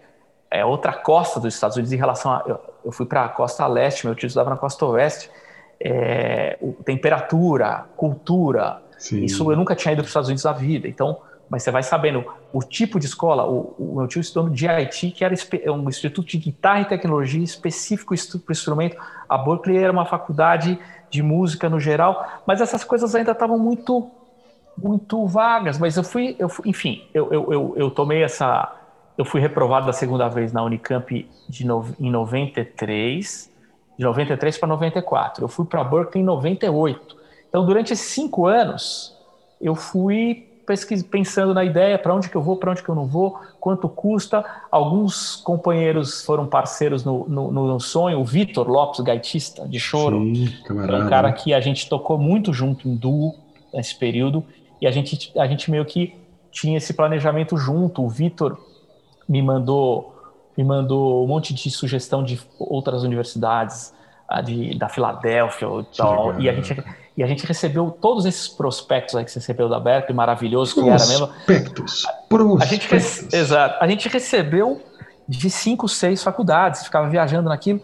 é 0.50 0.64
outra 0.64 0.92
costa 0.92 1.40
dos 1.40 1.54
Estados 1.54 1.76
Unidos 1.76 1.92
em 1.92 1.96
relação 1.96 2.32
a. 2.32 2.42
Eu, 2.46 2.60
eu 2.84 2.92
fui 2.92 3.06
para 3.06 3.24
a 3.24 3.28
costa 3.28 3.66
leste, 3.66 4.06
meu 4.06 4.14
tio 4.14 4.26
estudava 4.26 4.50
na 4.50 4.56
costa 4.56 4.84
oeste. 4.86 5.30
É, 5.78 6.56
o, 6.60 6.72
temperatura, 6.72 7.84
cultura, 7.96 8.82
Sim. 8.98 9.24
isso 9.24 9.50
eu 9.50 9.56
nunca 9.56 9.74
tinha 9.74 9.92
ido 9.92 9.98
para 9.98 10.04
os 10.04 10.10
Estados 10.10 10.28
Unidos 10.28 10.44
na 10.44 10.52
vida. 10.52 10.88
Então, 10.88 11.20
mas 11.48 11.62
você 11.62 11.70
vai 11.70 11.82
sabendo 11.82 12.24
o 12.52 12.60
tipo 12.60 12.98
de 12.98 13.06
escola. 13.06 13.46
O, 13.46 13.74
o 13.78 13.96
meu 13.96 14.08
tio 14.08 14.20
estudou 14.20 14.48
no 14.48 14.56
GIT, 14.56 15.10
que 15.12 15.24
era 15.24 15.34
é 15.62 15.70
um 15.70 15.88
instituto 15.88 16.26
de 16.26 16.38
guitarra 16.38 16.80
e 16.80 16.84
tecnologia 16.86 17.42
específico 17.42 18.14
para 18.16 18.50
o 18.50 18.52
instrumento. 18.52 18.96
A 19.28 19.38
Berkeley 19.38 19.78
era 19.78 19.92
uma 19.92 20.06
faculdade 20.06 20.78
de 21.10 21.22
música 21.22 21.68
no 21.68 21.78
geral, 21.78 22.42
mas 22.46 22.60
essas 22.60 22.82
coisas 22.82 23.14
ainda 23.14 23.32
estavam 23.32 23.58
muito 23.58 24.10
muito 24.76 25.26
vagas. 25.26 25.78
Mas 25.78 25.96
eu 25.96 26.04
fui, 26.04 26.36
eu 26.38 26.48
fui 26.48 26.68
enfim, 26.68 27.04
eu, 27.14 27.32
eu, 27.32 27.52
eu, 27.52 27.74
eu, 27.76 27.90
tomei 27.90 28.22
essa. 28.22 28.72
Eu 29.16 29.24
fui 29.24 29.40
reprovado 29.40 29.86
da 29.86 29.92
segunda 29.92 30.28
vez 30.28 30.52
na 30.52 30.62
Unicamp 30.62 31.28
de 31.48 31.66
no, 31.66 31.86
em 31.98 32.10
93, 32.10 33.50
de 33.98 34.04
93 34.04 34.58
para 34.58 34.68
94. 34.68 35.44
Eu 35.44 35.48
fui 35.48 35.64
para 35.64 35.82
Berkeley 35.82 36.22
em 36.22 36.26
98. 36.26 37.16
Então, 37.48 37.64
durante 37.64 37.92
esses 37.92 38.06
cinco 38.06 38.46
anos, 38.46 39.16
eu 39.60 39.74
fui 39.74 40.46
pensando 41.10 41.54
na 41.54 41.64
ideia, 41.64 41.96
para 41.96 42.12
onde 42.12 42.28
que 42.28 42.36
eu 42.36 42.42
vou, 42.42 42.56
para 42.56 42.72
onde 42.72 42.82
que 42.82 42.88
eu 42.88 42.94
não 42.94 43.06
vou, 43.06 43.38
quanto 43.60 43.88
custa. 43.88 44.44
Alguns 44.70 45.36
companheiros 45.36 46.24
foram 46.24 46.46
parceiros 46.46 47.04
no, 47.04 47.26
no, 47.28 47.50
no 47.50 47.80
sonho, 47.80 48.18
o 48.18 48.24
Vitor 48.24 48.68
Lopes, 48.68 49.00
gaitista 49.00 49.66
de 49.68 49.78
choro, 49.78 50.18
Sim, 50.18 50.52
camarada. 50.66 51.04
um 51.04 51.08
cara 51.08 51.32
que 51.32 51.54
a 51.54 51.60
gente 51.60 51.88
tocou 51.88 52.18
muito 52.18 52.52
junto 52.52 52.88
em 52.88 52.96
duo 52.96 53.34
nesse 53.72 53.94
período, 53.94 54.44
e 54.80 54.86
a 54.86 54.90
gente, 54.90 55.32
a 55.38 55.46
gente 55.46 55.70
meio 55.70 55.84
que 55.84 56.14
tinha 56.50 56.78
esse 56.78 56.92
planejamento 56.92 57.56
junto. 57.56 58.02
O 58.02 58.08
Vitor 58.08 58.58
me 59.28 59.42
mandou 59.42 60.12
me 60.56 60.64
mandou 60.64 61.22
um 61.22 61.26
monte 61.26 61.52
de 61.52 61.70
sugestão 61.70 62.24
de 62.24 62.40
outras 62.58 63.02
universidades, 63.02 63.92
de, 64.42 64.76
da 64.78 64.88
Filadélfia 64.88 65.66
e 65.66 65.96
tal, 65.96 66.40
e 66.40 66.48
a 66.48 66.54
gente 66.54 66.82
e 67.16 67.22
a 67.22 67.26
gente 67.26 67.46
recebeu 67.46 67.90
todos 67.90 68.26
esses 68.26 68.46
prospectos 68.46 69.14
aí 69.16 69.24
que 69.24 69.30
você 69.30 69.38
recebeu 69.38 69.68
da 69.68 69.80
Berkeley, 69.80 70.14
maravilhoso, 70.14 70.74
que 70.74 70.80
era 70.88 71.06
mesmo. 71.06 71.28
Prospectos. 71.28 72.06
Prospectos. 72.28 72.62
A 72.62 73.24
gente, 73.24 73.36
exato. 73.36 73.82
A 73.82 73.88
gente 73.88 74.08
recebeu 74.08 74.82
de 75.26 75.48
cinco, 75.48 75.88
seis 75.88 76.22
faculdades, 76.22 76.84
ficava 76.84 77.08
viajando 77.08 77.48
naquilo. 77.48 77.80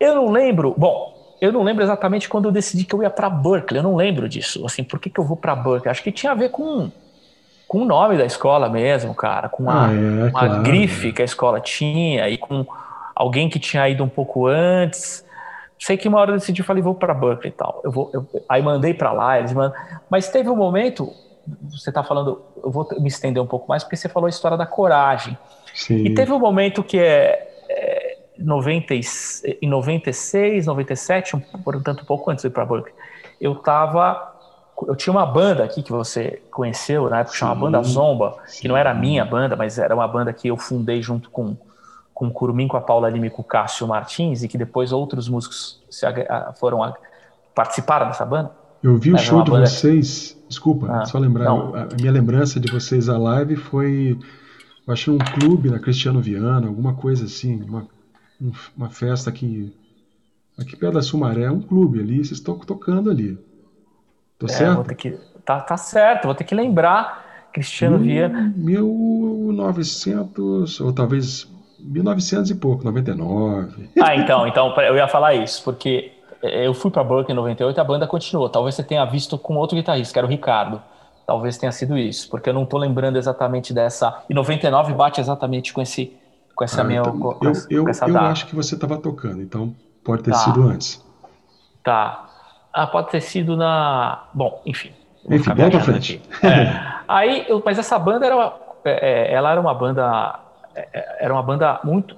Eu 0.00 0.14
não 0.14 0.30
lembro, 0.30 0.74
bom, 0.76 1.36
eu 1.38 1.52
não 1.52 1.62
lembro 1.62 1.84
exatamente 1.84 2.30
quando 2.30 2.46
eu 2.46 2.52
decidi 2.52 2.84
que 2.84 2.94
eu 2.94 3.02
ia 3.02 3.10
para 3.10 3.28
Berkeley, 3.28 3.78
eu 3.78 3.82
não 3.82 3.94
lembro 3.94 4.26
disso. 4.26 4.64
Assim, 4.64 4.82
por 4.82 4.98
que, 4.98 5.10
que 5.10 5.20
eu 5.20 5.24
vou 5.24 5.36
para 5.36 5.54
Berkeley? 5.54 5.90
Acho 5.90 6.02
que 6.02 6.10
tinha 6.10 6.32
a 6.32 6.34
ver 6.34 6.48
com, 6.48 6.90
com 7.66 7.82
o 7.82 7.84
nome 7.84 8.16
da 8.16 8.24
escola 8.24 8.68
mesmo, 8.68 9.14
cara, 9.14 9.48
com 9.48 9.68
a, 9.68 9.86
ah, 9.86 9.90
é, 9.92 10.30
claro. 10.30 10.62
grife 10.62 11.12
que 11.12 11.22
a 11.22 11.24
escola 11.24 11.60
tinha 11.60 12.28
e 12.28 12.38
com 12.38 12.64
alguém 13.14 13.48
que 13.48 13.58
tinha 13.58 13.88
ido 13.88 14.04
um 14.04 14.08
pouco 14.08 14.46
antes. 14.46 15.24
Sei 15.78 15.96
que 15.96 16.08
uma 16.08 16.18
hora 16.18 16.32
eu 16.32 16.36
decidi, 16.36 16.62
falei, 16.62 16.82
vou 16.82 16.94
para 16.94 17.12
Berkeley 17.12 17.48
e 17.48 17.52
tal. 17.52 17.80
Eu 17.84 17.90
vou, 17.90 18.10
eu, 18.12 18.26
aí 18.48 18.62
mandei 18.62 18.94
para 18.94 19.12
lá, 19.12 19.38
eles 19.38 19.52
mandam. 19.52 19.76
Mas 20.08 20.28
teve 20.28 20.48
um 20.48 20.56
momento, 20.56 21.12
você 21.68 21.90
está 21.90 22.02
falando, 22.02 22.40
eu 22.62 22.70
vou 22.70 22.88
me 22.98 23.08
estender 23.08 23.42
um 23.42 23.46
pouco 23.46 23.68
mais, 23.68 23.82
porque 23.82 23.96
você 23.96 24.08
falou 24.08 24.26
a 24.26 24.30
história 24.30 24.56
da 24.56 24.66
coragem. 24.66 25.36
Sim. 25.74 26.04
E 26.04 26.14
teve 26.14 26.32
um 26.32 26.38
momento 26.38 26.82
que 26.82 26.98
é, 26.98 27.52
é 27.68 28.18
90, 28.38 28.94
em 29.60 29.68
96, 29.68 30.66
97, 30.66 31.36
um, 31.36 31.40
portanto, 31.40 32.02
um 32.02 32.06
pouco 32.06 32.30
antes 32.30 32.42
de 32.42 32.48
ir 32.48 32.52
para 32.52 32.64
Berkeley, 32.64 32.94
eu 33.40 33.54
tava. 33.56 34.35
Eu 34.86 34.94
tinha 34.94 35.12
uma 35.12 35.24
banda 35.24 35.64
aqui 35.64 35.82
que 35.82 35.90
você 35.90 36.42
conheceu, 36.50 37.08
na 37.08 37.20
época, 37.20 37.36
chamava 37.36 37.60
Banda 37.60 37.82
Zomba, 37.82 38.36
sim. 38.46 38.62
que 38.62 38.68
não 38.68 38.76
era 38.76 38.90
a 38.90 38.94
minha 38.94 39.24
banda, 39.24 39.56
mas 39.56 39.78
era 39.78 39.94
uma 39.94 40.06
banda 40.06 40.32
que 40.32 40.48
eu 40.48 40.56
fundei 40.56 41.00
junto 41.00 41.30
com 41.30 41.56
com 42.16 42.28
o 42.28 42.30
Curumim, 42.30 42.66
com 42.66 42.78
a 42.78 42.80
Paula 42.80 43.10
Lima 43.10 43.26
e 43.26 43.30
com 43.30 43.42
o 43.42 43.44
Cássio 43.44 43.86
Martins, 43.86 44.42
e 44.42 44.48
que 44.48 44.56
depois 44.56 44.90
outros 44.90 45.28
músicos 45.28 45.78
foram 46.58 46.82
a, 46.82 46.94
participaram 47.54 48.06
dessa 48.06 48.24
banda. 48.24 48.50
Eu 48.82 48.96
vi 48.96 49.12
o 49.12 49.18
show 49.18 49.42
de 49.42 49.50
vocês, 49.50 50.34
desculpa, 50.48 50.86
ah, 50.90 51.04
só 51.04 51.18
lembrar, 51.18 51.44
não. 51.44 51.74
a 51.74 51.88
minha 52.00 52.10
lembrança 52.10 52.58
de 52.58 52.72
vocês 52.72 53.10
a 53.10 53.18
live 53.18 53.56
foi, 53.56 54.18
eu 54.86 54.94
acho 54.94 55.12
um 55.12 55.18
clube 55.18 55.68
na 55.68 55.78
Cristiano 55.78 56.18
Viana, 56.22 56.66
alguma 56.66 56.94
coisa 56.94 57.26
assim, 57.26 57.62
uma, 57.64 57.86
uma 58.74 58.88
festa 58.88 59.28
aqui, 59.28 59.76
aqui 60.58 60.74
perto 60.74 60.94
da 60.94 61.02
Sumaré, 61.02 61.50
um 61.50 61.60
clube 61.60 62.00
ali, 62.00 62.24
vocês 62.24 62.38
estão 62.38 62.58
tocando 62.58 63.10
ali. 63.10 63.38
Tô 64.38 64.46
é, 64.46 64.48
certo? 64.48 64.74
Vou 64.74 64.84
ter 64.84 64.94
que, 64.94 65.18
tá, 65.44 65.60
tá 65.60 65.76
certo, 65.76 66.24
vou 66.24 66.34
ter 66.34 66.44
que 66.44 66.54
lembrar, 66.54 67.48
Cristiano 67.52 67.98
Viana. 67.98 68.54
1900, 68.56 70.80
ou 70.80 70.92
talvez 70.92 71.46
1900 71.78 72.50
e 72.50 72.54
pouco, 72.54 72.84
99. 72.84 73.90
Ah, 74.02 74.16
então, 74.16 74.46
então 74.46 74.74
eu 74.80 74.96
ia 74.96 75.08
falar 75.08 75.34
isso, 75.34 75.62
porque 75.64 76.12
eu 76.42 76.74
fui 76.74 76.90
para 76.90 77.02
Berkeley 77.02 77.32
em 77.32 77.36
98 77.36 77.76
e 77.76 77.80
a 77.80 77.84
banda 77.84 78.06
continuou. 78.06 78.48
Talvez 78.48 78.74
você 78.74 78.82
tenha 78.82 79.04
visto 79.04 79.38
com 79.38 79.56
outro 79.56 79.76
guitarrista, 79.76 80.12
que 80.12 80.18
era 80.18 80.26
o 80.26 80.30
Ricardo. 80.30 80.80
Talvez 81.26 81.58
tenha 81.58 81.72
sido 81.72 81.98
isso, 81.98 82.30
porque 82.30 82.48
eu 82.48 82.54
não 82.54 82.62
estou 82.62 82.78
lembrando 82.78 83.16
exatamente 83.16 83.74
dessa. 83.74 84.22
E 84.30 84.34
99 84.34 84.92
bate 84.92 85.20
exatamente 85.20 85.72
com 85.72 85.80
esse 85.80 86.16
com 86.54 86.64
essa 86.64 86.80
ah, 86.80 86.84
minha 86.84 87.00
então, 87.00 87.18
com, 87.18 87.44
eu, 87.44 87.52
eu, 87.68 87.84
com 87.84 87.90
essa 87.90 88.06
eu 88.06 88.14
data. 88.14 88.26
acho 88.28 88.46
que 88.46 88.56
você 88.56 88.74
estava 88.74 88.96
tocando, 88.96 89.42
então 89.42 89.74
pode 90.02 90.22
ter 90.22 90.30
tá. 90.30 90.38
sido 90.38 90.62
antes. 90.62 91.04
Tá. 91.84 92.25
Ah, 92.76 92.86
pode 92.86 93.10
ter 93.10 93.22
sido 93.22 93.56
na. 93.56 94.24
Bom, 94.34 94.60
enfim. 94.66 94.92
Enfim, 95.30 95.54
vamos 95.54 95.70
para 95.70 95.80
frente. 95.80 96.20
É. 96.42 96.96
Aí, 97.08 97.46
eu, 97.48 97.62
mas 97.64 97.78
essa 97.78 97.98
banda 97.98 98.26
era, 98.26 98.52
é, 98.84 99.30
é, 99.30 99.32
ela 99.32 99.50
era 99.50 99.58
uma 99.58 99.72
banda 99.72 100.40
é, 100.74 100.88
é, 100.92 101.16
era 101.20 101.32
uma 101.32 101.42
banda 101.42 101.80
muito. 101.82 102.14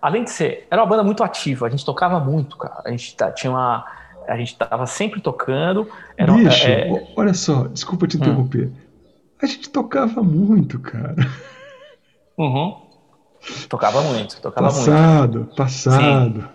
Além 0.00 0.22
de 0.22 0.30
ser. 0.30 0.64
Era 0.70 0.80
uma 0.80 0.88
banda 0.88 1.02
muito 1.02 1.24
ativa, 1.24 1.66
a 1.66 1.68
gente 1.68 1.84
tocava 1.84 2.20
muito, 2.20 2.56
cara. 2.56 2.82
A 2.84 2.90
gente 2.90 3.16
tinha 3.34 3.50
uma. 3.50 3.84
A 4.28 4.36
gente 4.36 4.56
tava 4.56 4.86
sempre 4.86 5.20
tocando. 5.20 5.88
Era, 6.16 6.32
Bicho, 6.32 6.68
é... 6.68 7.04
olha 7.16 7.34
só, 7.34 7.66
desculpa 7.66 8.06
te 8.06 8.16
hum. 8.16 8.20
interromper. 8.20 8.68
Hum. 8.68 8.74
A 9.42 9.46
gente 9.46 9.68
tocava 9.68 10.22
muito, 10.22 10.78
cara. 10.78 11.16
Uhum. 12.38 12.76
Tocava 13.68 14.00
muito, 14.02 14.40
tocava 14.40 14.68
passado, 14.68 15.38
muito. 15.38 15.56
Passado, 15.56 16.00
passado. 16.00 16.48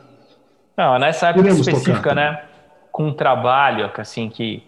Não, 0.78 1.00
nessa 1.00 1.28
época 1.30 1.50
específica, 1.50 1.98
tocar, 1.98 2.16
né? 2.16 2.44
Com 2.92 3.08
um 3.08 3.14
trabalho, 3.14 3.90
assim, 3.98 4.30
que. 4.30 4.64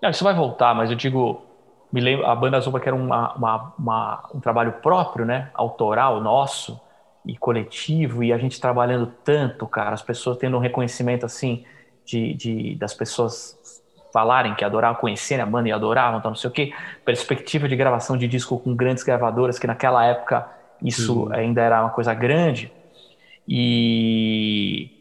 Não, 0.00 0.10
isso 0.10 0.22
vai 0.22 0.34
voltar, 0.34 0.74
mas 0.74 0.90
eu 0.90 0.96
digo 0.96 1.46
me 1.92 2.00
lembro, 2.00 2.26
a 2.26 2.34
banda 2.34 2.60
Zumba 2.60 2.80
que 2.80 2.88
era 2.88 2.96
uma, 2.96 3.34
uma, 3.34 3.74
uma, 3.78 4.28
um 4.34 4.40
trabalho 4.40 4.72
próprio, 4.82 5.24
né, 5.24 5.50
autoral 5.54 6.20
nosso 6.20 6.80
e 7.24 7.36
coletivo, 7.36 8.22
e 8.22 8.32
a 8.32 8.38
gente 8.38 8.60
trabalhando 8.60 9.12
tanto, 9.24 9.66
cara, 9.66 9.94
as 9.94 10.02
pessoas 10.02 10.36
tendo 10.36 10.56
um 10.56 10.60
reconhecimento 10.60 11.26
assim 11.26 11.64
de, 12.04 12.34
de 12.34 12.74
das 12.76 12.94
pessoas 12.94 13.82
falarem 14.12 14.54
que 14.54 14.64
adoravam, 14.64 15.00
conhecerem 15.00 15.42
a 15.42 15.46
banda 15.46 15.68
e 15.68 15.72
adoravam, 15.72 16.18
então 16.18 16.30
não 16.30 16.36
sei 16.36 16.50
o 16.50 16.52
quê, 16.52 16.72
perspectiva 17.04 17.68
de 17.68 17.76
gravação 17.76 18.16
de 18.16 18.28
disco 18.28 18.58
com 18.58 18.74
grandes 18.74 19.02
gravadoras, 19.02 19.58
que 19.58 19.66
naquela 19.66 20.04
época 20.04 20.48
isso 20.82 21.28
ainda 21.32 21.62
era 21.62 21.80
uma 21.82 21.90
coisa 21.90 22.14
grande, 22.14 22.70
e 23.48 24.95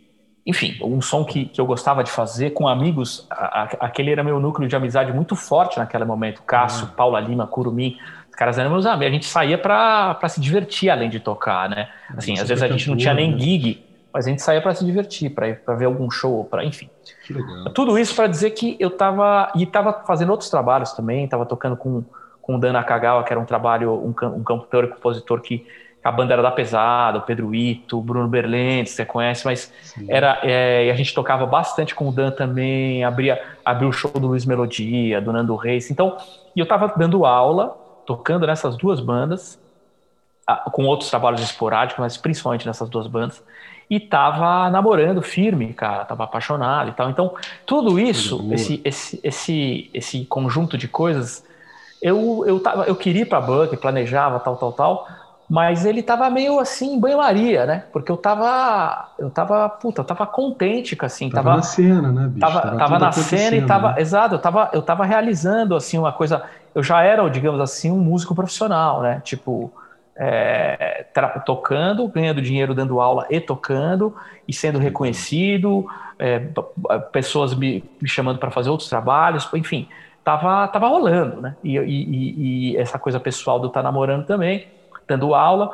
enfim, 0.45 0.77
um 0.81 1.01
som 1.01 1.25
que, 1.25 1.45
que 1.45 1.59
eu 1.59 1.65
gostava 1.65 2.03
de 2.03 2.11
fazer 2.11 2.51
com 2.51 2.67
amigos, 2.67 3.25
a, 3.31 3.63
a, 3.63 3.63
aquele 3.81 4.11
era 4.11 4.23
meu 4.23 4.39
núcleo 4.39 4.69
de 4.69 4.75
amizade 4.75 5.11
muito 5.11 5.35
forte 5.35 5.77
naquele 5.79 6.05
momento. 6.05 6.43
Cássio, 6.43 6.85
uhum. 6.85 6.91
Paula 6.91 7.19
Lima, 7.19 7.47
Curumim, 7.47 7.97
os 8.29 8.35
caras 8.35 8.59
eram 8.59 8.69
meus 8.69 8.85
amigos. 8.85 9.07
A 9.07 9.13
gente 9.13 9.25
saía 9.25 9.57
para 9.57 10.29
se 10.29 10.39
divertir 10.39 10.89
além 10.89 11.09
de 11.09 11.19
tocar, 11.19 11.67
né? 11.67 11.89
Assim, 12.15 12.33
às 12.33 12.47
vezes 12.47 12.63
a 12.63 12.67
gente 12.67 12.87
não 12.87 12.95
tinha 12.95 13.13
nem 13.13 13.31
né? 13.31 13.39
gig, 13.39 13.83
mas 14.13 14.27
a 14.27 14.29
gente 14.29 14.41
saía 14.41 14.61
para 14.61 14.75
se 14.75 14.85
divertir, 14.85 15.31
para 15.31 15.75
ver 15.75 15.85
algum 15.85 16.11
show, 16.11 16.45
para 16.45 16.63
enfim. 16.63 16.89
Tudo 17.73 17.97
isso 17.97 18.15
para 18.15 18.27
dizer 18.27 18.51
que 18.51 18.77
eu 18.79 18.89
estava 18.89 19.51
e 19.55 19.63
estava 19.63 20.03
fazendo 20.05 20.29
outros 20.29 20.49
trabalhos 20.49 20.93
também, 20.93 21.25
estava 21.25 21.45
tocando 21.45 21.75
com 21.75 22.03
com 22.45 22.57
o 22.57 22.59
Dan 22.59 22.73
Nakagawa, 22.73 23.23
que 23.23 23.33
era 23.33 23.39
um 23.39 23.45
trabalho, 23.45 23.91
um, 23.91 24.13
um 24.27 24.43
cantor 24.43 24.83
e 24.83 24.87
compositor 24.89 25.41
que 25.41 25.65
a 26.05 26.11
banda 26.11 26.33
era 26.33 26.41
da 26.43 26.51
pesada, 26.51 27.17
o 27.17 27.21
Pedro 27.21 27.55
Ito, 27.55 27.97
o 27.97 28.01
Bruno 28.01 28.27
Berlentes, 28.27 28.93
você 28.93 29.03
conhece, 29.03 29.43
mas 29.43 29.73
Sim. 29.81 30.05
era 30.07 30.39
é, 30.43 30.91
a 30.91 30.93
gente 30.93 31.11
tocava 31.15 31.47
bastante 31.47 31.95
com 31.95 32.07
o 32.07 32.11
Dan 32.11 32.29
também, 32.29 33.03
abria, 33.03 33.41
abria 33.65 33.89
o 33.89 33.91
show 33.91 34.11
do 34.11 34.27
Luiz 34.27 34.45
Melodia, 34.45 35.19
do 35.19 35.33
Nando 35.33 35.55
Reis. 35.55 35.89
Então, 35.89 36.15
e 36.55 36.59
eu 36.59 36.63
estava 36.63 36.93
dando 36.95 37.25
aula, 37.25 37.75
tocando 38.05 38.45
nessas 38.45 38.77
duas 38.77 38.99
bandas, 38.99 39.59
com 40.71 40.85
outros 40.85 41.09
trabalhos 41.09 41.41
esporádicos, 41.41 41.99
mas 41.99 42.17
principalmente 42.17 42.67
nessas 42.67 42.87
duas 42.87 43.07
bandas, 43.07 43.43
e 43.89 43.99
tava 43.99 44.69
namorando 44.69 45.23
firme, 45.23 45.73
cara, 45.73 46.05
tava 46.05 46.25
apaixonado 46.25 46.91
e 46.91 46.93
tal. 46.93 47.09
Então, 47.09 47.33
tudo 47.65 47.99
isso, 47.99 48.47
esse, 48.51 48.79
esse, 48.85 49.19
esse, 49.23 49.89
esse 49.91 50.25
conjunto 50.25 50.77
de 50.77 50.87
coisas, 50.87 51.43
eu, 51.99 52.43
eu, 52.45 52.59
tava, 52.59 52.83
eu 52.83 52.95
queria 52.95 53.23
ir 53.23 53.25
para 53.25 53.41
Buck, 53.41 53.75
planejava 53.77 54.39
tal, 54.39 54.55
tal, 54.55 54.71
tal, 54.71 55.07
Mas 55.47 55.85
ele 55.85 56.01
tava 56.01 56.27
meio 56.29 56.59
assim, 56.59 56.95
em 56.95 56.99
banho-maria, 56.99 57.65
né? 57.67 57.83
Porque 57.93 58.11
eu 58.11 58.17
tava. 58.17 59.09
Eu 59.17 59.29
tava. 59.29 59.69
Puta, 59.69 60.01
eu 60.01 60.05
tava 60.05 60.25
contente 60.25 60.95
com 60.95 61.05
assim. 61.05 61.29
Tava, 61.29 61.43
tava 61.43 61.57
na 61.57 61.61
cena, 61.61 62.11
né, 62.11 62.27
bicho? 62.27 62.39
Tava, 62.39 62.61
tava, 62.61 62.77
tava 62.77 62.99
na 62.99 63.11
cena 63.11 63.55
e 63.55 63.61
tava. 63.65 63.91
Né? 63.93 64.01
Exato, 64.01 64.35
eu 64.35 64.39
tava, 64.39 64.69
eu 64.73 64.81
tava 64.81 65.05
realizando 65.05 65.75
assim 65.75 65.99
uma 65.99 66.11
coisa. 66.11 66.43
Eu 66.73 66.81
já 66.81 67.03
era, 67.03 67.27
digamos 67.29 67.61
assim, 67.61 67.91
um 67.91 67.99
músico 67.99 68.33
profissional, 68.33 69.01
né? 69.01 69.21
Tipo. 69.23 69.71
É, 70.17 71.07
tocando, 71.45 72.07
ganhando 72.07 72.41
dinheiro 72.41 72.73
dando 72.73 73.01
aula 73.01 73.27
e 73.29 73.41
tocando, 73.41 74.15
e 74.47 74.53
sendo 74.53 74.79
reconhecido, 74.79 75.85
é, 76.17 76.39
pessoas 77.11 77.53
me, 77.53 77.83
me 78.01 78.07
chamando 78.07 78.39
para 78.39 78.49
fazer 78.49 78.69
outros 78.69 78.87
trabalhos, 78.87 79.45
enfim, 79.53 79.89
tava, 80.23 80.65
tava 80.69 80.87
rolando, 80.87 81.41
né? 81.41 81.57
E, 81.61 81.77
e, 81.77 82.71
e 82.71 82.77
essa 82.77 82.97
coisa 82.97 83.19
pessoal 83.19 83.59
do 83.59 83.67
estar 83.67 83.81
tá 83.81 83.83
namorando 83.83 84.25
também 84.25 84.69
dando 85.07 85.33
aula. 85.33 85.71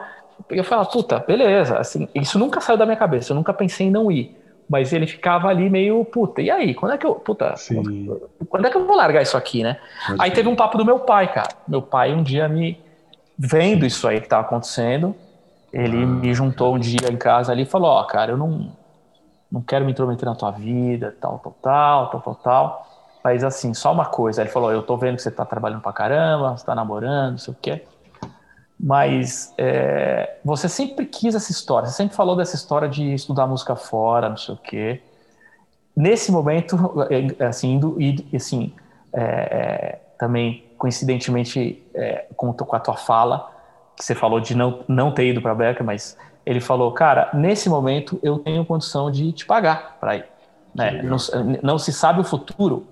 Eu 0.50 0.64
falava, 0.64 0.90
puta, 0.90 1.20
beleza, 1.20 1.78
assim, 1.78 2.08
isso 2.16 2.40
nunca 2.40 2.60
saiu 2.62 2.78
da 2.78 2.86
minha 2.86 2.98
cabeça, 2.98 3.32
eu 3.32 3.36
nunca 3.36 3.54
pensei 3.54 3.88
em 3.88 3.92
não 3.92 4.12
ir. 4.12 4.38
Mas 4.68 4.94
ele 4.94 5.06
ficava 5.06 5.50
ali 5.50 5.70
meio, 5.70 6.06
puta, 6.06 6.42
e 6.42 6.50
aí? 6.50 6.74
Quando 6.74 6.94
é 6.94 6.98
que 6.98 7.06
eu, 7.06 7.16
puta, 7.16 7.56
quando, 7.68 8.30
quando 8.48 8.66
é 8.66 8.70
que 8.70 8.78
eu 8.78 8.88
vou 8.88 8.96
largar 8.96 9.22
isso 9.22 9.36
aqui, 9.36 9.64
né? 9.64 9.78
Pode 10.08 10.22
aí 10.22 10.32
teve 10.32 10.48
um 10.48 10.56
papo 10.56 10.78
do 10.78 10.86
meu 10.86 11.00
pai, 11.00 11.32
cara. 11.32 11.50
Meu 11.68 11.82
pai 11.82 12.14
um 12.14 12.24
dia 12.24 12.48
me, 12.48 12.80
vendo 13.38 13.86
isso 13.86 14.08
aí 14.08 14.20
que 14.20 14.28
estava 14.28 14.48
acontecendo, 14.48 15.14
ele 15.74 16.04
ah, 16.04 16.06
me 16.06 16.34
juntou 16.34 16.74
um 16.74 16.80
dia 16.80 17.12
em 17.12 17.18
casa 17.18 17.52
ali 17.52 17.64
e 17.64 17.66
falou, 17.66 17.90
ó, 17.90 18.02
oh, 18.02 18.06
cara, 18.06 18.32
eu 18.32 18.38
não, 18.38 18.72
não 19.52 19.62
quero 19.62 19.84
me 19.84 19.92
intrometer 19.92 20.26
na 20.26 20.36
tua 20.36 20.52
vida, 20.52 21.16
tal, 21.20 21.40
tal, 21.40 21.56
tal, 21.62 22.10
tal, 22.10 22.22
tal, 22.22 22.36
tal. 22.36 22.88
Mas 23.24 23.44
assim, 23.44 23.74
só 23.74 23.92
uma 23.92 24.06
coisa. 24.06 24.42
Ele 24.42 24.50
falou, 24.50 24.72
eu 24.72 24.82
tô 24.82 24.96
vendo 24.96 25.18
que 25.18 25.22
você 25.22 25.32
tá 25.32 25.46
trabalhando 25.46 25.82
pra 25.82 25.92
caramba, 25.92 26.58
você 26.58 26.66
tá 26.66 26.74
namorando, 26.74 27.32
não 27.32 27.38
sei 27.38 27.54
o 27.54 27.58
quê 27.62 27.82
mas 28.84 29.54
é, 29.60 30.38
você 30.44 30.68
sempre 30.68 31.06
quis 31.06 31.36
essa 31.36 31.52
história, 31.52 31.88
você 31.88 31.96
sempre 31.96 32.16
falou 32.16 32.36
dessa 32.36 32.56
história 32.56 32.90
de 32.90 33.14
estudar 33.14 33.46
música 33.46 33.76
fora, 33.76 34.28
não 34.28 34.38
sei 34.38 34.56
o 34.56 34.58
quê. 34.58 35.02
Nesse 35.96 36.32
momento, 36.32 36.76
é, 37.40 37.46
assim, 37.46 37.74
indo, 37.74 37.98
assim 38.36 38.74
é, 39.14 39.22
é, 39.22 40.00
também 40.18 40.66
coincidentemente 40.80 41.84
é, 41.94 42.26
com, 42.36 42.52
com, 42.54 42.76
a 42.76 42.80
tua 42.80 42.98
fala, 42.98 43.52
que 43.96 44.04
você 44.04 44.16
falou 44.16 44.40
de 44.40 44.56
não, 44.56 44.84
não 44.88 45.14
ter 45.14 45.28
ido 45.28 45.42
para 45.42 45.52
a 45.52 45.56
Beca, 45.56 45.84
mas 45.84 46.18
ele 46.44 46.60
falou, 46.60 46.92
cara, 46.92 47.30
nesse 47.36 47.70
momento 47.70 48.20
eu 48.24 48.40
tenho 48.40 48.66
condição 48.66 49.12
de 49.12 49.32
te 49.32 49.46
pagar 49.46 49.98
para 50.00 50.16
ir. 50.16 50.26
Né? 50.74 51.04
Não, 51.04 51.18
não 51.62 51.78
se 51.78 51.94
sabe 51.94 52.20
o 52.20 52.24
futuro, 52.24 52.88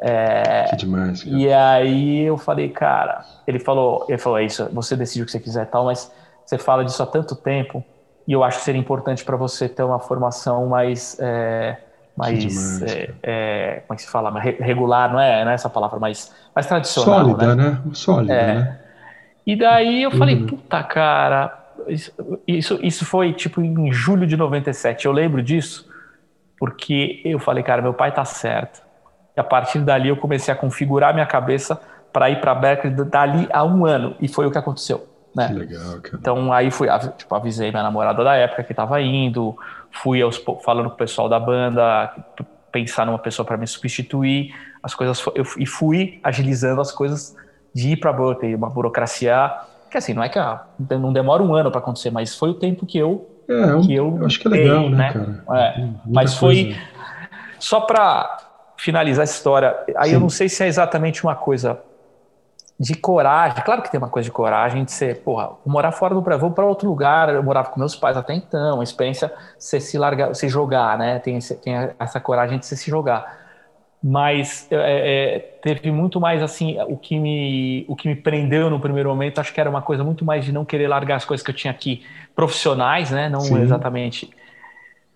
é, 0.00 0.66
que 0.70 0.76
demais. 0.76 1.22
Cara. 1.22 1.36
E 1.36 1.52
aí 1.52 2.20
eu 2.22 2.36
falei, 2.36 2.68
cara, 2.68 3.24
ele 3.46 3.58
falou, 3.58 4.04
ele 4.08 4.18
falou, 4.18 4.38
é 4.38 4.44
isso, 4.44 4.68
você 4.72 4.96
decide 4.96 5.22
o 5.22 5.26
que 5.26 5.32
você 5.32 5.40
quiser 5.40 5.66
tal, 5.66 5.84
mas 5.84 6.12
você 6.44 6.58
fala 6.58 6.84
disso 6.84 7.02
há 7.02 7.06
tanto 7.06 7.34
tempo 7.34 7.84
e 8.26 8.32
eu 8.32 8.44
acho 8.44 8.58
que 8.58 8.64
seria 8.64 8.80
importante 8.80 9.24
para 9.24 9.36
você 9.36 9.68
ter 9.68 9.82
uma 9.82 9.98
formação 9.98 10.66
mais, 10.66 11.16
é, 11.20 11.78
mais, 12.16 12.38
demais, 12.38 12.82
é, 12.82 13.14
é, 13.22 13.82
como 13.86 13.94
é 13.94 13.96
que 13.96 14.02
se 14.02 14.08
fala, 14.08 14.38
regular, 14.38 15.12
não 15.12 15.20
é, 15.20 15.44
não 15.44 15.50
é 15.50 15.54
essa 15.54 15.70
palavra, 15.70 15.98
mais, 15.98 16.34
mais 16.54 16.66
tradicional, 16.66 17.24
sólida, 17.24 17.54
né? 17.54 17.70
né? 17.70 17.82
Sólida, 17.92 18.34
é. 18.34 18.54
né? 18.54 18.80
E 19.46 19.56
daí 19.56 20.02
eu 20.02 20.10
falei, 20.10 20.44
puta, 20.44 20.82
cara, 20.82 21.56
isso, 21.86 22.12
isso, 22.46 22.78
isso 22.82 23.04
foi 23.04 23.32
tipo 23.32 23.62
em 23.62 23.92
julho 23.92 24.26
de 24.26 24.36
97. 24.36 25.06
Eu 25.06 25.12
lembro 25.12 25.40
disso 25.40 25.88
porque 26.58 27.22
eu 27.24 27.38
falei, 27.38 27.62
cara, 27.62 27.80
meu 27.80 27.94
pai 27.94 28.10
tá 28.10 28.24
certo 28.24 28.85
e 29.36 29.40
a 29.40 29.44
partir 29.44 29.80
dali 29.80 30.08
eu 30.08 30.16
comecei 30.16 30.52
a 30.52 30.56
configurar 30.56 31.12
minha 31.12 31.26
cabeça 31.26 31.80
para 32.12 32.30
ir 32.30 32.40
para 32.40 32.54
Berkeley 32.54 32.94
dali 32.94 33.48
a 33.52 33.62
um 33.62 33.84
ano. 33.84 34.16
E 34.20 34.26
foi 34.26 34.46
o 34.46 34.50
que 34.50 34.56
aconteceu. 34.56 35.06
Né? 35.34 35.48
Que 35.48 35.52
legal, 35.52 36.00
cara. 36.00 36.16
Então 36.18 36.52
aí 36.52 36.70
fui, 36.70 36.88
tipo, 37.18 37.34
avisei 37.34 37.70
minha 37.70 37.82
namorada 37.82 38.24
da 38.24 38.34
época 38.36 38.62
que 38.62 38.72
estava 38.72 39.00
indo, 39.02 39.54
fui 39.90 40.22
aos, 40.22 40.42
falando 40.64 40.88
com 40.88 40.94
o 40.94 40.96
pessoal 40.96 41.28
da 41.28 41.38
banda, 41.38 42.14
pensar 42.72 43.04
numa 43.04 43.18
pessoa 43.18 43.44
para 43.44 43.58
me 43.58 43.66
substituir, 43.66 44.54
as 44.82 44.94
coisas 44.94 45.22
eu, 45.34 45.44
e 45.58 45.66
fui 45.66 46.18
agilizando 46.24 46.80
as 46.80 46.90
coisas 46.90 47.36
de 47.74 47.90
ir 47.90 47.96
para 47.96 48.12
Berkeley, 48.14 48.54
uma 48.54 48.70
burocracia 48.70 49.52
que 49.90 49.98
assim 49.98 50.14
não 50.14 50.22
é 50.22 50.28
que 50.28 50.38
ah, 50.38 50.64
não 50.90 51.12
demora 51.12 51.42
um 51.42 51.54
ano 51.54 51.70
para 51.70 51.80
acontecer, 51.80 52.10
mas 52.10 52.34
foi 52.34 52.50
o 52.50 52.54
tempo 52.54 52.86
que 52.86 52.98
eu 52.98 53.30
é, 53.48 53.80
que 53.86 53.94
eu, 53.94 54.16
eu 54.18 54.26
acho 54.26 54.40
que 54.40 54.48
é 54.48 54.50
legal, 54.50 54.80
dei, 54.80 54.90
né, 54.90 54.96
né, 54.96 55.12
cara? 55.12 55.60
É, 55.60 55.88
mas 56.04 56.34
foi 56.34 56.74
só 57.58 57.80
para 57.80 58.45
finalizar 58.76 59.24
essa 59.24 59.34
história, 59.34 59.76
aí 59.96 60.10
Sim. 60.10 60.14
eu 60.14 60.20
não 60.20 60.28
sei 60.28 60.48
se 60.48 60.62
é 60.62 60.66
exatamente 60.66 61.24
uma 61.24 61.34
coisa 61.34 61.80
de 62.78 62.94
coragem. 62.94 63.62
Claro 63.64 63.82
que 63.82 63.90
tem 63.90 63.98
uma 63.98 64.08
coisa 64.08 64.26
de 64.26 64.32
coragem 64.32 64.84
de 64.84 64.92
ser, 64.92 65.22
porra, 65.22 65.46
vou 65.46 65.60
morar 65.66 65.92
fora 65.92 66.14
do 66.14 66.20
Brasil, 66.20 66.42
vou 66.42 66.50
para 66.50 66.64
outro 66.64 66.88
lugar. 66.88 67.30
Eu 67.30 67.42
morava 67.42 67.70
com 67.70 67.80
meus 67.80 67.96
pais 67.96 68.16
até 68.16 68.34
então, 68.34 68.80
a 68.80 68.84
experiência 68.84 69.32
você 69.58 69.80
se 69.80 69.96
largar, 69.96 70.34
se 70.34 70.48
jogar, 70.48 70.98
né? 70.98 71.18
Tem, 71.18 71.38
tem 71.38 71.74
essa 71.98 72.20
coragem 72.20 72.58
de 72.58 72.66
você 72.66 72.76
se 72.76 72.90
jogar. 72.90 73.46
Mas 74.02 74.68
é, 74.70 74.76
é, 74.76 75.38
teve 75.62 75.90
muito 75.90 76.20
mais 76.20 76.42
assim, 76.42 76.78
o 76.82 76.98
que 76.98 77.18
me 77.18 77.84
o 77.88 77.96
que 77.96 78.08
me 78.08 78.14
prendeu 78.14 78.68
no 78.68 78.78
primeiro 78.78 79.08
momento, 79.08 79.40
acho 79.40 79.52
que 79.52 79.60
era 79.60 79.70
uma 79.70 79.82
coisa 79.82 80.04
muito 80.04 80.24
mais 80.24 80.44
de 80.44 80.52
não 80.52 80.64
querer 80.64 80.86
largar 80.86 81.16
as 81.16 81.24
coisas 81.24 81.44
que 81.44 81.50
eu 81.50 81.54
tinha 81.54 81.70
aqui 81.70 82.04
profissionais, 82.34 83.10
né? 83.10 83.28
Não 83.30 83.40
Sim. 83.40 83.62
exatamente. 83.62 84.30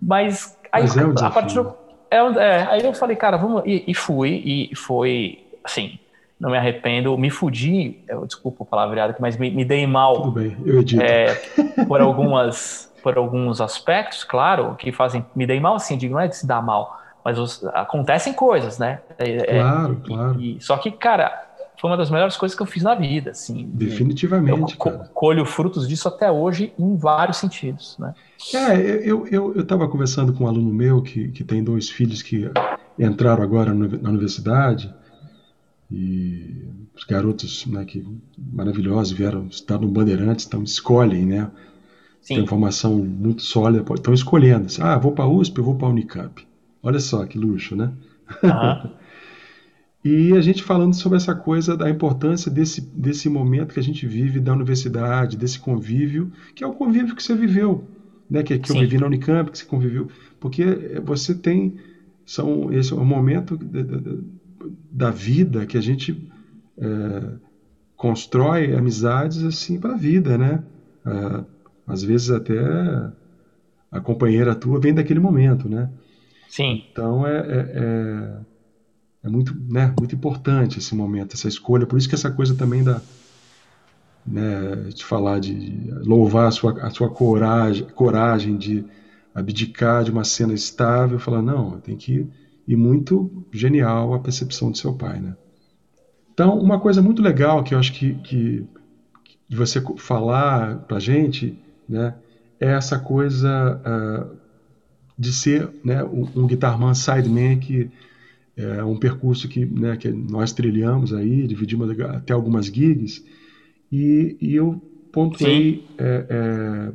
Mas 0.01 0.59
aí 0.73 0.83
Mas 0.83 0.97
é 0.97 1.05
um 1.05 1.13
a 1.13 1.31
partir 1.31 1.57
do, 1.57 1.75
é, 2.11 2.17
é, 2.17 2.67
aí 2.69 2.85
eu 2.85 2.93
falei, 2.93 3.17
cara, 3.17 3.37
vamos. 3.37 3.63
E, 3.65 3.85
e, 3.87 3.95
fui, 3.95 4.43
e 4.45 4.75
foi, 4.75 5.45
assim, 5.63 5.99
não 6.39 6.51
me 6.51 6.57
arrependo, 6.57 7.17
me 7.17 7.31
fudi, 7.31 7.99
eu, 8.09 8.27
desculpa 8.27 8.63
o 8.63 8.67
palavreado 8.67 9.13
aqui, 9.13 9.21
mas 9.21 9.37
me, 9.37 9.51
me 9.51 9.65
dei 9.65 9.87
mal. 9.87 10.15
Tudo 10.15 10.33
bem, 10.33 10.57
eu 10.65 10.81
edito. 10.81 11.03
É, 11.03 11.35
por, 11.87 12.01
algumas, 12.01 12.93
por 13.03 13.17
alguns 13.17 13.61
aspectos, 13.61 14.25
claro, 14.25 14.75
que 14.77 14.91
fazem. 14.91 15.25
Me 15.37 15.47
dei 15.47 15.61
mal, 15.61 15.77
assim, 15.77 15.97
digo, 15.97 16.15
não 16.15 16.21
é 16.21 16.29
de 16.29 16.37
se 16.37 16.47
dar 16.47 16.61
mal, 16.61 16.99
mas 17.25 17.39
os, 17.39 17.65
acontecem 17.75 18.33
coisas, 18.33 18.79
né? 18.79 19.01
É, 19.19 19.31
é 19.31 19.61
claro, 19.61 20.03
claro. 20.05 20.41
E, 20.41 20.61
só 20.61 20.77
que, 20.79 20.91
cara, 20.91 21.50
foi 21.81 21.89
uma 21.89 21.97
das 21.97 22.11
melhores 22.11 22.37
coisas 22.37 22.55
que 22.55 22.62
eu 22.62 22.66
fiz 22.66 22.83
na 22.83 22.95
vida, 22.95 23.31
assim. 23.31 23.70
Definitivamente. 23.72 24.76
Eu 24.78 24.99
colho 25.14 25.47
frutos 25.47 25.89
disso 25.89 26.09
até 26.09 26.31
hoje 26.31 26.74
em 26.78 26.95
vários 26.95 27.39
sentidos, 27.39 27.97
né? 27.99 28.12
É, 28.55 28.76
eu 29.03 29.26
eu 29.28 29.55
eu 29.55 29.62
estava 29.62 29.89
conversando 29.89 30.35
com 30.35 30.45
um 30.45 30.47
aluno 30.47 30.72
meu 30.72 31.01
que, 31.01 31.28
que 31.28 31.43
tem 31.43 31.64
dois 31.64 31.89
filhos 31.89 32.20
que 32.20 32.51
entraram 32.99 33.43
agora 33.43 33.72
na 33.72 34.11
universidade 34.11 34.95
e 35.91 36.68
os 36.95 37.05
garotos, 37.05 37.64
né, 37.66 37.85
que 37.87 38.07
maravilhosos 38.37 39.12
vieram 39.12 39.47
estar 39.47 39.78
no 39.78 39.89
Bandeirantes, 39.89 40.47
então 40.47 40.62
escolhem, 40.62 41.24
né? 41.24 41.51
Sim. 42.20 42.37
Tem 42.37 42.47
formação 42.47 42.99
muito 42.99 43.41
sólida, 43.41 43.83
estão 43.95 44.12
escolhendo. 44.12 44.66
Ah, 44.81 44.99
vou 44.99 45.12
para 45.12 45.24
a 45.24 45.28
USP, 45.28 45.57
eu 45.57 45.64
vou 45.64 45.76
para 45.76 45.87
a 45.87 45.91
Unicamp. 45.91 46.47
Olha 46.83 47.01
só 47.01 47.24
que 47.24 47.39
luxo, 47.39 47.74
né? 47.74 47.91
Uhum. 48.43 48.91
E 50.03 50.33
a 50.33 50.41
gente 50.41 50.63
falando 50.63 50.95
sobre 50.95 51.19
essa 51.19 51.35
coisa 51.35 51.77
da 51.77 51.91
importância 51.91 52.51
desse, 52.51 52.81
desse 52.81 53.29
momento 53.29 53.75
que 53.75 53.81
a 53.81 53.83
gente 53.83 54.07
vive 54.07 54.41
da 54.41 54.53
universidade, 54.53 55.37
desse 55.37 55.59
convívio, 55.59 56.33
que 56.55 56.65
é 56.65 56.67
o 56.67 56.73
convívio 56.73 57.15
que 57.15 57.23
você 57.23 57.35
viveu, 57.35 57.87
né? 58.29 58.43
que, 58.43 58.59
que 58.59 58.73
eu 58.73 58.77
vivi 58.77 58.97
na 58.97 59.07
Unicamp, 59.07 59.51
que 59.51 59.59
você 59.59 59.67
conviveu. 59.67 60.09
Porque 60.39 60.65
você 61.05 61.35
tem. 61.35 61.77
São, 62.25 62.73
esse 62.73 62.93
é 62.93 62.97
um 62.97 63.05
momento 63.05 63.57
da, 63.57 63.83
da, 63.83 64.17
da 64.91 65.11
vida 65.11 65.67
que 65.67 65.77
a 65.77 65.81
gente 65.83 66.17
é, 66.79 67.33
constrói 67.95 68.75
amizades 68.75 69.45
assim 69.45 69.79
para 69.79 69.93
a 69.93 69.97
vida, 69.97 70.39
né? 70.39 70.63
É, 71.05 71.45
às 71.87 72.03
vezes 72.03 72.31
até 72.31 72.59
a 73.91 74.01
companheira 74.01 74.55
tua 74.55 74.81
vem 74.81 74.95
daquele 74.95 75.21
momento, 75.21 75.69
né? 75.69 75.91
Sim. 76.49 76.85
Então 76.91 77.27
é, 77.27 77.39
é, 77.39 78.41
é 79.23 79.29
muito, 79.29 79.55
né, 79.68 79.95
muito 79.99 80.14
importante 80.14 80.79
esse 80.79 80.95
momento, 80.95 81.35
essa 81.35 81.49
escolha. 81.49 81.87
Por 81.87 81.99
isso 81.99 82.09
que 82.09 82.14
essa 82.14 82.31
coisa 82.31 82.55
também 82.55 82.83
da 82.83 83.01
né, 84.27 84.91
de 84.95 85.05
falar 85.05 85.41
de 85.41 85.91
louvar 86.05 86.49
a 86.49 86.51
sua, 86.51 86.73
a 86.83 86.91
sua 86.91 87.11
coragem, 87.11 87.87
coragem 87.87 88.57
de 88.57 88.85
abdicar 89.35 90.05
de 90.05 90.11
uma 90.11 90.25
cena 90.25 90.53
estável, 90.53 91.18
falar 91.18 91.43
não, 91.43 91.81
tem 91.81 91.97
que 91.97 92.29
e 92.66 92.77
muito 92.77 93.45
genial 93.53 94.14
a 94.14 94.21
percepção 94.21 94.71
do 94.71 94.79
seu 94.79 94.95
pai, 94.95 95.18
né? 95.18 95.37
Então, 96.33 96.59
uma 96.59 96.79
coisa 96.79 97.03
muito 97.03 97.21
legal 97.21 97.64
que 97.64 97.75
eu 97.75 97.79
acho 97.79 97.93
que, 97.93 98.14
que 98.14 98.64
de 99.49 99.57
você 99.57 99.83
falar 99.97 100.79
para 100.81 101.01
gente, 101.01 101.59
né, 101.89 102.14
é 102.61 102.68
essa 102.68 102.99
coisa 102.99 103.81
uh, 103.85 104.37
de 105.18 105.33
ser 105.33 105.68
né, 105.85 106.05
um, 106.05 106.29
um 106.37 106.47
guitarman 106.47 106.95
sideman 106.95 107.59
que 107.59 107.91
é 108.57 108.85
um 108.85 108.97
percurso 108.97 109.49
que, 109.49 109.65
né, 109.65 109.97
que 109.97 110.11
nós 110.11 110.53
trilhamos 110.53 111.13
aí, 111.13 111.47
dividimos 111.47 111.91
até 112.01 112.33
algumas 112.33 112.67
gigs, 112.67 113.25
e, 113.91 114.37
e 114.41 114.55
eu 114.55 114.81
pontuei 115.13 115.87
é, 115.99 116.27
é, 116.29 116.93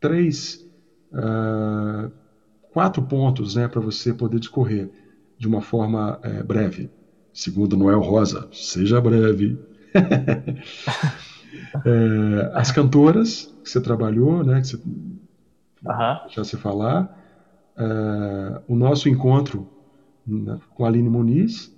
três, 0.00 0.64
uh, 1.12 2.10
quatro 2.72 3.02
pontos 3.02 3.56
né, 3.56 3.66
para 3.66 3.80
você 3.80 4.12
poder 4.12 4.38
discorrer 4.38 4.90
de 5.36 5.46
uma 5.46 5.60
forma 5.60 6.18
é, 6.22 6.42
breve. 6.42 6.90
Segundo 7.32 7.76
Noel 7.76 8.00
Rosa, 8.00 8.48
seja 8.52 9.00
breve. 9.00 9.58
É, 11.84 12.50
as 12.54 12.70
cantoras 12.70 13.54
que 13.62 13.70
você 13.70 13.80
trabalhou, 13.80 14.44
né? 14.44 14.60
Que 14.60 14.68
você, 14.68 14.76
uhum. 14.76 16.28
Já 16.30 16.44
se 16.44 16.56
falar. 16.56 17.16
É, 17.76 18.60
o 18.68 18.76
nosso 18.76 19.08
encontro 19.08 19.68
com 20.74 20.84
a 20.84 20.88
Aline 20.88 21.08
Muniz. 21.08 21.74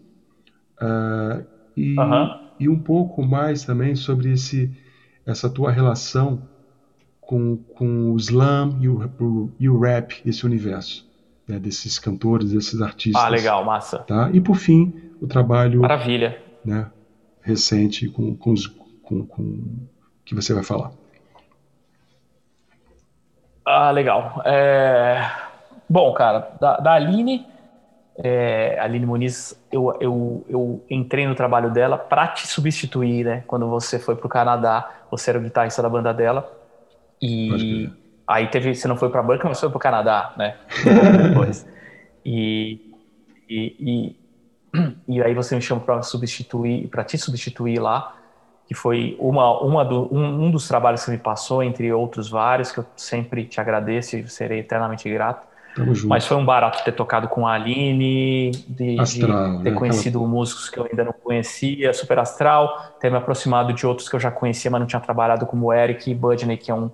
É, 0.81 1.45
e, 1.77 1.99
uhum. 1.99 2.41
e 2.59 2.69
um 2.69 2.79
pouco 2.79 3.23
mais 3.23 3.65
também 3.65 3.95
sobre 3.95 4.33
esse, 4.33 4.71
essa 5.27 5.49
tua 5.49 5.71
relação 5.71 6.43
com, 7.21 7.57
com 7.57 8.13
o 8.13 8.17
slam 8.17 8.79
e 8.81 8.89
o, 8.89 9.51
e 9.59 9.69
o 9.69 9.79
rap, 9.79 10.21
esse 10.27 10.45
universo. 10.45 11.09
Né, 11.47 11.59
desses 11.59 11.99
cantores, 11.99 12.53
desses 12.53 12.81
artistas. 12.81 13.21
Ah, 13.21 13.29
legal, 13.29 13.65
massa. 13.65 13.99
Tá? 13.99 14.31
E 14.33 14.41
por 14.41 14.55
fim, 14.55 14.93
o 15.21 15.27
trabalho 15.27 15.81
Maravilha. 15.81 16.41
Né, 16.65 16.89
recente 17.43 18.09
com, 18.09 18.37
com, 18.37 18.53
os, 18.53 18.69
com, 19.03 19.27
com 19.27 19.61
que 20.25 20.35
você 20.35 20.55
vai 20.55 20.63
falar. 20.63 20.93
Ah, 23.65 23.91
legal. 23.91 24.43
É... 24.45 25.29
Bom, 25.89 26.13
cara, 26.15 26.57
da, 26.61 26.77
da 26.77 26.93
Aline, 26.93 27.45
é, 28.17 28.79
Aline 28.81 29.07
Muniz, 29.07 29.59
eu, 29.71 29.97
eu, 30.01 30.45
eu 30.49 30.85
entrei 30.91 31.27
no 31.27 31.35
trabalho 31.35 31.71
dela 31.71 31.97
para 31.97 32.29
te 32.29 32.47
substituir, 32.47 33.25
né? 33.25 33.45
Quando 33.47 33.69
você 33.69 33.99
foi 33.99 34.17
para 34.17 34.27
o 34.27 34.29
Canadá, 34.29 34.89
você 35.11 35.31
era 35.31 35.39
o 35.39 35.43
guitarrista 35.43 35.83
da 35.83 35.89
banda 35.89 36.13
dela. 36.13 36.51
E 37.21 37.91
aí 38.27 38.49
teve, 38.49 38.75
você 38.75 38.89
não 38.89 38.97
foi 38.97 39.11
para 39.11 39.23
Berkeley, 39.23 39.49
mas 39.49 39.61
foi 39.61 39.69
para 39.69 39.77
o 39.77 39.81
Canadá, 39.81 40.33
né? 40.37 40.57
Depois. 41.29 41.67
E, 42.25 42.95
e, 43.49 43.77
e, 43.79 44.17
e, 45.09 45.23
aí 45.23 45.35
você 45.35 45.55
me 45.55 45.63
chamou 45.63 45.85
para 45.85 46.03
substituir, 46.03 46.89
para 46.89 47.05
te 47.05 47.17
substituir 47.17 47.79
lá 47.79 48.17
que 48.71 48.75
foi 48.75 49.17
uma, 49.19 49.61
uma 49.63 49.85
do, 49.85 50.09
um, 50.15 50.45
um, 50.45 50.49
dos 50.53 50.69
trabalhos 50.69 51.05
que 51.05 51.11
me 51.11 51.19
passou, 51.19 51.61
entre 51.61 51.93
outros 51.93 52.31
vários, 52.31 52.71
que 52.71 52.79
eu 52.79 52.87
sempre 52.95 53.45
te 53.45 53.61
agradeço 53.61 54.17
e 54.17 54.29
serei 54.29 54.61
eternamente 54.61 55.11
grato. 55.11 55.45
Mas 56.05 56.27
foi 56.27 56.37
um 56.37 56.45
barato 56.45 56.83
ter 56.85 56.93
tocado 56.93 57.29
com 57.29 57.47
a 57.47 57.53
Aline, 57.53 58.51
de, 58.69 58.99
astral, 58.99 59.59
de 59.59 59.63
ter 59.63 59.71
né? 59.71 59.77
conhecido 59.77 60.19
Aquela... 60.19 60.35
músicos 60.35 60.69
que 60.69 60.79
eu 60.79 60.85
ainda 60.85 61.05
não 61.05 61.13
conhecia, 61.13 61.93
super 61.93 62.19
astral, 62.19 62.97
ter 63.01 63.11
me 63.11 63.17
aproximado 63.17 63.73
de 63.73 63.87
outros 63.87 64.09
que 64.09 64.17
eu 64.17 64.21
já 64.21 64.31
conhecia, 64.31 64.71
mas 64.71 64.81
não 64.81 64.87
tinha 64.87 65.01
trabalhado, 65.01 65.47
como 65.47 65.67
o 65.67 65.73
Eric 65.73 66.13
Budney, 66.15 66.57
que 66.57 66.71
é 66.71 66.75
um 66.75 66.91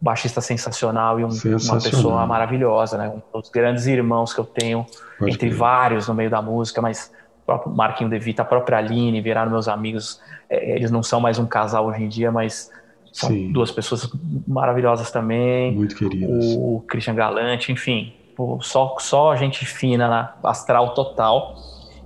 baixista 0.00 0.40
sensacional 0.40 1.20
e 1.20 1.24
um, 1.24 1.30
sensacional. 1.30 1.76
uma 1.76 1.82
pessoa 1.82 2.26
maravilhosa, 2.26 2.98
né? 2.98 3.08
Um 3.08 3.40
dos 3.40 3.48
grandes 3.50 3.86
irmãos 3.86 4.34
que 4.34 4.40
eu 4.40 4.44
tenho, 4.44 4.84
Pode 5.18 5.32
entre 5.32 5.50
vários 5.50 6.08
no 6.08 6.14
meio 6.14 6.28
da 6.28 6.42
música, 6.42 6.82
mas 6.82 7.12
o 7.42 7.46
próprio 7.46 7.72
Marquinho 7.72 8.10
De 8.10 8.18
Vita, 8.18 8.42
a 8.42 8.44
própria 8.44 8.78
Aline, 8.78 9.20
viraram 9.20 9.50
meus 9.50 9.68
amigos. 9.68 10.20
É, 10.50 10.76
eles 10.76 10.90
não 10.90 11.02
são 11.02 11.20
mais 11.20 11.38
um 11.38 11.46
casal 11.46 11.86
hoje 11.86 12.02
em 12.02 12.08
dia, 12.08 12.32
mas 12.32 12.70
são 13.12 13.28
Sim. 13.28 13.52
duas 13.52 13.70
pessoas 13.70 14.10
maravilhosas 14.48 15.10
também. 15.10 15.74
Muito 15.74 15.94
queridas. 15.94 16.56
O 16.56 16.82
Christian 16.88 17.14
Galante, 17.14 17.70
enfim, 17.70 18.12
só, 18.60 18.96
só 18.98 19.36
gente 19.36 19.64
fina, 19.66 20.08
na 20.08 20.34
astral 20.42 20.94
total. 20.94 21.54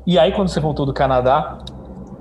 E 0.05 0.19
aí, 0.19 0.33
quando 0.33 0.49
você 0.49 0.61
voltou 0.61 0.85
do 0.85 0.93
Canadá, 0.93 1.59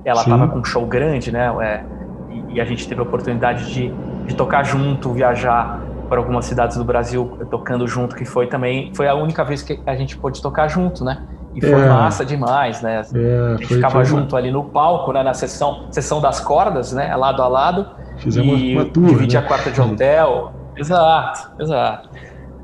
ela 0.04 0.20
estava 0.20 0.48
com 0.48 0.60
um 0.60 0.64
show 0.64 0.86
grande, 0.86 1.32
né? 1.32 1.52
É, 1.60 1.84
e, 2.30 2.54
e, 2.54 2.60
a 2.60 2.64
gente 2.64 2.86
teve 2.88 3.00
a 3.00 3.04
oportunidade 3.04 3.72
de, 3.72 3.92
de 4.26 4.34
tocar 4.36 4.64
junto, 4.64 5.12
viajar 5.12 5.82
para 6.08 6.18
algumas 6.18 6.44
cidades 6.44 6.76
do 6.76 6.84
Brasil 6.84 7.38
tocando 7.50 7.86
junto, 7.88 8.14
que 8.14 8.24
foi 8.24 8.46
também 8.46 8.92
foi 8.94 9.08
a 9.08 9.14
única 9.14 9.44
vez 9.44 9.62
que 9.62 9.80
a 9.84 9.96
gente 9.96 10.16
pôde 10.16 10.40
tocar 10.40 10.68
junto, 10.68 11.04
né? 11.04 11.26
E 11.56 11.60
foi 11.60 11.80
é. 11.80 11.88
massa 11.88 12.24
demais, 12.24 12.82
né? 12.82 12.96
É, 12.96 12.98
a 12.98 13.56
gente 13.56 13.66
foi, 13.66 13.76
ficava 13.76 13.94
foi 13.94 14.04
junto 14.04 14.34
uma... 14.34 14.38
ali 14.38 14.50
no 14.50 14.62
palco, 14.64 15.12
né? 15.12 15.22
Na 15.24 15.34
sessão, 15.34 15.86
sessão 15.90 16.20
das 16.20 16.38
cordas, 16.38 16.92
né? 16.92 17.14
Lado 17.16 17.42
a 17.42 17.48
lado. 17.48 17.86
Fizemos 18.18 18.60
e 18.60 18.74
uma 18.74 18.84
tour, 18.84 19.08
dividia 19.08 19.40
né? 19.40 19.46
a 19.46 19.48
quarta 19.48 19.70
de 19.70 19.80
hotel. 19.80 20.52
Exato, 20.76 21.62
exato. 21.62 22.10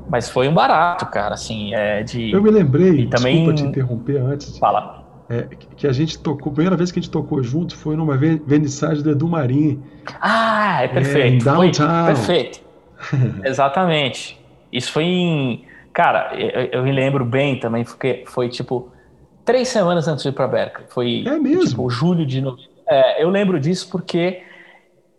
Mas 0.09 0.29
foi 0.29 0.47
um 0.47 0.53
barato, 0.53 1.05
cara, 1.07 1.33
assim, 1.33 1.73
é 1.73 2.03
de... 2.03 2.31
Eu 2.31 2.41
me 2.41 2.51
lembrei, 2.51 3.01
e 3.01 3.07
também... 3.07 3.35
desculpa 3.35 3.53
te 3.53 3.63
interromper 3.63 4.17
antes. 4.17 4.57
Fala. 4.57 5.03
É, 5.29 5.47
que 5.77 5.87
a 5.87 5.93
gente 5.93 6.19
tocou, 6.19 6.51
a 6.51 6.55
primeira 6.55 6.75
vez 6.75 6.91
que 6.91 6.99
a 6.99 7.01
gente 7.01 7.11
tocou 7.11 7.41
junto 7.41 7.75
foi 7.75 7.95
numa 7.95 8.17
vernissagem 8.17 9.01
do 9.01 9.11
Edu 9.11 9.27
Marim. 9.27 9.81
Ah, 10.19 10.83
é 10.83 10.87
perfeito. 10.89 11.47
É, 11.47 11.51
downtown. 11.51 12.05
Foi 12.05 12.13
perfeito. 12.13 12.61
Exatamente. 13.45 14.39
Isso 14.71 14.91
foi 14.91 15.03
em 15.03 15.65
Cara, 15.93 16.31
eu, 16.33 16.69
eu, 16.71 16.83
me 16.83 16.91
lembro 16.91 17.23
bem 17.23 17.59
também, 17.59 17.83
porque 17.83 18.23
foi 18.25 18.49
tipo 18.49 18.91
três 19.45 19.67
semanas 19.67 20.07
antes 20.07 20.23
de 20.23 20.29
ir 20.29 20.31
para 20.31 20.47
Berkeley. 20.47 20.87
Foi 20.89 21.23
é 21.25 21.37
mesmo? 21.37 21.67
tipo 21.67 21.89
julho 21.89 22.25
de. 22.25 22.43
É, 22.89 23.23
eu 23.23 23.29
lembro 23.29 23.59
disso 23.59 23.87
porque 23.91 24.41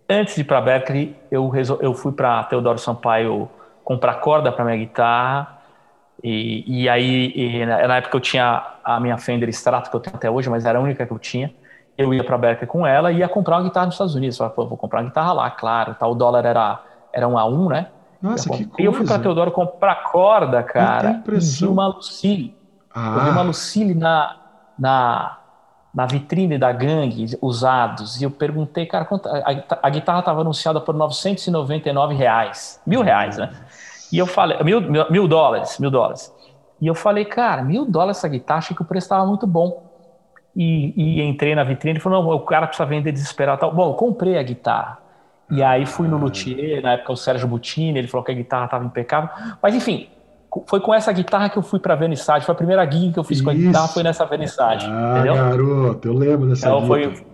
antes 0.08 0.34
de 0.34 0.42
ir 0.42 0.44
para 0.44 0.60
Berkeley, 0.60 1.16
eu, 1.30 1.48
resol... 1.48 1.78
eu 1.80 1.94
fui 1.94 2.12
para 2.12 2.44
Teodoro 2.44 2.78
Sampaio 2.78 3.48
comprar 3.82 4.14
corda 4.14 4.50
para 4.50 4.64
minha 4.64 4.76
guitarra. 4.76 5.58
E, 6.22 6.82
e 6.84 6.88
aí, 6.88 7.32
e 7.34 7.66
na, 7.66 7.96
época 7.96 8.16
eu 8.16 8.20
tinha 8.20 8.64
a 8.82 8.98
minha 8.98 9.18
Fender 9.18 9.48
Strato, 9.50 9.90
que 9.90 9.96
eu 9.96 10.00
tenho 10.00 10.16
até 10.16 10.30
hoje, 10.30 10.48
mas 10.48 10.64
era 10.64 10.78
a 10.78 10.82
única 10.82 11.06
que 11.06 11.12
eu 11.12 11.18
tinha. 11.18 11.52
Eu 11.96 12.12
ia 12.12 12.24
para 12.24 12.38
Berkeley 12.38 12.66
com 12.66 12.86
ela 12.86 13.12
e 13.12 13.18
ia 13.18 13.28
comprar 13.28 13.56
uma 13.56 13.64
guitarra 13.64 13.86
nos 13.86 13.94
Estados 13.94 14.14
Unidos. 14.14 14.38
Eu 14.38 14.50
falei, 14.50 14.68
vou 14.68 14.78
comprar 14.78 15.00
uma 15.00 15.08
guitarra 15.08 15.32
lá, 15.32 15.50
claro. 15.50 15.94
Tá, 15.94 16.06
o 16.06 16.14
dólar 16.14 16.44
era, 16.44 16.80
era 17.12 17.28
um 17.28 17.38
a 17.38 17.44
um, 17.44 17.68
né? 17.68 17.88
Nossa, 18.20 18.48
que 18.48 18.64
coisa. 18.64 18.72
E 18.78 18.84
eu 18.84 18.92
fui 18.92 19.06
para 19.06 19.18
Teodoro 19.18 19.50
comprar 19.50 19.96
corda, 20.04 20.62
cara. 20.62 21.22
Eu 21.26 21.40
vi 21.40 21.66
uma 21.66 21.88
Lucille. 21.88 22.56
Ah. 22.92 23.16
Eu 23.16 23.24
vi 23.24 23.30
uma 23.30 23.42
Lucille 23.42 23.94
na, 23.94 24.36
na, 24.78 25.38
na 25.94 26.06
vitrine 26.06 26.58
da 26.58 26.72
gangue, 26.72 27.38
usados. 27.40 28.20
E 28.20 28.24
eu 28.24 28.30
perguntei, 28.30 28.84
cara, 28.84 29.04
quanto, 29.04 29.28
a, 29.28 29.44
a 29.82 29.90
guitarra 29.90 30.18
estava 30.18 30.40
anunciada 30.40 30.80
por 30.80 30.94
999 30.94 32.14
reais. 32.14 32.80
Mil 32.84 33.02
reais, 33.02 33.38
né? 33.38 33.50
E 34.12 34.18
eu 34.18 34.26
falei, 34.26 34.60
mil, 34.62 34.80
mil, 34.80 35.10
mil 35.10 35.28
dólares, 35.28 35.78
mil 35.78 35.90
dólares. 35.90 36.34
E 36.80 36.86
eu 36.86 36.94
falei, 36.94 37.24
cara, 37.24 37.62
mil 37.62 37.84
dólares 37.84 38.18
essa 38.18 38.28
guitarra, 38.28 38.58
achei 38.58 38.76
que 38.76 38.82
o 38.82 38.84
preço 38.84 39.04
estava 39.06 39.24
muito 39.24 39.46
bom. 39.46 39.84
E, 40.56 40.92
e, 40.96 41.22
entrei 41.22 41.54
na 41.54 41.64
vitrine 41.64 41.98
e 41.98 42.00
falou, 42.00 42.22
não, 42.22 42.30
o 42.30 42.40
cara 42.40 42.66
precisa 42.66 42.86
vender 42.86 43.12
desesperado. 43.12 43.60
Tal. 43.60 43.72
Bom, 43.72 43.90
eu 43.90 43.94
comprei 43.94 44.38
a 44.38 44.42
guitarra. 44.42 44.98
E 45.50 45.62
aí 45.62 45.84
fui 45.84 46.08
no 46.08 46.16
luthier, 46.16 46.82
na 46.82 46.92
época 46.92 47.12
o 47.12 47.16
Sérgio 47.16 47.46
Butini, 47.46 47.98
ele 47.98 48.08
falou 48.08 48.24
que 48.24 48.32
a 48.32 48.34
guitarra 48.34 48.64
estava 48.64 48.84
impecável. 48.84 49.30
Mas 49.62 49.74
enfim, 49.74 50.08
foi 50.66 50.80
com 50.80 50.94
essa 50.94 51.12
guitarra 51.12 51.48
que 51.48 51.56
eu 51.56 51.62
fui 51.62 51.78
para 51.78 51.94
a 51.94 51.96
Vernissage. 51.96 52.44
Foi 52.44 52.52
a 52.52 52.56
primeira 52.56 52.88
gig 52.90 53.12
que 53.12 53.18
eu 53.18 53.24
fiz 53.24 53.38
Isso. 53.38 53.44
com 53.44 53.50
a 53.50 53.54
guitarra, 53.54 53.88
foi 53.88 54.02
nessa 54.02 54.24
Vernissage. 54.24 54.86
Ah, 54.88 55.14
entendeu? 55.18 55.34
garoto, 55.34 56.08
eu 56.08 56.14
lembro 56.14 56.48
dessa 56.48 56.68
então, 56.68 56.86
foi, 56.86 57.24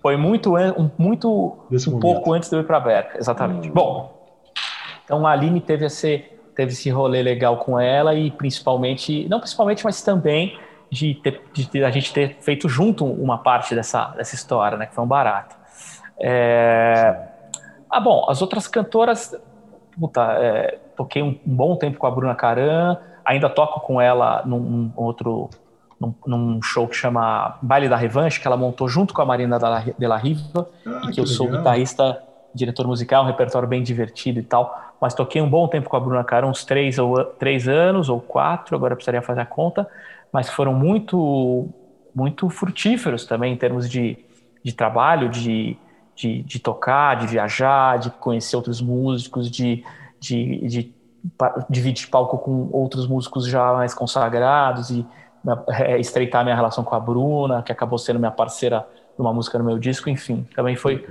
foi 0.00 0.16
muito, 0.16 0.54
muito 0.96 1.58
um 1.88 2.00
pouco 2.00 2.32
antes 2.32 2.48
de 2.48 2.56
eu 2.56 2.60
ir 2.60 2.64
para 2.64 2.76
a 2.76 2.80
Berca, 2.80 3.18
exatamente. 3.18 3.68
Hum. 3.68 3.72
Bom, 3.74 4.20
então 5.04 5.26
a 5.26 5.32
Aline 5.32 5.60
teve 5.60 5.86
esse, 5.86 6.24
teve 6.54 6.72
esse 6.72 6.90
rolê 6.90 7.22
legal 7.22 7.56
com 7.58 7.78
ela 7.78 8.14
e 8.14 8.30
principalmente, 8.30 9.28
não 9.28 9.40
principalmente, 9.40 9.84
mas 9.84 10.02
também 10.02 10.58
de, 10.90 11.14
ter, 11.14 11.42
de 11.52 11.84
a 11.84 11.90
gente 11.90 12.12
ter 12.12 12.36
feito 12.40 12.68
junto 12.68 13.04
uma 13.04 13.38
parte 13.38 13.74
dessa, 13.74 14.06
dessa 14.08 14.34
história, 14.34 14.76
né? 14.76 14.86
Que 14.86 14.94
foi 14.94 15.04
um 15.04 15.08
barato. 15.08 15.56
É, 16.18 17.28
ah, 17.88 18.00
bom, 18.00 18.26
as 18.28 18.42
outras 18.42 18.68
cantoras, 18.68 19.34
puta, 20.00 20.22
é, 20.40 20.78
toquei 20.96 21.22
um, 21.22 21.38
um, 21.46 21.54
bom 21.54 21.76
tempo 21.76 21.98
com 21.98 22.06
a 22.06 22.10
Bruna 22.10 22.34
Caran, 22.34 22.96
ainda 23.24 23.50
toco 23.50 23.80
com 23.80 24.00
ela 24.00 24.42
num, 24.46 24.58
num 24.58 24.92
outro, 24.96 25.50
num, 26.00 26.14
num, 26.26 26.62
show 26.62 26.88
que 26.88 26.96
chama 26.96 27.58
Baile 27.60 27.88
da 27.88 27.96
Revanche, 27.96 28.40
que 28.40 28.46
ela 28.46 28.56
montou 28.56 28.88
junto 28.88 29.12
com 29.12 29.20
a 29.20 29.26
Marina 29.26 29.58
de 29.58 30.06
la 30.06 30.16
Riva, 30.16 30.68
ah, 30.86 30.90
e 31.04 31.06
que, 31.08 31.12
que 31.12 31.20
eu 31.20 31.24
legal. 31.24 31.26
sou 31.26 31.48
guitarrista, 31.48 32.22
diretor 32.54 32.86
musical, 32.86 33.22
um 33.22 33.26
repertório 33.26 33.68
bem 33.68 33.82
divertido 33.82 34.40
e 34.40 34.42
tal, 34.42 34.94
mas 34.98 35.12
toquei 35.12 35.42
um 35.42 35.48
bom 35.48 35.68
tempo 35.68 35.88
com 35.88 35.96
a 35.96 36.00
Bruna 36.00 36.24
Caran, 36.24 36.48
uns 36.48 36.64
três, 36.64 36.98
ou, 36.98 37.22
três 37.24 37.68
anos 37.68 38.08
ou 38.08 38.20
quatro, 38.20 38.74
agora 38.74 38.96
precisaria 38.96 39.20
fazer 39.20 39.42
a 39.42 39.46
conta, 39.46 39.86
mas 40.32 40.48
foram 40.48 40.72
muito, 40.72 41.68
muito 42.14 42.48
frutíferos 42.48 43.26
também 43.26 43.52
em 43.52 43.56
termos 43.56 43.88
de, 43.88 44.18
de 44.64 44.72
trabalho, 44.72 45.28
de 45.28 45.76
de, 46.20 46.42
de 46.42 46.58
tocar, 46.58 47.16
de 47.16 47.26
viajar, 47.26 47.98
de 47.98 48.10
conhecer 48.10 48.54
outros 48.54 48.80
músicos, 48.80 49.50
de, 49.50 49.82
de, 50.20 50.66
de 50.66 50.94
dividir 51.68 52.08
palco 52.08 52.36
com 52.38 52.68
outros 52.72 53.06
músicos 53.06 53.46
já 53.46 53.72
mais 53.72 53.94
consagrados 53.94 54.90
e 54.90 55.06
é, 55.68 55.98
estreitar 55.98 56.44
minha 56.44 56.54
relação 56.54 56.84
com 56.84 56.94
a 56.94 57.00
Bruna, 57.00 57.62
que 57.62 57.72
acabou 57.72 57.98
sendo 57.98 58.18
minha 58.18 58.30
parceira 58.30 58.86
numa 59.16 59.32
música 59.32 59.58
no 59.58 59.64
meu 59.64 59.78
disco, 59.78 60.08
enfim, 60.08 60.46
também 60.54 60.76
foi, 60.76 61.06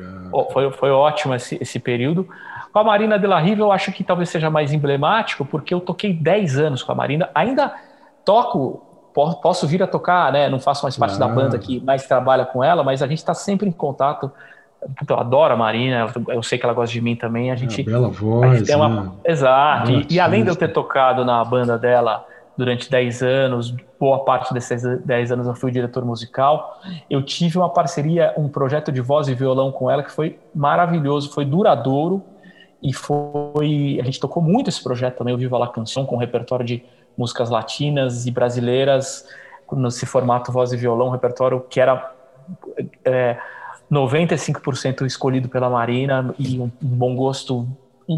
foi, 0.52 0.72
foi 0.72 0.90
ótimo 0.90 1.34
esse, 1.36 1.58
esse 1.62 1.80
período. 1.80 2.28
Com 2.72 2.80
a 2.80 2.84
Marina 2.84 3.18
de 3.18 3.26
la 3.26 3.40
Riva, 3.40 3.62
eu 3.62 3.72
acho 3.72 3.92
que 3.92 4.04
talvez 4.04 4.30
seja 4.30 4.50
mais 4.50 4.72
emblemático, 4.72 5.44
porque 5.44 5.74
eu 5.74 5.80
toquei 5.80 6.14
10 6.14 6.60
anos 6.60 6.84
com 6.84 6.92
a 6.92 6.96
Marina, 6.96 7.30
ainda 7.34 7.74
toco, 8.24 9.12
posso 9.14 9.68
vir 9.68 9.82
a 9.82 9.88
tocar, 9.88 10.32
né? 10.32 10.50
Não 10.50 10.60
faço 10.60 10.84
mais 10.84 10.98
parte 10.98 11.16
ah. 11.16 11.20
da 11.20 11.28
banda 11.28 11.58
que 11.58 11.80
mais 11.82 12.08
trabalha 12.08 12.46
com 12.46 12.64
ela, 12.64 12.84
mas 12.84 13.02
a 13.02 13.08
gente 13.08 13.20
está 13.20 13.34
sempre 13.34 13.68
em 13.68 13.72
contato 13.72 14.32
eu 15.08 15.20
adoro 15.20 15.54
a 15.54 15.58
Marina, 15.58 16.12
eu 16.30 16.42
sei 16.42 16.58
que 16.58 16.66
ela 16.66 16.74
gosta 16.74 16.94
de 16.94 17.02
mim 17.02 17.16
também. 17.16 17.52
A 17.52 17.56
gente. 17.56 17.82
É, 17.82 17.84
bela 17.84 18.10
voz. 18.10 18.68
Uma... 18.70 18.90
Né? 18.90 19.12
Exato. 19.26 19.92
E, 19.92 20.08
e, 20.12 20.20
além 20.20 20.44
de 20.44 20.50
eu 20.50 20.56
ter 20.56 20.70
tocado 20.70 21.26
na 21.26 21.44
banda 21.44 21.78
dela 21.78 22.26
durante 22.58 22.90
10 22.90 23.22
anos, 23.22 23.74
boa 24.00 24.24
parte 24.24 24.54
desses 24.54 24.84
10 25.06 25.32
anos 25.32 25.48
eu 25.48 25.56
fui 25.56 25.72
diretor 25.72 26.04
musical. 26.06 26.80
Eu 27.10 27.22
tive 27.22 27.58
uma 27.58 27.70
parceria, 27.70 28.34
um 28.38 28.48
projeto 28.48 28.92
de 28.92 29.02
voz 29.02 29.28
e 29.28 29.34
violão 29.34 29.72
com 29.72 29.90
ela 29.90 30.04
que 30.04 30.12
foi 30.12 30.40
maravilhoso, 30.54 31.32
foi 31.32 31.46
duradouro 31.46 32.24
e 32.82 32.94
foi. 32.94 33.98
A 34.02 34.04
gente 34.04 34.20
tocou 34.20 34.42
muito 34.42 34.70
esse 34.70 34.82
projeto 34.82 35.18
também, 35.18 35.34
o 35.34 35.38
Viva 35.38 35.58
La 35.58 35.68
Canção, 35.68 36.06
com 36.06 36.16
um 36.16 36.20
repertório 36.20 36.66
de 36.66 36.84
músicas 37.18 37.50
latinas 37.50 38.26
e 38.26 38.32
brasileiras, 38.32 39.28
nesse 39.74 40.06
formato 40.06 40.52
voz 40.52 40.72
e 40.72 40.78
violão, 40.78 41.08
um 41.08 41.12
repertório 41.12 41.60
que 41.70 41.80
era. 41.80 42.14
É, 43.04 43.38
95% 43.92 45.06
escolhido 45.06 45.50
pela 45.50 45.70
Marina 45.70 46.34
e 46.38 46.60
um, 46.60 46.72
bom 46.82 47.16
gosto 47.16 47.68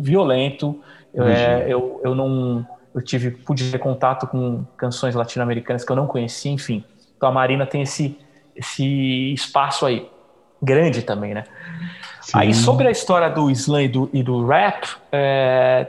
violento. 0.01 0.80
É, 1.13 1.65
eu, 1.67 1.99
eu 2.03 2.15
não 2.15 2.65
eu 2.93 3.01
tive 3.01 3.32
pude 3.32 3.72
ter 3.72 3.78
contato 3.78 4.28
com 4.28 4.65
canções 4.78 5.15
latino-americanas 5.15 5.84
que 5.84 5.91
eu 5.91 5.95
não 5.95 6.07
conhecia, 6.07 6.51
enfim. 6.51 6.84
Então 7.15 7.30
a 7.30 7.32
Marina 7.32 7.65
tem 7.65 7.82
esse 7.82 8.17
esse 8.55 9.34
espaço 9.34 9.86
aí 9.86 10.09
grande 10.61 11.01
também, 11.01 11.34
né? 11.34 11.45
Sim. 12.22 12.38
Aí 12.38 12.53
sobre 12.53 12.88
a 12.88 12.91
história 12.91 13.30
do 13.30 13.49
slam 13.49 13.84
e 13.84 13.88
do, 13.88 14.09
e 14.13 14.24
do 14.24 14.45
rap, 14.45 14.88
é, 15.11 15.88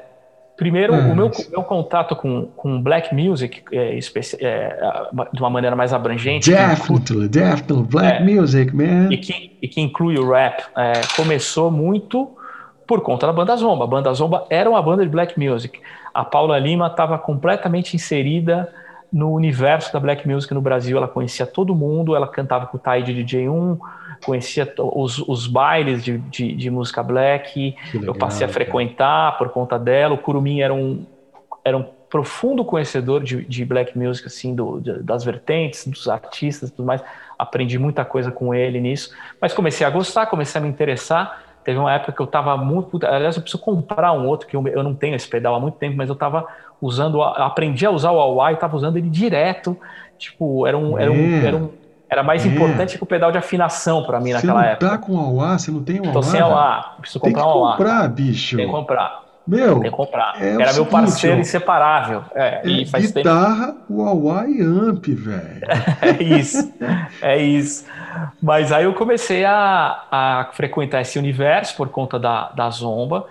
primeiro 0.63 0.95
o 0.95 1.17
meu, 1.17 1.31
meu 1.51 1.63
contato 1.65 2.15
com, 2.15 2.47
com 2.57 2.81
black 2.81 3.13
music 3.13 3.65
é, 3.73 3.99
é, 4.41 5.01
de 5.33 5.41
uma 5.41 5.51
maneira 5.51 5.75
mais 5.75 5.93
abrangente. 5.93 6.49
Definitely, 6.49 6.99
inclui, 7.01 7.29
definitely 7.29 7.83
black 7.83 8.23
é, 8.23 8.25
music, 8.25 8.75
man. 8.75 9.09
E 9.11 9.17
que, 9.17 9.59
e 9.61 9.67
que 9.67 9.81
inclui 9.81 10.17
o 10.19 10.31
rap, 10.31 10.63
é, 10.77 10.93
começou 11.17 11.69
muito 11.69 12.31
por 12.87 13.01
conta 13.01 13.27
da 13.27 13.33
banda 13.33 13.57
Zomba. 13.57 13.85
A 13.85 13.87
banda 13.89 14.15
Zomba 14.15 14.47
era 14.49 14.71
uma 14.71 14.81
banda 14.81 15.03
de 15.03 15.11
black 15.11 15.39
music. 15.39 15.81
A 16.15 16.25
Paula 16.25 16.59
Lima 16.59 16.87
estava 16.87 17.19
completamente 17.19 17.97
inserida 17.97 18.73
no 19.13 19.33
universo 19.33 19.93
da 19.93 19.99
black 19.99 20.29
music 20.29 20.55
no 20.55 20.61
Brasil. 20.61 20.97
Ela 20.97 21.09
conhecia 21.09 21.45
todo 21.45 21.75
mundo, 21.75 22.15
ela 22.15 22.29
cantava 22.29 22.67
com 22.67 22.77
o 22.77 22.81
Tai 22.81 23.03
de 23.03 23.13
DJ1, 23.13 23.79
conhecia 24.25 24.73
os, 24.79 25.19
os 25.19 25.47
bailes 25.47 26.05
de, 26.05 26.19
de, 26.19 26.55
de 26.55 26.71
música 26.71 27.03
black. 27.03 27.75
Legal, 27.93 28.07
eu 28.07 28.15
passei 28.15 28.47
a 28.47 28.49
frequentar 28.49 29.33
cara. 29.33 29.39
por 29.39 29.49
conta 29.51 29.79
dela. 29.79 30.15
O 30.15 30.19
Curumim 30.19 30.61
era 30.61 30.73
um, 30.73 31.05
era 31.65 31.77
um 31.77 31.85
profundo 32.13 32.65
conhecedor 32.65 33.23
de, 33.23 33.45
de 33.45 33.65
black 33.65 33.97
music, 33.99 34.27
assim, 34.27 34.55
do, 34.55 34.81
de, 34.81 35.03
das 35.03 35.25
vertentes, 35.25 35.87
dos 35.87 36.09
artistas 36.09 36.69
e 36.69 36.73
tudo 36.73 36.85
mais. 36.85 37.03
Aprendi 37.39 37.79
muita 37.79 38.05
coisa 38.05 38.31
com 38.31 38.55
ele 38.55 38.81
nisso. 38.81 39.15
Mas 39.41 39.55
comecei 39.55 39.87
a 39.87 39.91
gostar, 39.91 40.27
comecei 40.27 40.61
a 40.61 40.63
me 40.63 40.69
interessar. 40.69 41.43
Teve 41.65 41.79
uma 41.79 41.93
época 41.93 42.13
que 42.13 42.21
eu 42.21 42.27
estava 42.27 42.57
muito. 42.57 42.99
Aliás, 43.07 43.37
eu 43.37 43.43
preciso 43.43 43.63
comprar 43.63 44.13
um 44.13 44.27
outro, 44.27 44.47
que 44.47 44.55
eu, 44.55 44.67
eu 44.69 44.83
não 44.83 44.95
tenho 44.95 45.15
esse 45.15 45.29
pedal 45.29 45.55
há 45.55 45.61
muito 45.61 45.79
tempo, 45.79 45.97
mas 45.97 46.09
eu 46.09 46.15
estava 46.15 46.47
usando. 46.81 47.23
Aprendi 47.23 47.87
a 47.87 47.91
usar 47.91 48.11
o 48.11 48.17
Huawei, 48.17 48.55
estava 48.55 48.77
usando 48.77 48.97
ele 48.97 49.09
direto. 49.09 49.77
Tipo, 50.19 50.67
era 50.67 50.77
um. 50.77 50.99
Era, 50.99 51.11
um, 51.11 51.43
é. 51.43 51.47
era, 51.47 51.57
um, 51.57 51.71
era 52.13 52.23
mais 52.23 52.45
é. 52.45 52.49
importante 52.49 52.99
que 52.99 53.03
o 53.03 53.07
pedal 53.07 53.33
de 53.33 53.39
afinação 53.39 54.05
para 54.05 54.21
mim 54.21 54.33
naquela 54.33 54.67
época. 54.67 54.85
Você 54.87 54.93
não 54.93 54.99
tá 55.01 55.07
com 55.07 55.15
Huawei? 55.15 55.59
Você 55.59 55.71
não 55.71 55.83
tem 55.83 55.97
Huawei? 55.97 56.13
Tô 56.13 56.23
sem 56.23 56.41
Huawei. 56.43 56.85
Preciso 57.01 57.21
comprar 57.21 57.47
um 57.47 57.49
Huawei. 57.49 57.63
Tem 57.63 57.73
que 57.73 57.91
comprar, 57.91 58.09
bicho. 58.09 58.57
Tem 58.57 58.67
que 58.67 58.73
comprar. 58.73 59.23
Meu, 59.47 59.81
tem 59.81 59.91
que 59.91 59.97
comprar. 59.97 60.35
É 60.39 60.53
Era 60.53 60.73
meu 60.75 60.85
parceiro 60.85 61.41
inseparável. 61.41 62.23
É, 62.35 62.61
é 62.63 62.69
e 62.69 62.87
faz 62.87 63.11
guitarra, 63.11 63.69
tempo... 63.69 64.03
Huawei 64.03 64.61
Amp, 64.61 65.07
velho. 65.07 65.63
é 66.03 66.23
isso. 66.23 66.73
É 67.23 67.39
isso. 67.39 67.87
Mas 68.43 68.71
aí 68.73 68.85
eu 68.85 68.93
comecei 68.93 69.47
a, 69.47 70.05
a 70.11 70.51
frequentar 70.53 71.01
esse 71.01 71.19
universo 71.19 71.75
por 71.77 71.89
conta 71.89 72.19
da, 72.19 72.51
da 72.51 72.69
Zomba. 72.69 73.27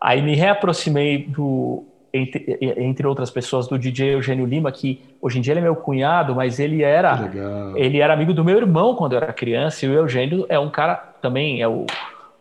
Aí 0.00 0.22
me 0.22 0.34
reaproximei 0.34 1.26
do, 1.28 1.84
entre, 2.12 2.58
entre 2.60 3.06
outras 3.06 3.30
pessoas, 3.30 3.66
do 3.66 3.78
DJ 3.78 4.14
Eugênio 4.14 4.44
Lima, 4.44 4.70
que 4.70 5.00
hoje 5.20 5.38
em 5.38 5.40
dia 5.40 5.52
ele 5.52 5.60
é 5.60 5.62
meu 5.62 5.76
cunhado, 5.76 6.34
mas 6.34 6.58
ele 6.58 6.82
era 6.82 7.30
ele 7.74 8.00
era 8.00 8.12
amigo 8.12 8.34
do 8.34 8.44
meu 8.44 8.56
irmão 8.58 8.94
quando 8.94 9.12
eu 9.12 9.18
era 9.18 9.32
criança, 9.32 9.86
e 9.86 9.88
o 9.88 9.94
Eugênio 9.94 10.44
é 10.48 10.58
um 10.58 10.68
cara 10.68 10.96
também, 11.20 11.62
é 11.62 11.68
o 11.68 11.86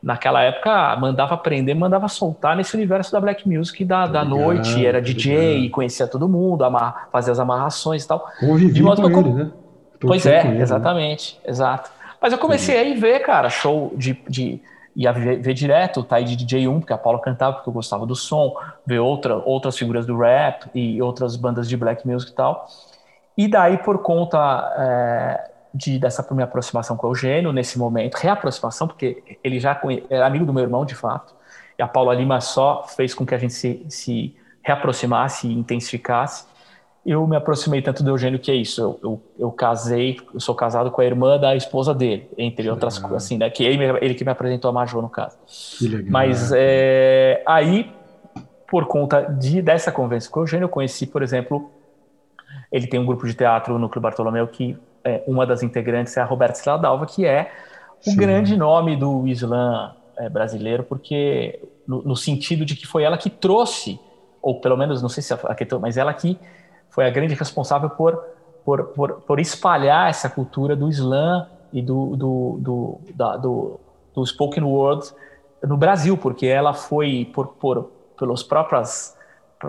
naquela 0.01 0.41
época 0.41 0.95
mandava 0.95 1.36
aprender, 1.36 1.76
mandava 1.76 2.07
soltar 2.07 2.55
nesse 2.55 2.76
universo 2.76 3.11
da 3.11 3.22
black 3.22 3.47
music 3.47 3.86
da, 3.86 4.07
da 4.07 4.26
noite, 4.26 4.84
era 4.86 5.01
DJ, 5.01 5.69
conhecia 5.69 6.07
todo 6.07 6.28
mundo, 6.28 6.63
amar, 6.63 7.07
fazia 7.11 7.32
as 7.32 7.39
amarrações 7.39 8.03
e 8.03 8.07
tal. 8.07 8.28
Convivi 8.39 8.82
com 8.82 8.93
ele, 8.93 9.13
com... 9.13 9.34
né? 9.36 9.51
pois 9.99 10.26
é, 10.26 10.39
ele, 10.39 10.55
né? 10.55 10.61
exatamente, 10.61 11.39
né? 11.43 11.51
exato. 11.51 11.91
Mas 12.19 12.34
eu 12.34 12.39
comecei 12.39 12.78
a 12.78 12.84
ir 12.84 12.95
ver, 12.99 13.19
cara, 13.19 13.49
show 13.49 13.93
de, 13.95 14.17
de 14.28 14.59
ia 14.95 15.11
ver, 15.11 15.41
ver 15.41 15.53
direto 15.53 16.01
o 16.01 16.03
Tai 16.03 16.23
de 16.23 16.35
DJ1, 16.37 16.79
porque 16.79 16.93
a 16.93 16.97
Paula 16.97 17.19
cantava, 17.19 17.55
porque 17.55 17.69
eu 17.69 17.73
gostava 17.73 18.05
do 18.05 18.15
som, 18.15 18.55
ver 18.85 18.99
outra, 18.99 19.37
outras 19.37 19.77
figuras 19.77 20.05
do 20.05 20.17
rap 20.17 20.69
e 20.73 21.01
outras 21.01 21.35
bandas 21.35 21.67
de 21.67 21.77
black 21.77 22.07
music 22.07 22.31
e 22.31 22.35
tal. 22.35 22.67
E 23.37 23.47
daí, 23.47 23.77
por 23.77 23.99
conta 23.99 24.37
é, 24.77 25.51
de, 25.73 25.97
dessa 25.97 26.25
minha 26.31 26.45
aproximação 26.45 26.97
com 26.97 27.07
o 27.07 27.11
Eugênio 27.11 27.53
nesse 27.53 27.79
momento, 27.79 28.15
reaproximação, 28.15 28.87
porque 28.87 29.39
ele 29.43 29.59
já 29.59 29.79
era 30.09 30.25
amigo 30.25 30.45
do 30.45 30.53
meu 30.53 30.63
irmão, 30.63 30.85
de 30.85 30.95
fato, 30.95 31.33
e 31.77 31.81
a 31.81 31.87
Paula 31.87 32.13
Lima 32.13 32.41
só 32.41 32.83
fez 32.83 33.13
com 33.13 33.25
que 33.25 33.33
a 33.33 33.37
gente 33.37 33.53
se, 33.53 33.85
se 33.89 34.35
reaproximasse 34.61 35.47
e 35.47 35.53
intensificasse. 35.53 36.45
Eu 37.06 37.26
me 37.26 37.36
aproximei 37.36 37.82
tanto 37.82 38.04
do 38.04 38.12
Eugênio 38.12 38.38
que 38.38 38.52
é 38.52 38.56
isso. 38.56 38.82
Eu, 38.82 38.99
eu, 39.04 39.22
eu, 39.39 39.52
casei, 39.52 40.20
eu 40.34 40.39
sou 40.39 40.54
casado 40.54 40.91
com 40.91 41.02
a 41.02 41.06
irmã 41.06 41.39
da 41.39 41.56
esposa 41.56 41.95
dele, 41.95 42.30
entre 42.38 42.70
outras 42.70 42.99
coisas, 42.99 43.26
assim, 43.26 43.38
né? 43.38 43.49
Que 43.49 43.64
ele, 43.64 43.84
ele 44.02 44.14
que 44.14 44.24
me 44.24 44.32
apresentou 44.32 44.70
a 44.70 44.74
Major, 44.74 45.02
no 45.02 45.10
caso. 45.10 45.36
Que 45.47 45.88
legal. 45.88 46.12
Mas 46.12 46.52
é, 46.54 47.41
aí, 47.45 47.91
por 48.70 48.86
conta 48.86 49.22
de, 49.22 49.62
dessa 49.64 49.91
conversa 49.91 50.30
com 50.30 50.41
o 50.41 50.43
Eugênio, 50.43 50.66
eu 50.66 50.70
conheci, 50.70 51.08
por 51.08 51.24
exemplo, 51.24 51.72
ele 52.72 52.86
tem 52.86 52.99
um 52.99 53.06
grupo 53.06 53.26
de 53.26 53.34
teatro 53.34 53.80
no 53.80 53.89
Clube 53.89 54.04
Bartolomeu 54.04 54.47
que 54.47 54.78
é, 55.04 55.24
uma 55.28 55.45
das 55.45 55.64
integrantes 55.64 56.16
é 56.16 56.22
a 56.22 56.26
Roberta 56.26 56.58
Stradalva, 56.58 57.06
que 57.06 57.26
é 57.26 57.52
o 58.06 58.12
Sim. 58.12 58.16
grande 58.16 58.56
nome 58.56 58.95
do 58.95 59.28
Islã 59.28 59.93
é, 60.18 60.30
brasileiro, 60.30 60.84
porque 60.84 61.60
no, 61.88 62.02
no, 62.04 62.16
sentido 62.16 62.64
de 62.64 62.76
que 62.76 62.86
foi 62.86 63.04
ela 63.04 63.18
que 63.18 63.30
trouxe, 63.30 63.99
ou 64.41 64.60
pelo 64.60 64.78
menos, 64.78 65.02
não 65.02 65.10
sei 65.10 65.24
se 65.24 65.34
a, 65.34 65.38
a 65.38 65.80
mas 65.80 65.97
ela 65.97 66.14
que 66.14 66.39
foi 66.91 67.07
a 67.07 67.09
grande 67.09 67.33
responsável 67.33 67.89
por, 67.89 68.15
por, 68.63 68.83
por, 68.89 69.13
por 69.21 69.39
espalhar 69.39 70.09
essa 70.09 70.29
cultura 70.29 70.75
do 70.75 70.87
Islã 70.87 71.47
e 71.73 71.81
do, 71.81 72.15
do, 72.15 72.57
do, 72.59 72.99
da, 73.15 73.37
do, 73.37 73.79
do 74.13 74.25
spoken 74.25 74.63
word 74.63 75.09
no 75.63 75.77
Brasil, 75.77 76.15
porque 76.17 76.45
ela 76.45 76.73
foi, 76.73 77.29
por, 77.33 77.47
por, 77.47 77.89
pelas 78.17 78.43
próprias 78.43 79.19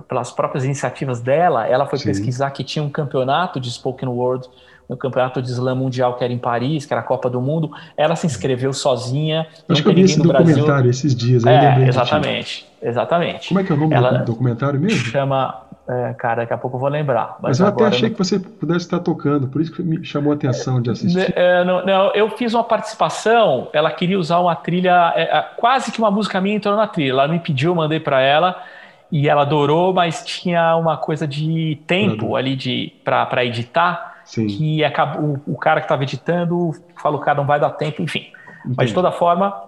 pelas 0.08 0.32
próprias 0.32 0.64
iniciativas 0.64 1.20
dela, 1.20 1.66
ela 1.66 1.84
foi 1.84 1.98
Sim. 1.98 2.06
pesquisar 2.06 2.50
que 2.50 2.64
tinha 2.64 2.82
um 2.82 2.88
campeonato 2.88 3.60
de 3.60 3.70
spoken 3.70 4.08
word 4.08 4.48
no 4.88 4.96
campeonato 4.96 5.40
de 5.40 5.50
slam 5.50 5.76
mundial 5.76 6.16
que 6.16 6.24
era 6.24 6.32
em 6.32 6.38
Paris, 6.38 6.86
que 6.86 6.92
era 6.92 7.00
a 7.00 7.04
Copa 7.04 7.28
do 7.28 7.40
Mundo. 7.40 7.70
Ela 7.96 8.16
se 8.16 8.26
inscreveu 8.26 8.72
sozinha. 8.72 9.46
Acho 9.68 9.82
que 9.82 9.88
eu 9.88 9.94
vi 9.94 10.02
esse 10.02 10.18
documentário 10.18 10.64
Brasil. 10.66 10.90
esses 10.90 11.14
dias. 11.14 11.44
É, 11.44 11.86
exatamente, 11.86 12.66
exatamente. 12.80 13.48
Como 13.48 13.60
é 13.60 13.64
que 13.64 13.72
é 13.72 13.74
o 13.74 13.78
nome 13.78 13.94
Ela 13.94 14.18
do 14.18 14.24
documentário 14.24 14.80
mesmo? 14.80 14.98
Chama, 14.98 15.61
é, 15.89 16.14
cara, 16.14 16.43
daqui 16.43 16.53
a 16.53 16.59
pouco 16.59 16.76
eu 16.76 16.80
vou 16.80 16.89
lembrar. 16.89 17.37
Mas, 17.41 17.59
mas 17.59 17.61
eu 17.61 17.66
até 17.66 17.85
achei 17.85 18.09
não... 18.09 18.11
que 18.11 18.18
você 18.18 18.39
pudesse 18.39 18.85
estar 18.85 19.01
tocando, 19.01 19.49
por 19.49 19.61
isso 19.61 19.72
que 19.72 19.83
me 19.83 20.05
chamou 20.05 20.33
a 20.33 20.37
atenção 20.37 20.80
de 20.80 20.91
assistir. 20.91 21.33
É, 21.37 21.64
não, 21.64 21.85
não, 21.85 22.12
eu 22.12 22.30
fiz 22.30 22.55
uma 22.55 22.62
participação, 22.62 23.68
ela 23.72 23.91
queria 23.91 24.18
usar 24.18 24.39
uma 24.39 24.55
trilha, 24.55 25.12
é, 25.16 25.22
é 25.22 25.43
quase 25.57 25.91
que 25.91 25.99
uma 25.99 26.11
música 26.11 26.41
minha 26.41 26.57
entrou 26.57 26.76
na 26.76 26.87
trilha. 26.87 27.11
Ela 27.11 27.28
me 27.28 27.41
pediu, 27.41 27.72
eu 27.72 27.74
mandei 27.74 27.99
para 27.99 28.20
ela 28.20 28.62
e 29.11 29.28
ela 29.28 29.43
adorou, 29.43 29.93
mas 29.93 30.24
tinha 30.24 30.76
uma 30.76 30.97
coisa 30.97 31.26
de 31.26 31.78
tempo 31.87 32.37
ali 32.37 32.55
de 32.55 32.93
para 33.05 33.45
editar 33.45 34.22
Sim. 34.24 34.47
que 34.47 34.85
acabou, 34.85 35.41
o, 35.47 35.55
o 35.55 35.59
cara 35.59 35.80
que 35.80 35.87
estava 35.87 36.05
editando 36.05 36.70
falou, 36.97 37.20
cara, 37.20 37.39
não 37.39 37.47
vai 37.47 37.59
dar 37.59 37.70
tempo, 37.70 38.03
enfim. 38.03 38.30
Entendi. 38.61 38.76
Mas 38.76 38.89
de 38.91 38.95
toda 38.95 39.11
forma, 39.11 39.64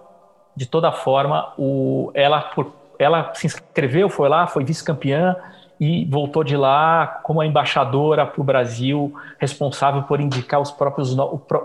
de 0.55 0.65
toda 0.65 0.93
forma, 0.93 1.53
o, 1.57 2.09
ela, 2.13 2.39
por, 2.39 2.71
ela 2.97 3.33
se 3.33 3.47
inscreveu, 3.47 4.09
foi 4.09 4.29
lá, 4.29 4.47
foi 4.47 4.63
vice-campeã 4.63 5.35
e 5.79 6.05
voltou 6.05 6.43
de 6.43 6.55
lá 6.55 7.19
como 7.23 7.41
a 7.41 7.45
embaixadora 7.45 8.25
para 8.25 8.41
o 8.41 8.43
Brasil, 8.43 9.13
responsável 9.37 10.03
por 10.03 10.21
indicar 10.21 10.61
os 10.61 10.71
próprios 10.71 11.15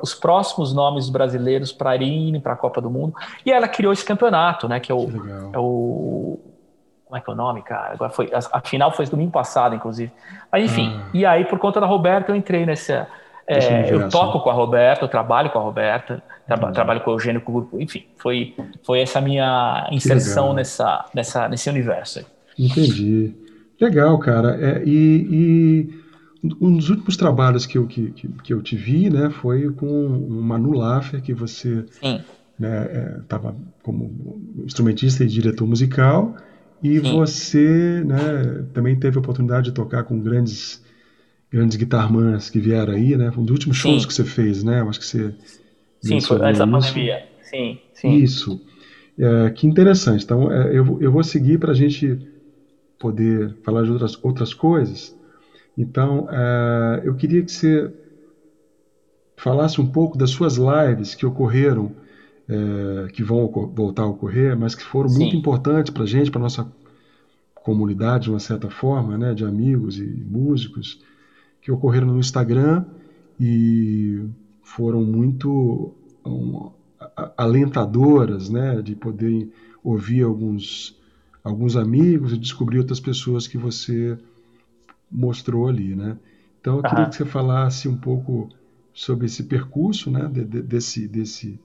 os 0.02 0.14
próximos 0.14 0.74
nomes 0.74 1.08
brasileiros 1.08 1.72
para 1.72 1.96
irem 1.96 2.40
para 2.40 2.54
a 2.54 2.56
Copa 2.56 2.80
do 2.80 2.90
Mundo. 2.90 3.14
E 3.44 3.52
ela 3.52 3.68
criou 3.68 3.92
esse 3.92 4.04
campeonato, 4.04 4.68
né, 4.68 4.80
que 4.80 4.90
é 4.90 4.94
o, 4.94 5.08
é 5.52 5.58
o 5.58 6.38
como 7.06 7.18
é 7.18 7.20
que 7.20 7.28
é 7.28 7.32
o 7.32 7.36
nome, 7.36 7.62
cara? 7.62 7.94
Agora 7.94 8.10
foi, 8.10 8.30
a, 8.32 8.58
a 8.58 8.60
final 8.60 8.92
foi 8.92 9.04
domingo 9.06 9.32
passado, 9.32 9.74
inclusive. 9.74 10.12
Mas 10.50 10.64
enfim, 10.64 10.94
ah. 10.96 11.08
e 11.12 11.26
aí 11.26 11.44
por 11.44 11.58
conta 11.58 11.80
da 11.80 11.86
Roberta 11.86 12.30
eu 12.30 12.36
entrei 12.36 12.64
nessa. 12.64 13.08
É, 13.46 13.92
eu 13.92 14.08
toco 14.08 14.38
com 14.38 14.48
a 14.48 14.52
Roberta, 14.52 15.04
eu 15.04 15.08
trabalho 15.08 15.50
com 15.50 15.58
a 15.58 15.62
Roberta, 15.62 16.22
tra 16.46 16.56
uhum. 16.56 16.72
trabalho 16.72 17.00
com 17.00 17.10
o 17.10 17.14
Eugênio, 17.14 17.40
com 17.40 17.50
o 17.50 17.54
grupo, 17.56 17.80
enfim, 17.80 18.06
foi, 18.16 18.54
foi 18.84 19.00
essa 19.00 19.20
minha 19.20 19.88
inserção 19.90 20.52
nessa, 20.52 21.04
nessa, 21.12 21.48
nesse 21.48 21.68
universo. 21.68 22.24
Entendi. 22.56 23.34
Legal, 23.80 24.18
cara. 24.18 24.56
É, 24.60 24.82
e, 24.84 25.88
e, 26.42 26.50
um 26.60 26.76
dos 26.76 26.90
últimos 26.90 27.16
trabalhos 27.16 27.66
que 27.66 27.78
eu, 27.78 27.86
que, 27.86 28.12
que 28.42 28.52
eu 28.52 28.62
te 28.62 28.76
vi, 28.76 29.08
né, 29.08 29.30
foi 29.30 29.70
com 29.72 30.06
o 30.06 30.42
Manu 30.42 30.72
Laffer, 30.72 31.22
que 31.22 31.32
você 31.32 31.84
estava 33.20 33.52
né, 33.52 33.58
é, 33.58 33.82
como 33.82 34.42
instrumentista 34.64 35.24
e 35.24 35.26
diretor 35.26 35.66
musical. 35.66 36.36
E 36.82 36.98
Sim. 36.98 37.12
você 37.12 38.02
né, 38.06 38.64
também 38.72 38.98
teve 38.98 39.16
a 39.16 39.20
oportunidade 39.20 39.66
de 39.66 39.72
tocar 39.72 40.04
com 40.04 40.20
grandes 40.20 40.82
grandes 41.50 41.76
guitarmãs 41.76 42.48
que 42.48 42.60
vieram 42.60 42.94
aí, 42.94 43.16
né? 43.16 43.30
Um 43.36 43.42
dos 43.42 43.50
últimos 43.50 43.76
shows 43.76 44.02
sim. 44.02 44.08
que 44.08 44.14
você 44.14 44.24
fez, 44.24 44.62
né? 44.62 44.80
Eu 44.80 44.88
acho 44.88 45.00
que 45.00 45.06
você. 45.06 45.34
Sim, 46.00 46.20
foi 46.20 46.40
antes 46.40 46.58
da 46.58 46.66
pandemia. 46.66 47.26
Sim, 47.42 47.78
sim. 47.92 48.14
Isso. 48.14 48.60
É, 49.18 49.50
que 49.50 49.66
interessante. 49.66 50.24
Então, 50.24 50.50
é, 50.50 50.68
eu, 50.68 50.98
eu 51.00 51.10
vou 51.10 51.24
seguir 51.24 51.58
para 51.58 51.72
a 51.72 51.74
gente 51.74 52.18
poder 53.00 53.56
falar 53.62 53.82
de 53.82 53.90
outras, 53.90 54.22
outras 54.22 54.54
coisas. 54.54 55.18
Então, 55.76 56.28
é, 56.30 57.00
eu 57.02 57.14
queria 57.14 57.42
que 57.42 57.50
você 57.50 57.90
falasse 59.36 59.80
um 59.80 59.86
pouco 59.86 60.18
das 60.18 60.30
suas 60.30 60.56
lives 60.56 61.14
que 61.14 61.24
ocorreram, 61.24 61.92
é, 62.46 63.08
que 63.10 63.22
vão 63.22 63.48
voltar 63.74 64.02
a 64.02 64.06
ocorrer, 64.06 64.56
mas 64.56 64.74
que 64.74 64.82
foram 64.82 65.08
Sim. 65.08 65.20
muito 65.20 65.36
importantes 65.36 65.90
para 65.90 66.02
a 66.02 66.06
gente, 66.06 66.30
para 66.30 66.40
nossa 66.40 66.70
comunidade, 67.54 68.24
de 68.24 68.30
uma 68.30 68.38
certa 68.38 68.68
forma, 68.68 69.16
né, 69.16 69.32
de 69.32 69.44
amigos 69.44 69.98
e 69.98 70.04
músicos, 70.04 71.02
que 71.62 71.72
ocorreram 71.72 72.08
no 72.08 72.18
Instagram 72.18 72.84
e 73.38 74.26
foram 74.62 75.02
muito 75.02 75.94
um, 76.24 76.70
alentadoras, 77.36 78.50
né, 78.50 78.82
de 78.82 78.94
poder 78.94 79.50
ouvir 79.82 80.22
alguns 80.22 80.99
alguns 81.42 81.76
amigos 81.76 82.32
e 82.32 82.38
descobrir 82.38 82.78
outras 82.78 83.00
pessoas 83.00 83.46
que 83.46 83.58
você 83.58 84.18
mostrou 85.10 85.68
ali, 85.68 85.94
né? 85.94 86.16
Então 86.60 86.76
eu 86.76 86.82
queria 86.82 87.06
que 87.06 87.16
você 87.16 87.24
falasse 87.24 87.88
um 87.88 87.96
pouco 87.96 88.48
sobre 88.92 89.26
esse 89.26 89.44
percurso, 89.44 90.10
né, 90.10 90.28
de, 90.30 90.44
de, 90.44 90.62
desse 90.62 91.08
desse 91.08 91.58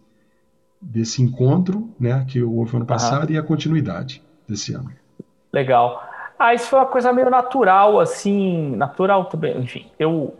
desse 0.82 1.22
encontro, 1.22 1.90
né, 2.00 2.26
que 2.28 2.42
houve 2.42 2.76
ano 2.76 2.86
passado 2.86 3.32
e 3.32 3.38
a 3.38 3.44
continuidade 3.44 4.22
desse 4.48 4.74
ano. 4.74 4.92
Legal. 5.52 6.04
Ah, 6.38 6.54
isso 6.54 6.68
foi 6.68 6.80
uma 6.80 6.86
coisa 6.86 7.12
meio 7.12 7.30
natural, 7.30 8.00
assim, 8.00 8.76
natural 8.76 9.26
também. 9.26 9.58
Enfim, 9.58 9.88
eu 9.98 10.36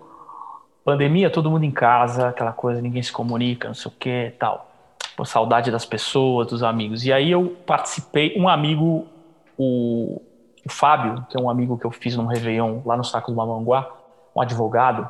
pandemia, 0.84 1.32
todo 1.32 1.50
mundo 1.50 1.64
em 1.64 1.72
casa, 1.72 2.30
aquela 2.30 2.52
coisa, 2.52 2.80
ninguém 2.80 3.02
se 3.02 3.12
comunica, 3.12 3.68
não 3.68 3.74
sei 3.74 3.92
o 3.92 3.96
que, 3.98 4.34
tal. 4.38 4.70
Por 5.18 5.26
saudade 5.26 5.72
das 5.72 5.86
pessoas, 5.86 6.48
dos 6.48 6.62
amigos. 6.62 7.06
E 7.06 7.12
aí 7.12 7.32
eu 7.32 7.56
participei, 7.66 8.36
um 8.38 8.48
amigo 8.48 9.08
o, 9.58 10.22
o 10.66 10.70
Fábio, 10.70 11.26
que 11.30 11.38
é 11.38 11.42
um 11.42 11.50
amigo 11.50 11.78
que 11.78 11.86
eu 11.86 11.92
fiz 11.92 12.16
num 12.16 12.26
Réveillon 12.26 12.82
lá 12.86 12.98
no 12.98 13.04
Saco 13.04 13.32
do 13.32 13.38
Mamanguá, 13.38 13.92
um 14.36 14.42
advogado, 14.42 15.10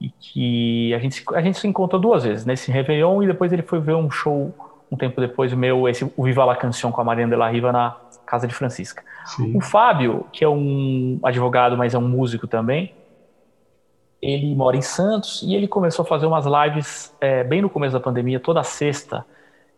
e 0.00 0.10
que 0.10 0.94
a 0.94 0.98
gente, 0.98 1.24
a 1.34 1.40
gente 1.40 1.58
se 1.58 1.66
encontrou 1.66 2.00
duas 2.00 2.24
vezes, 2.24 2.44
nesse 2.44 2.70
Réveillon, 2.70 3.22
e 3.22 3.26
depois 3.26 3.52
ele 3.52 3.62
foi 3.62 3.80
ver 3.80 3.94
um 3.94 4.10
show 4.10 4.52
um 4.92 4.96
tempo 4.96 5.18
depois, 5.22 5.50
o 5.54 5.56
meu, 5.56 5.88
esse, 5.88 6.04
o 6.14 6.24
Viva 6.24 6.44
la 6.44 6.54
Canção 6.54 6.92
com 6.92 7.00
a 7.00 7.04
Mariana 7.04 7.30
de 7.30 7.36
la 7.36 7.48
Riva 7.48 7.72
na 7.72 7.96
Casa 8.26 8.46
de 8.46 8.54
Francisca. 8.54 9.02
Sim. 9.24 9.56
O 9.56 9.60
Fábio, 9.60 10.26
que 10.30 10.44
é 10.44 10.48
um 10.48 11.18
advogado, 11.22 11.78
mas 11.78 11.94
é 11.94 11.98
um 11.98 12.06
músico 12.06 12.46
também, 12.46 12.92
ele 14.20 14.54
mora 14.54 14.76
em 14.76 14.82
Santos 14.82 15.42
e 15.42 15.54
ele 15.54 15.66
começou 15.66 16.04
a 16.04 16.06
fazer 16.06 16.26
umas 16.26 16.44
lives 16.44 17.16
é, 17.22 17.42
bem 17.42 17.62
no 17.62 17.70
começo 17.70 17.94
da 17.94 18.00
pandemia, 18.00 18.38
toda 18.38 18.62
sexta, 18.62 19.24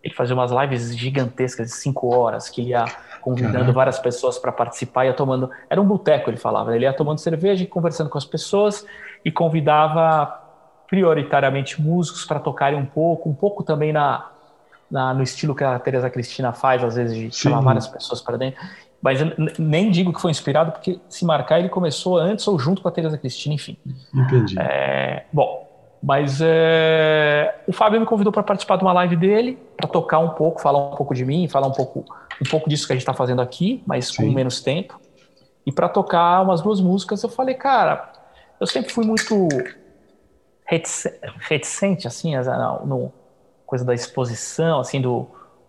ele 0.02 0.12
fazia 0.12 0.34
umas 0.34 0.50
lives 0.50 0.96
gigantescas 0.96 1.68
de 1.68 1.74
cinco 1.74 2.12
horas, 2.12 2.50
que 2.50 2.60
ele 2.60 2.70
ia 2.70 2.84
convidando 3.24 3.52
Caraca. 3.54 3.72
várias 3.72 3.98
pessoas 3.98 4.38
para 4.38 4.52
participar, 4.52 5.06
ia 5.06 5.14
tomando. 5.14 5.50
Era 5.70 5.80
um 5.80 5.86
boteco, 5.86 6.28
ele 6.28 6.36
falava. 6.36 6.76
Ele 6.76 6.84
ia 6.84 6.92
tomando 6.92 7.18
cerveja 7.18 7.64
e 7.64 7.66
conversando 7.66 8.10
com 8.10 8.18
as 8.18 8.24
pessoas 8.26 8.86
e 9.24 9.32
convidava 9.32 10.42
prioritariamente 10.86 11.80
músicos 11.80 12.26
para 12.26 12.38
tocarem 12.38 12.78
um 12.78 12.84
pouco, 12.84 13.30
um 13.30 13.34
pouco 13.34 13.62
também 13.62 13.94
na, 13.94 14.28
na, 14.90 15.14
no 15.14 15.22
estilo 15.22 15.54
que 15.54 15.64
a 15.64 15.78
Teresa 15.78 16.10
Cristina 16.10 16.52
faz, 16.52 16.84
às 16.84 16.96
vezes, 16.96 17.16
de 17.16 17.34
Sim. 17.34 17.48
chamar 17.48 17.62
várias 17.62 17.88
pessoas 17.88 18.20
para 18.20 18.36
dentro. 18.36 18.60
Mas 19.00 19.20
nem 19.58 19.90
digo 19.90 20.12
que 20.12 20.20
foi 20.20 20.30
inspirado, 20.30 20.72
porque 20.72 21.00
se 21.08 21.24
marcar, 21.24 21.58
ele 21.58 21.70
começou 21.70 22.18
antes 22.18 22.46
ou 22.46 22.58
junto 22.58 22.82
com 22.82 22.88
a 22.88 22.90
Teresa 22.90 23.16
Cristina, 23.16 23.54
enfim. 23.54 23.78
Entendi. 24.14 24.56
É, 24.58 25.24
bom, 25.32 25.66
mas 26.02 26.38
é, 26.42 27.62
o 27.66 27.72
Fábio 27.72 27.98
me 27.98 28.04
convidou 28.04 28.30
para 28.30 28.42
participar 28.42 28.76
de 28.76 28.84
uma 28.84 28.92
live 28.92 29.16
dele, 29.16 29.58
para 29.74 29.88
tocar 29.88 30.18
um 30.18 30.30
pouco, 30.30 30.60
falar 30.60 30.78
um 30.78 30.96
pouco 30.96 31.14
de 31.14 31.24
mim, 31.24 31.48
falar 31.48 31.66
um 31.66 31.72
pouco, 31.72 32.04
um 32.40 32.48
pouco 32.48 32.68
disso 32.68 32.86
que 32.86 32.92
a 32.92 32.96
gente 32.96 33.02
está 33.02 33.14
fazendo 33.14 33.42
aqui, 33.42 33.82
mas 33.86 34.08
Sim. 34.08 34.16
com 34.16 34.32
menos 34.32 34.60
tempo. 34.60 35.00
E 35.66 35.72
para 35.72 35.88
tocar 35.88 36.42
umas 36.42 36.60
duas 36.60 36.80
músicas, 36.80 37.22
eu 37.22 37.28
falei, 37.28 37.54
cara, 37.54 38.12
eu 38.60 38.66
sempre 38.66 38.92
fui 38.92 39.04
muito 39.04 39.48
reticente, 40.66 42.06
assim, 42.06 42.34
no 42.84 43.12
coisa 43.66 43.84
da 43.84 43.94
exposição, 43.94 44.80
assim, 44.80 45.00
do 45.00 45.26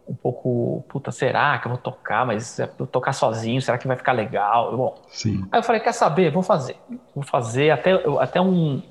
um 0.07 0.13
pouco, 0.13 0.85
puta, 0.87 1.11
será 1.11 1.57
que 1.57 1.67
eu 1.67 1.71
vou 1.71 1.79
tocar, 1.79 2.25
mas 2.25 2.59
eu 2.59 2.85
tocar 2.85 3.11
sozinho, 3.11 3.59
será 3.61 3.77
que 3.77 3.87
vai 3.87 3.97
ficar 3.97 4.11
legal? 4.11 4.75
Bom, 4.75 5.01
Sim. 5.09 5.47
aí 5.51 5.59
eu 5.59 5.63
falei, 5.63 5.81
quer 5.81 5.93
saber? 5.93 6.31
Vou 6.31 6.43
fazer. 6.43 6.77
Vou 7.15 7.23
fazer 7.23 7.71
até, 7.71 7.93
até 8.19 8.39
um, 8.39 8.83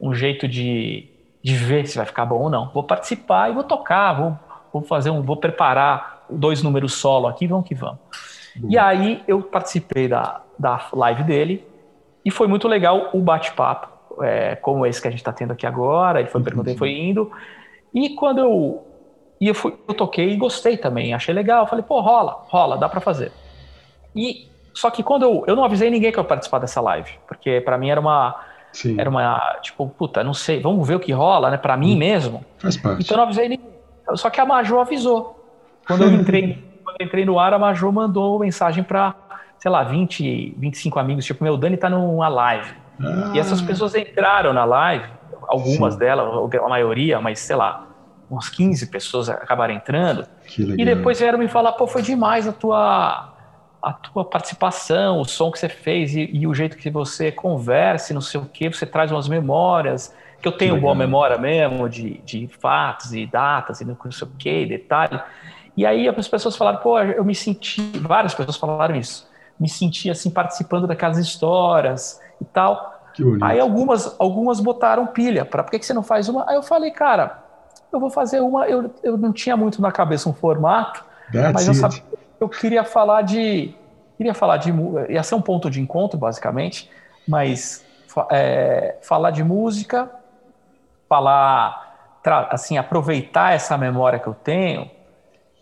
um 0.00 0.14
jeito 0.14 0.46
de, 0.46 1.08
de 1.42 1.56
ver 1.56 1.86
se 1.86 1.96
vai 1.96 2.06
ficar 2.06 2.24
bom 2.24 2.42
ou 2.42 2.50
não. 2.50 2.70
Vou 2.70 2.84
participar 2.84 3.50
e 3.50 3.54
vou 3.54 3.64
tocar, 3.64 4.12
vou, 4.12 4.38
vou 4.72 4.82
fazer 4.82 5.10
um, 5.10 5.22
vou 5.22 5.36
preparar 5.36 6.19
dois 6.32 6.62
números 6.62 6.94
solo 6.94 7.26
aqui, 7.26 7.46
vamos 7.46 7.66
que 7.66 7.74
vamos. 7.74 7.98
E 8.68 8.76
aí 8.76 9.22
eu 9.28 9.42
participei 9.42 10.08
da, 10.08 10.42
da 10.58 10.88
live 10.92 11.22
dele 11.22 11.64
e 12.24 12.30
foi 12.30 12.46
muito 12.46 12.66
legal 12.66 13.10
o 13.12 13.20
bate-papo, 13.20 14.22
é, 14.22 14.56
como 14.56 14.84
esse 14.84 15.00
que 15.00 15.08
a 15.08 15.10
gente 15.10 15.20
está 15.20 15.32
tendo 15.32 15.52
aqui 15.52 15.66
agora. 15.66 16.20
Ele 16.20 16.28
foi 16.28 16.42
perguntando, 16.42 16.76
foi 16.76 16.92
indo. 16.92 17.30
E 17.94 18.10
quando 18.10 18.38
eu 18.38 18.86
e 19.40 19.48
eu, 19.48 19.54
fui, 19.54 19.74
eu 19.88 19.94
toquei 19.94 20.30
e 20.30 20.36
gostei 20.36 20.76
também, 20.76 21.14
achei 21.14 21.34
legal. 21.34 21.66
Falei, 21.66 21.84
pô, 21.84 22.00
rola, 22.00 22.44
rola, 22.48 22.76
dá 22.76 22.88
para 22.88 23.00
fazer. 23.00 23.32
E 24.14 24.48
só 24.74 24.90
que 24.90 25.02
quando 25.02 25.22
eu, 25.22 25.44
eu 25.46 25.56
não 25.56 25.64
avisei 25.64 25.88
ninguém 25.90 26.12
que 26.12 26.18
eu 26.18 26.22
ia 26.22 26.28
participar 26.28 26.58
dessa 26.58 26.80
live, 26.80 27.12
porque 27.26 27.60
para 27.60 27.78
mim 27.78 27.88
era 27.88 28.00
uma 28.00 28.50
Sim. 28.72 28.96
Era 28.98 29.10
uma, 29.10 29.58
tipo, 29.62 29.88
puta, 29.88 30.22
não 30.22 30.34
sei, 30.34 30.60
vamos 30.60 30.86
ver 30.86 30.94
o 30.94 31.00
que 31.00 31.12
rola, 31.12 31.50
né? 31.50 31.56
Pra 31.56 31.76
mim 31.76 31.96
mesmo. 31.96 32.44
Faz 32.58 32.76
parte. 32.76 33.02
Então 33.02 33.14
eu 33.14 33.18
não 33.18 33.24
avisei 33.24 33.48
ninguém. 33.48 33.68
Só 34.14 34.30
que 34.30 34.40
a 34.40 34.46
Majô 34.46 34.80
avisou. 34.80 35.39
Quando 35.90 36.04
eu 36.04 36.12
entrei, 36.14 36.64
quando 36.84 36.96
eu 37.00 37.06
entrei 37.06 37.24
no 37.24 37.38
ar, 37.38 37.52
a 37.52 37.58
Majô 37.58 37.90
mandou 37.90 38.38
mensagem 38.38 38.84
pra, 38.84 39.14
sei 39.58 39.70
lá, 39.70 39.82
20, 39.82 40.54
25 40.56 40.98
amigos, 40.98 41.24
tipo, 41.24 41.42
meu, 41.42 41.56
Dani 41.56 41.76
tá 41.76 41.90
numa 41.90 42.28
live. 42.28 42.70
Ah. 43.00 43.32
E 43.34 43.38
essas 43.38 43.60
pessoas 43.60 43.94
entraram 43.94 44.52
na 44.52 44.64
live, 44.64 45.04
algumas 45.48 45.94
Sim. 45.94 46.00
delas, 46.00 46.54
a 46.54 46.68
maioria, 46.68 47.20
mas 47.20 47.40
sei 47.40 47.56
lá, 47.56 47.86
umas 48.30 48.48
15 48.48 48.86
pessoas 48.86 49.28
acabaram 49.28 49.74
entrando. 49.74 50.26
E 50.56 50.84
depois 50.84 51.18
vieram 51.18 51.38
me 51.38 51.48
falar, 51.48 51.72
pô, 51.72 51.86
foi 51.86 52.02
demais 52.02 52.46
a 52.46 52.52
tua 52.52 53.26
a 53.82 53.94
tua 53.94 54.26
participação, 54.26 55.20
o 55.20 55.24
som 55.24 55.50
que 55.50 55.58
você 55.58 55.68
fez 55.68 56.14
e, 56.14 56.28
e, 56.30 56.46
o 56.46 56.52
jeito 56.52 56.76
que 56.76 56.90
você 56.90 57.32
converse, 57.32 58.12
não 58.12 58.20
sei 58.20 58.38
o 58.38 58.44
que, 58.44 58.68
você 58.68 58.84
traz 58.84 59.10
umas 59.10 59.26
memórias, 59.26 60.14
que 60.40 60.46
eu 60.46 60.52
tenho 60.52 60.74
que 60.74 60.80
boa 60.80 60.94
memória 60.94 61.38
mesmo 61.38 61.88
de, 61.88 62.18
de 62.18 62.46
fatos 62.60 63.14
e 63.14 63.26
datas 63.26 63.80
e 63.80 63.84
não 63.86 63.96
sei 64.10 64.28
o 64.28 64.30
que, 64.38 64.66
detalhe. 64.66 65.18
E 65.80 65.86
aí 65.86 66.06
as 66.06 66.28
pessoas 66.28 66.56
falaram, 66.56 66.78
pô, 66.80 67.00
eu 67.00 67.24
me 67.24 67.34
senti, 67.34 67.80
várias 68.00 68.34
pessoas 68.34 68.58
falaram 68.58 68.94
isso, 68.96 69.26
me 69.58 69.66
senti 69.66 70.10
assim 70.10 70.28
participando 70.28 70.86
daquelas 70.86 71.16
histórias 71.16 72.20
e 72.38 72.44
tal. 72.44 73.02
Aí 73.40 73.58
algumas, 73.58 74.14
algumas 74.18 74.60
botaram 74.60 75.06
pilha, 75.06 75.46
para 75.46 75.62
por 75.64 75.70
que, 75.70 75.78
que 75.78 75.86
você 75.86 75.94
não 75.94 76.02
faz 76.02 76.28
uma? 76.28 76.44
Aí 76.46 76.54
eu 76.54 76.62
falei, 76.62 76.90
cara, 76.90 77.42
eu 77.90 77.98
vou 77.98 78.10
fazer 78.10 78.40
uma, 78.40 78.66
eu, 78.66 78.92
eu 79.02 79.16
não 79.16 79.32
tinha 79.32 79.56
muito 79.56 79.80
na 79.80 79.90
cabeça 79.90 80.28
um 80.28 80.34
formato, 80.34 81.02
That's 81.32 81.54
mas 81.54 81.66
eu 81.66 81.72
sabia 81.72 82.02
eu 82.38 82.48
queria 82.50 82.84
falar 82.84 83.22
de. 83.22 83.74
Queria 84.18 84.34
falar 84.34 84.58
de. 84.58 84.70
Ia 85.08 85.22
ser 85.22 85.34
um 85.34 85.40
ponto 85.40 85.70
de 85.70 85.80
encontro, 85.80 86.18
basicamente, 86.18 86.90
mas 87.26 87.82
é, 88.30 88.96
falar 89.00 89.30
de 89.30 89.42
música, 89.42 90.10
falar. 91.08 91.88
Assim, 92.50 92.76
aproveitar 92.76 93.54
essa 93.54 93.78
memória 93.78 94.18
que 94.18 94.26
eu 94.26 94.34
tenho 94.34 94.90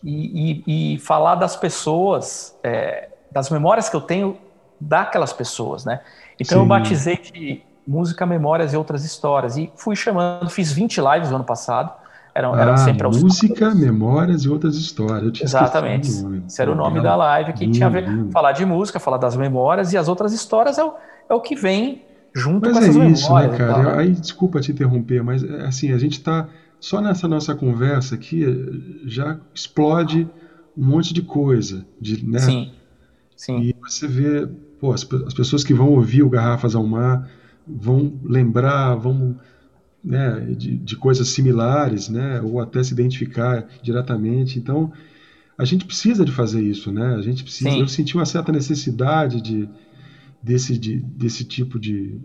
e, 0.03 0.63
e, 0.67 0.95
e 0.95 0.99
falar 0.99 1.35
das 1.35 1.57
pessoas, 1.57 2.57
é, 2.63 3.09
das 3.31 3.51
memórias 3.51 3.89
que 3.89 3.97
eu 3.97 4.01
tenho 4.01 4.37
daquelas 4.81 5.33
pessoas, 5.33 5.85
né? 5.85 6.01
Então 6.39 6.59
Sim. 6.59 6.65
eu 6.65 6.69
batizei 6.69 7.17
de 7.17 7.63
música, 7.87 8.25
memórias 8.25 8.73
e 8.73 8.77
outras 8.77 9.05
histórias 9.05 9.57
e 9.57 9.73
fui 9.75 9.97
chamando, 9.97 10.49
fiz 10.51 10.71
20 10.71 11.01
lives 11.01 11.31
no 11.31 11.37
ano 11.37 11.45
passado 11.45 11.93
eram, 12.39 12.55
ah, 12.55 12.77
sempre 12.77 13.05
aos 13.05 13.21
Música, 13.21 13.57
sábados. 13.57 13.81
memórias 13.81 14.43
e 14.45 14.49
outras 14.49 14.77
histórias. 14.77 15.41
Exatamente. 15.41 16.09
Esse 16.47 16.63
era 16.63 16.71
o 16.71 16.75
nome 16.75 17.01
da 17.01 17.17
live 17.17 17.53
que 17.53 17.65
lindo, 17.65 17.75
tinha 17.75 17.87
a 17.89 17.91
ver 17.91 18.09
lindo. 18.09 18.31
falar 18.31 18.53
de 18.53 18.65
música, 18.65 19.01
falar 19.01 19.17
das 19.17 19.35
memórias 19.35 19.93
e 19.93 19.99
as 19.99 20.07
outras 20.07 20.33
histórias 20.33 20.79
é 20.79 20.85
o, 20.85 20.93
é 21.29 21.35
o 21.35 21.41
que 21.41 21.57
vem 21.57 22.03
junto 22.33 22.69
mas 22.69 22.79
com 22.79 22.85
essas 22.85 22.97
é 22.97 23.07
isso, 23.07 23.25
memórias. 23.25 23.53
Né, 23.53 23.59
cara? 23.59 23.99
Aí, 23.99 24.13
desculpa 24.13 24.61
te 24.61 24.71
interromper, 24.71 25.23
mas 25.25 25.43
assim, 25.43 25.93
a 25.93 25.99
gente 25.99 26.13
está 26.13 26.47
só 26.81 27.01
nessa 27.01 27.27
nossa 27.27 27.55
conversa 27.55 28.15
aqui 28.15 28.45
já 29.05 29.41
explode 29.55 30.29
um 30.77 30.85
monte 30.85 31.13
de 31.13 31.23
coisa, 31.23 31.87
de, 32.01 32.25
né? 32.25 32.39
Sim. 32.39 32.73
Sim. 33.37 33.61
E 33.63 33.75
você 33.81 34.07
vê, 34.07 34.49
pô, 34.81 34.93
as, 34.93 35.07
as 35.27 35.35
pessoas 35.35 35.63
que 35.63 35.73
vão 35.73 35.91
ouvir 35.91 36.23
o 36.23 36.31
Garrafas 36.31 36.75
ao 36.75 36.87
Mar 36.87 37.31
vão 37.67 38.19
lembrar, 38.25 38.95
vão 38.97 39.39
né, 40.03 40.41
de, 40.57 40.77
de, 40.77 40.97
coisas 40.97 41.29
similares, 41.29 42.09
né, 42.09 42.41
ou 42.41 42.61
até 42.61 42.83
se 42.83 42.93
identificar 42.93 43.69
diretamente. 43.83 44.59
Então, 44.59 44.93
a 45.57 45.65
gente 45.65 45.85
precisa 45.85 46.25
de 46.25 46.33
fazer 46.33 46.63
isso, 46.63 46.93
né? 46.93 47.15
A 47.17 47.23
gente 47.23 47.43
precisa. 47.43 47.71
Sim. 47.71 47.81
Eu 47.81 47.89
senti 47.89 48.15
uma 48.15 48.25
certa 48.25 48.53
necessidade 48.53 49.41
de 49.41 49.69
desse, 50.43 50.79
de, 50.79 50.99
desse 50.99 51.45
tipo 51.45 51.79
de, 51.79 52.19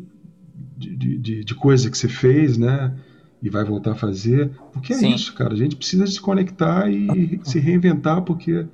de, 0.77 1.17
de, 1.17 1.43
de 1.43 1.55
coisa 1.55 1.89
que 1.89 1.97
você 1.97 2.07
fez, 2.07 2.57
né? 2.57 2.95
E 3.43 3.49
vai 3.49 3.65
voltar 3.65 3.91
a 3.91 3.95
fazer. 3.95 4.51
Porque 4.71 4.93
é 4.93 4.95
Sim. 4.95 5.13
isso, 5.13 5.35
cara. 5.35 5.53
A 5.53 5.57
gente 5.57 5.75
precisa 5.75 6.07
se 6.07 6.19
conectar 6.19 6.89
e 6.89 7.41
se 7.43 7.59
reinventar, 7.59 8.21
porque 8.21 8.65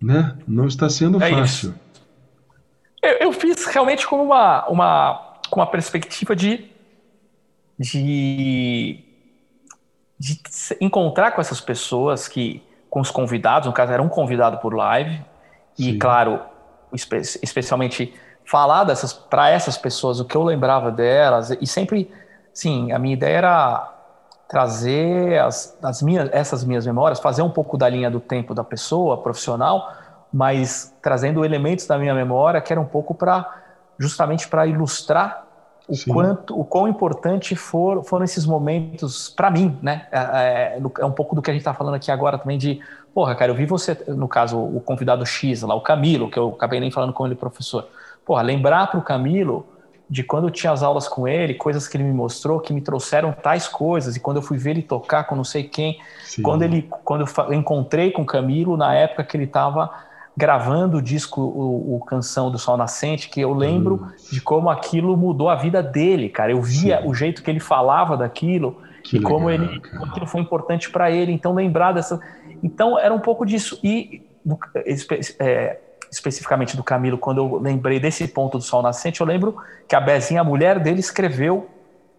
né, 0.00 0.36
não 0.46 0.66
está 0.66 0.90
sendo 0.90 1.22
é 1.22 1.30
fácil. 1.30 1.74
Eu, 3.02 3.12
eu, 3.12 3.32
fiz 3.32 3.64
realmente 3.64 4.06
como 4.06 4.22
uma, 4.22 4.68
uma, 4.68 5.38
com 5.48 5.60
uma 5.60 5.66
perspectiva 5.66 6.36
de, 6.36 6.70
de, 7.78 9.02
de 10.18 10.40
encontrar 10.78 11.32
com 11.32 11.40
essas 11.40 11.62
pessoas 11.62 12.28
que, 12.28 12.62
com 12.90 13.00
os 13.00 13.10
convidados, 13.10 13.66
no 13.66 13.72
caso 13.72 13.92
era 13.92 14.02
um 14.02 14.08
convidado 14.10 14.58
por 14.58 14.74
live, 14.74 15.18
Sim. 15.74 15.92
e 15.92 15.98
claro, 15.98 16.42
espe 16.92 17.16
especialmente 17.42 18.12
falar 18.44 18.84
dessas 18.84 19.12
para 19.14 19.48
essas 19.48 19.78
pessoas 19.78 20.20
o 20.20 20.24
que 20.24 20.36
eu 20.36 20.42
lembrava 20.42 20.90
delas 20.90 21.50
e 21.58 21.66
sempre 21.66 22.10
sim 22.52 22.92
a 22.92 22.98
minha 22.98 23.14
ideia 23.14 23.38
era 23.38 23.94
trazer 24.48 25.38
as, 25.38 25.78
as 25.82 26.02
minhas 26.02 26.28
essas 26.32 26.64
minhas 26.64 26.86
memórias 26.86 27.20
fazer 27.20 27.42
um 27.42 27.50
pouco 27.50 27.76
da 27.78 27.88
linha 27.88 28.10
do 28.10 28.20
tempo 28.20 28.54
da 28.54 28.64
pessoa 28.64 29.18
profissional 29.18 29.92
mas 30.32 30.94
trazendo 31.02 31.44
elementos 31.44 31.86
da 31.86 31.98
minha 31.98 32.14
memória 32.14 32.60
que 32.60 32.72
era 32.72 32.80
um 32.80 32.84
pouco 32.84 33.14
para 33.14 33.48
justamente 33.98 34.48
para 34.48 34.66
ilustrar 34.66 35.46
o 35.88 35.94
Sim. 35.94 36.12
quanto 36.12 36.58
o 36.58 36.64
quão 36.64 36.86
importante 36.86 37.56
for, 37.56 38.04
foram 38.04 38.24
esses 38.24 38.46
momentos 38.46 39.28
para 39.28 39.50
mim 39.50 39.78
né 39.82 40.06
é, 40.10 40.18
é, 40.18 40.82
é, 41.00 41.04
um 41.04 41.12
pouco 41.12 41.34
do 41.34 41.42
que 41.42 41.50
a 41.50 41.54
gente 41.54 41.62
está 41.62 41.74
falando 41.74 41.94
aqui 41.94 42.10
agora 42.10 42.38
também 42.38 42.58
de 42.58 42.80
porra 43.14 43.34
cara 43.34 43.50
eu 43.50 43.56
vi 43.56 43.66
você 43.66 43.96
no 44.08 44.28
caso 44.28 44.58
o 44.58 44.80
convidado 44.80 45.24
X 45.24 45.62
lá 45.62 45.74
o 45.74 45.80
Camilo 45.80 46.30
que 46.30 46.38
eu 46.38 46.50
acabei 46.50 46.80
nem 46.80 46.90
falando 46.90 47.12
com 47.12 47.24
ele 47.24 47.34
professor 47.34 47.88
porra, 48.24 48.42
lembrar 48.42 48.88
para 48.88 48.98
o 48.98 49.02
Camilo 49.02 49.66
de 50.10 50.24
quando 50.24 50.48
eu 50.48 50.50
tinha 50.50 50.72
as 50.72 50.82
aulas 50.82 51.06
com 51.06 51.28
ele, 51.28 51.54
coisas 51.54 51.86
que 51.86 51.96
ele 51.96 52.02
me 52.02 52.12
mostrou 52.12 52.58
que 52.58 52.72
me 52.72 52.80
trouxeram 52.80 53.30
tais 53.30 53.68
coisas, 53.68 54.16
e 54.16 54.20
quando 54.20 54.38
eu 54.38 54.42
fui 54.42 54.58
ver 54.58 54.70
ele 54.70 54.82
tocar 54.82 55.22
com 55.22 55.36
não 55.36 55.44
sei 55.44 55.62
quem, 55.62 56.00
Sim. 56.24 56.42
quando 56.42 56.62
ele 56.62 56.88
quando 57.04 57.24
eu 57.24 57.54
encontrei 57.54 58.10
com 58.10 58.22
o 58.22 58.26
Camilo 58.26 58.76
na 58.76 58.92
época 58.92 59.22
que 59.22 59.36
ele 59.36 59.44
estava 59.44 59.88
gravando 60.36 60.96
o 60.96 61.02
disco 61.02 61.40
o, 61.40 61.96
o, 61.96 62.00
Canção 62.00 62.50
do 62.50 62.58
Sol 62.58 62.76
Nascente, 62.76 63.28
que 63.28 63.40
eu 63.40 63.52
lembro 63.52 64.02
hum. 64.02 64.08
de 64.32 64.40
como 64.40 64.68
aquilo 64.68 65.16
mudou 65.16 65.48
a 65.48 65.54
vida 65.54 65.80
dele, 65.82 66.28
cara. 66.28 66.50
Eu 66.50 66.60
via 66.60 67.00
Sim. 67.00 67.08
o 67.08 67.14
jeito 67.14 67.42
que 67.42 67.50
ele 67.50 67.60
falava 67.60 68.16
daquilo 68.16 68.80
que 69.04 69.16
e 69.16 69.18
legal, 69.18 69.32
como 69.32 69.50
ele 69.50 69.80
como 69.80 70.06
aquilo 70.06 70.26
foi 70.26 70.40
importante 70.40 70.90
para 70.90 71.08
ele. 71.10 71.30
Então 71.30 71.54
lembrar 71.54 71.92
dessa, 71.92 72.18
então 72.64 72.98
era 72.98 73.14
um 73.14 73.20
pouco 73.20 73.46
disso 73.46 73.78
e 73.84 74.22
é, 75.38 75.78
especificamente 76.10 76.76
do 76.76 76.82
Camilo, 76.82 77.16
quando 77.16 77.38
eu 77.38 77.58
lembrei 77.60 78.00
desse 78.00 78.26
ponto 78.26 78.58
do 78.58 78.64
sol 78.64 78.82
nascente, 78.82 79.20
eu 79.20 79.26
lembro 79.26 79.56
que 79.88 79.94
a 79.94 80.00
Bezinha, 80.00 80.40
a 80.40 80.44
mulher 80.44 80.78
dele, 80.78 81.00
escreveu 81.00 81.68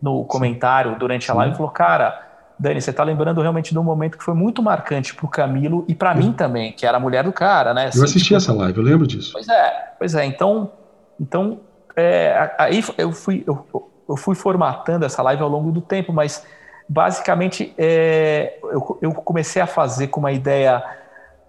no 0.01 0.23
comentário 0.25 0.97
durante 0.97 1.29
a 1.29 1.33
live 1.33 1.53
e 1.53 1.57
falou: 1.57 1.71
Cara, 1.71 2.29
Dani, 2.57 2.79
você 2.81 2.91
está 2.91 3.03
lembrando 3.03 3.41
realmente 3.41 3.71
de 3.71 3.79
um 3.79 3.83
momento 3.83 4.17
que 4.17 4.23
foi 4.23 4.33
muito 4.33 4.61
marcante 4.61 5.15
para 5.15 5.25
o 5.25 5.29
Camilo 5.29 5.83
e 5.87 5.95
para 5.95 6.13
mim 6.13 6.31
também, 6.31 6.71
que 6.71 6.85
era 6.85 6.97
a 6.97 6.99
mulher 6.99 7.23
do 7.23 7.33
cara, 7.33 7.73
né? 7.73 7.87
Assim, 7.87 7.99
eu 7.99 8.03
assisti 8.03 8.29
tipo, 8.29 8.37
essa 8.37 8.53
live, 8.53 8.77
eu 8.77 8.83
lembro 8.83 9.07
disso. 9.07 9.31
Pois 9.33 9.47
é, 9.47 9.93
pois 9.97 10.15
é. 10.15 10.25
Então, 10.25 10.71
então 11.19 11.59
é, 11.95 12.51
aí 12.57 12.83
eu 12.97 13.11
fui, 13.11 13.43
eu, 13.45 13.89
eu, 14.07 14.15
fui 14.15 14.35
formatando 14.35 15.05
essa 15.05 15.21
live 15.23 15.41
ao 15.41 15.49
longo 15.49 15.71
do 15.71 15.81
tempo, 15.81 16.13
mas 16.13 16.45
basicamente 16.87 17.73
é, 17.77 18.59
eu, 18.63 18.99
eu 19.01 19.11
comecei 19.11 19.61
a 19.61 19.67
fazer 19.67 20.07
com 20.07 20.19
uma 20.19 20.31
ideia 20.31 20.83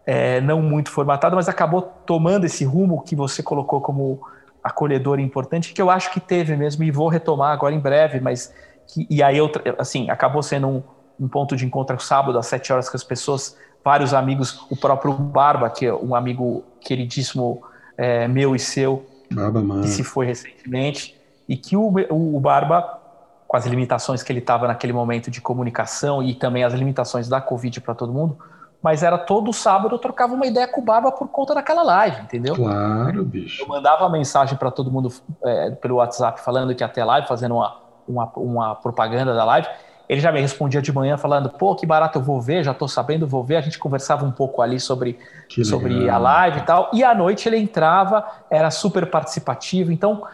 é, 0.06 0.40
não 0.40 0.60
muito 0.60 0.90
formatado, 0.90 1.36
mas 1.36 1.48
acabou 1.48 1.82
tomando 1.82 2.44
esse 2.44 2.64
rumo 2.64 3.02
que 3.02 3.14
você 3.14 3.42
colocou 3.42 3.80
como 3.80 4.20
acolhedor 4.62 5.18
importante, 5.18 5.72
que 5.72 5.82
eu 5.82 5.90
acho 5.90 6.12
que 6.12 6.20
teve 6.20 6.56
mesmo, 6.56 6.84
e 6.84 6.90
vou 6.90 7.08
retomar 7.08 7.52
agora 7.52 7.74
em 7.74 7.80
breve, 7.80 8.20
mas 8.20 8.54
que, 8.86 9.06
e 9.10 9.22
aí 9.22 9.38
eu, 9.38 9.50
assim, 9.78 10.10
acabou 10.10 10.42
sendo 10.42 10.68
um, 10.68 10.82
um 11.20 11.28
ponto 11.28 11.56
de 11.56 11.64
encontro 11.64 11.98
sábado 12.00 12.38
às 12.38 12.46
sete 12.46 12.72
horas 12.72 12.88
com 12.88 12.96
as 12.96 13.04
pessoas, 13.04 13.56
vários 13.84 14.14
amigos, 14.14 14.64
o 14.70 14.76
próprio 14.76 15.12
Barba, 15.12 15.68
que 15.70 15.86
é 15.86 15.94
um 15.94 16.14
amigo 16.14 16.64
queridíssimo 16.80 17.62
é, 17.96 18.28
meu 18.28 18.54
e 18.54 18.58
seu, 18.58 19.04
Barba, 19.30 19.80
que 19.80 19.88
se 19.88 20.04
foi 20.04 20.26
recentemente, 20.26 21.16
e 21.48 21.56
que 21.56 21.76
o, 21.76 21.92
o, 22.10 22.36
o 22.36 22.40
Barba, 22.40 23.00
com 23.48 23.56
as 23.56 23.66
limitações 23.66 24.22
que 24.22 24.32
ele 24.32 24.38
estava 24.38 24.68
naquele 24.68 24.92
momento 24.92 25.30
de 25.30 25.40
comunicação 25.40 26.22
e 26.22 26.34
também 26.34 26.62
as 26.64 26.72
limitações 26.72 27.28
da 27.28 27.40
Covid 27.40 27.80
para 27.80 27.94
todo 27.94 28.12
mundo, 28.12 28.38
mas 28.82 29.02
era 29.02 29.16
todo 29.16 29.52
sábado 29.52 29.94
eu 29.94 29.98
trocava 29.98 30.34
uma 30.34 30.44
ideia 30.44 30.66
com 30.66 30.80
o 30.80 30.84
Barba 30.84 31.12
por 31.12 31.28
conta 31.28 31.54
daquela 31.54 31.82
live, 31.82 32.22
entendeu? 32.22 32.56
Claro, 32.56 33.24
bicho. 33.24 33.62
Eu 33.62 33.68
mandava 33.68 34.08
mensagem 34.08 34.58
para 34.58 34.70
todo 34.70 34.90
mundo 34.90 35.12
é, 35.44 35.70
pelo 35.70 35.96
WhatsApp 35.96 36.40
falando 36.40 36.74
que 36.74 36.82
ia 36.82 36.88
ter 36.88 37.04
live, 37.04 37.28
fazendo 37.28 37.54
uma, 37.54 37.76
uma, 38.08 38.32
uma, 38.34 38.74
propaganda 38.74 39.34
da 39.34 39.44
live. 39.44 39.68
Ele 40.08 40.20
já 40.20 40.32
me 40.32 40.40
respondia 40.40 40.82
de 40.82 40.92
manhã 40.92 41.16
falando, 41.16 41.48
pô, 41.48 41.76
que 41.76 41.86
barato 41.86 42.18
eu 42.18 42.22
vou 42.22 42.40
ver, 42.40 42.64
já 42.64 42.72
estou 42.72 42.88
sabendo, 42.88 43.26
vou 43.26 43.42
ver. 43.44 43.56
A 43.56 43.60
gente 43.60 43.78
conversava 43.78 44.26
um 44.26 44.32
pouco 44.32 44.60
ali 44.60 44.80
sobre, 44.80 45.16
sobre 45.64 46.10
a 46.10 46.18
live 46.18 46.58
e 46.58 46.62
tal. 46.62 46.90
E 46.92 47.04
à 47.04 47.14
noite 47.14 47.48
ele 47.48 47.56
entrava, 47.56 48.26
era 48.50 48.70
super 48.70 49.06
participativo, 49.06 49.92
então 49.92 50.24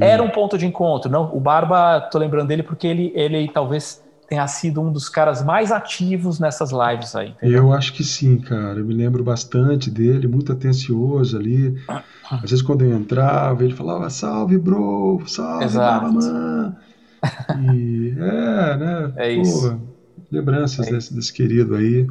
era 0.00 0.22
um 0.22 0.28
ponto 0.28 0.58
de 0.58 0.66
encontro. 0.66 1.10
Não, 1.10 1.34
o 1.34 1.40
Barba, 1.40 2.02
tô 2.12 2.18
lembrando 2.18 2.48
dele 2.48 2.62
porque 2.62 2.86
ele, 2.86 3.12
ele 3.16 3.48
talvez 3.48 4.03
tenha 4.28 4.46
sido 4.46 4.80
um 4.80 4.92
dos 4.92 5.08
caras 5.08 5.44
mais 5.44 5.70
ativos 5.70 6.38
nessas 6.40 6.70
lives 6.70 7.14
aí. 7.14 7.30
Entendeu? 7.30 7.64
Eu 7.64 7.72
acho 7.72 7.92
que 7.92 8.02
sim, 8.02 8.38
cara. 8.38 8.80
Eu 8.80 8.84
me 8.84 8.94
lembro 8.94 9.22
bastante 9.22 9.90
dele, 9.90 10.26
muito 10.26 10.52
atencioso 10.52 11.36
ali. 11.36 11.76
Às 12.30 12.50
vezes 12.50 12.62
quando 12.62 12.84
eu 12.84 12.92
entrava, 12.94 13.64
ele 13.64 13.74
falava, 13.74 14.08
salve, 14.10 14.58
bro, 14.58 15.22
salve, 15.26 15.64
Exato. 15.64 16.12
mamãe. 16.12 16.76
E 17.60 18.14
é, 18.18 18.76
né? 18.76 19.12
É 19.16 19.32
isso. 19.32 19.80
lembranças 20.30 20.86
é 20.88 20.90
desse, 20.90 21.06
isso. 21.08 21.14
desse 21.14 21.32
querido 21.32 21.74
aí. 21.74 22.06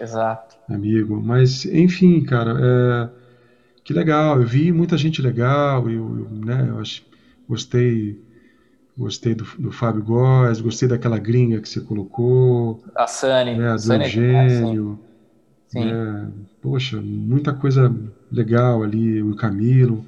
Exato. 0.00 0.56
Amigo. 0.68 1.20
Mas, 1.22 1.64
enfim, 1.66 2.22
cara, 2.24 2.56
é, 2.60 3.08
que 3.82 3.92
legal. 3.92 4.40
Eu 4.40 4.46
vi 4.46 4.72
muita 4.72 4.96
gente 4.96 5.20
legal, 5.20 5.88
eu, 5.88 6.18
eu 6.18 6.28
né, 6.30 6.66
eu 6.68 6.78
acho, 6.80 7.02
gostei 7.48 8.18
Gostei 8.96 9.34
do, 9.34 9.44
do 9.58 9.72
Fábio 9.72 10.04
Góes, 10.04 10.60
gostei 10.60 10.88
daquela 10.88 11.18
gringa 11.18 11.60
que 11.60 11.68
você 11.68 11.80
colocou. 11.80 12.82
A 12.94 13.06
Sunny. 13.06 13.56
Né, 13.56 13.70
a 13.70 13.74
do 13.74 13.80
Sunny, 13.80 14.04
Eugênio. 14.04 15.00
É, 15.02 15.68
sim. 15.68 15.84
Né, 15.84 16.28
poxa, 16.62 17.00
muita 17.00 17.52
coisa 17.52 17.94
legal 18.30 18.82
ali, 18.82 19.20
o 19.20 19.34
Camilo. 19.34 20.04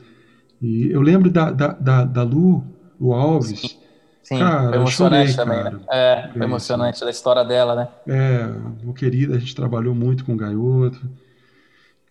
E 0.63 0.89
eu 0.91 1.01
lembro 1.01 1.31
da, 1.31 1.51
da, 1.51 1.69
da, 1.69 2.05
da 2.05 2.23
Lu, 2.23 2.65
o 2.99 3.13
Alves. 3.13 3.61
Sim. 3.61 3.87
Sim, 4.27 4.41
cara, 4.41 4.71
foi 4.71 4.79
emocionante 4.79 5.33
chorei, 5.33 5.37
também, 5.37 5.63
cara. 5.63 5.77
né? 5.77 5.85
É, 5.89 6.33
foi 6.33 6.43
emocionante 6.43 7.01
da 7.05 7.11
história 7.11 7.45
dela, 7.45 7.77
né? 7.77 7.89
É, 8.09 8.49
o 8.85 8.93
querido, 8.93 9.33
a 9.33 9.39
gente 9.39 9.55
trabalhou 9.55 9.95
muito 9.95 10.25
com 10.25 10.33
o 10.33 10.37
Gaioto, 10.37 11.01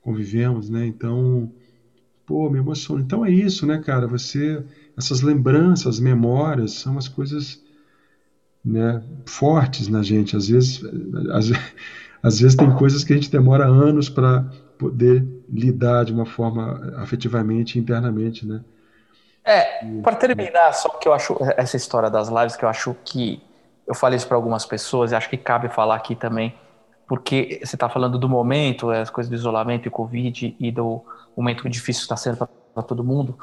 convivemos, 0.01 0.69
né? 0.69 0.85
Então, 0.85 1.51
pô, 2.25 2.49
me 2.49 2.59
emociona. 2.59 3.01
Então 3.01 3.25
é 3.25 3.29
isso, 3.29 3.65
né, 3.65 3.79
cara? 3.79 4.07
Você 4.07 4.63
essas 4.97 5.21
lembranças, 5.21 5.99
memórias, 5.99 6.73
são 6.73 6.97
as 6.97 7.07
coisas 7.07 7.61
né, 8.63 9.03
fortes 9.25 9.87
na 9.87 10.01
gente. 10.01 10.35
Às 10.35 10.47
vezes, 10.47 10.81
às, 11.31 11.51
às 12.23 12.39
vezes 12.39 12.55
tem 12.55 12.71
coisas 12.75 13.03
que 13.03 13.13
a 13.13 13.15
gente 13.15 13.29
demora 13.29 13.65
anos 13.65 14.09
para 14.09 14.45
poder 14.77 15.25
lidar 15.49 16.05
de 16.05 16.13
uma 16.13 16.25
forma 16.25 16.93
afetivamente, 16.97 17.77
internamente, 17.77 18.45
né? 18.45 18.61
É, 19.43 19.85
para 20.01 20.15
terminar, 20.15 20.73
só 20.73 20.89
que 20.89 21.07
eu 21.07 21.13
acho 21.13 21.37
essa 21.55 21.77
história 21.77 22.09
das 22.09 22.29
lives 22.29 22.55
que 22.55 22.65
eu 22.65 22.69
acho 22.69 22.95
que 23.05 23.39
eu 23.85 23.93
falei 23.93 24.17
isso 24.17 24.27
para 24.27 24.35
algumas 24.35 24.65
pessoas 24.65 25.11
e 25.11 25.15
acho 25.15 25.29
que 25.29 25.37
cabe 25.37 25.69
falar 25.69 25.95
aqui 25.95 26.15
também, 26.15 26.55
porque 27.07 27.61
você 27.63 27.75
está 27.75 27.87
falando 27.87 28.17
do 28.17 28.27
momento, 28.27 28.89
as 28.89 29.11
coisas 29.11 29.29
do 29.29 29.35
isolamento 29.35 29.87
e 29.87 29.91
Covid 29.91 30.57
e 30.59 30.71
do 30.71 31.05
momento 31.37 31.69
difícil 31.69 32.01
que 32.01 32.05
está 32.05 32.17
sendo 32.17 32.37
para 32.73 32.83
todo 32.83 33.03
mundo 33.03 33.37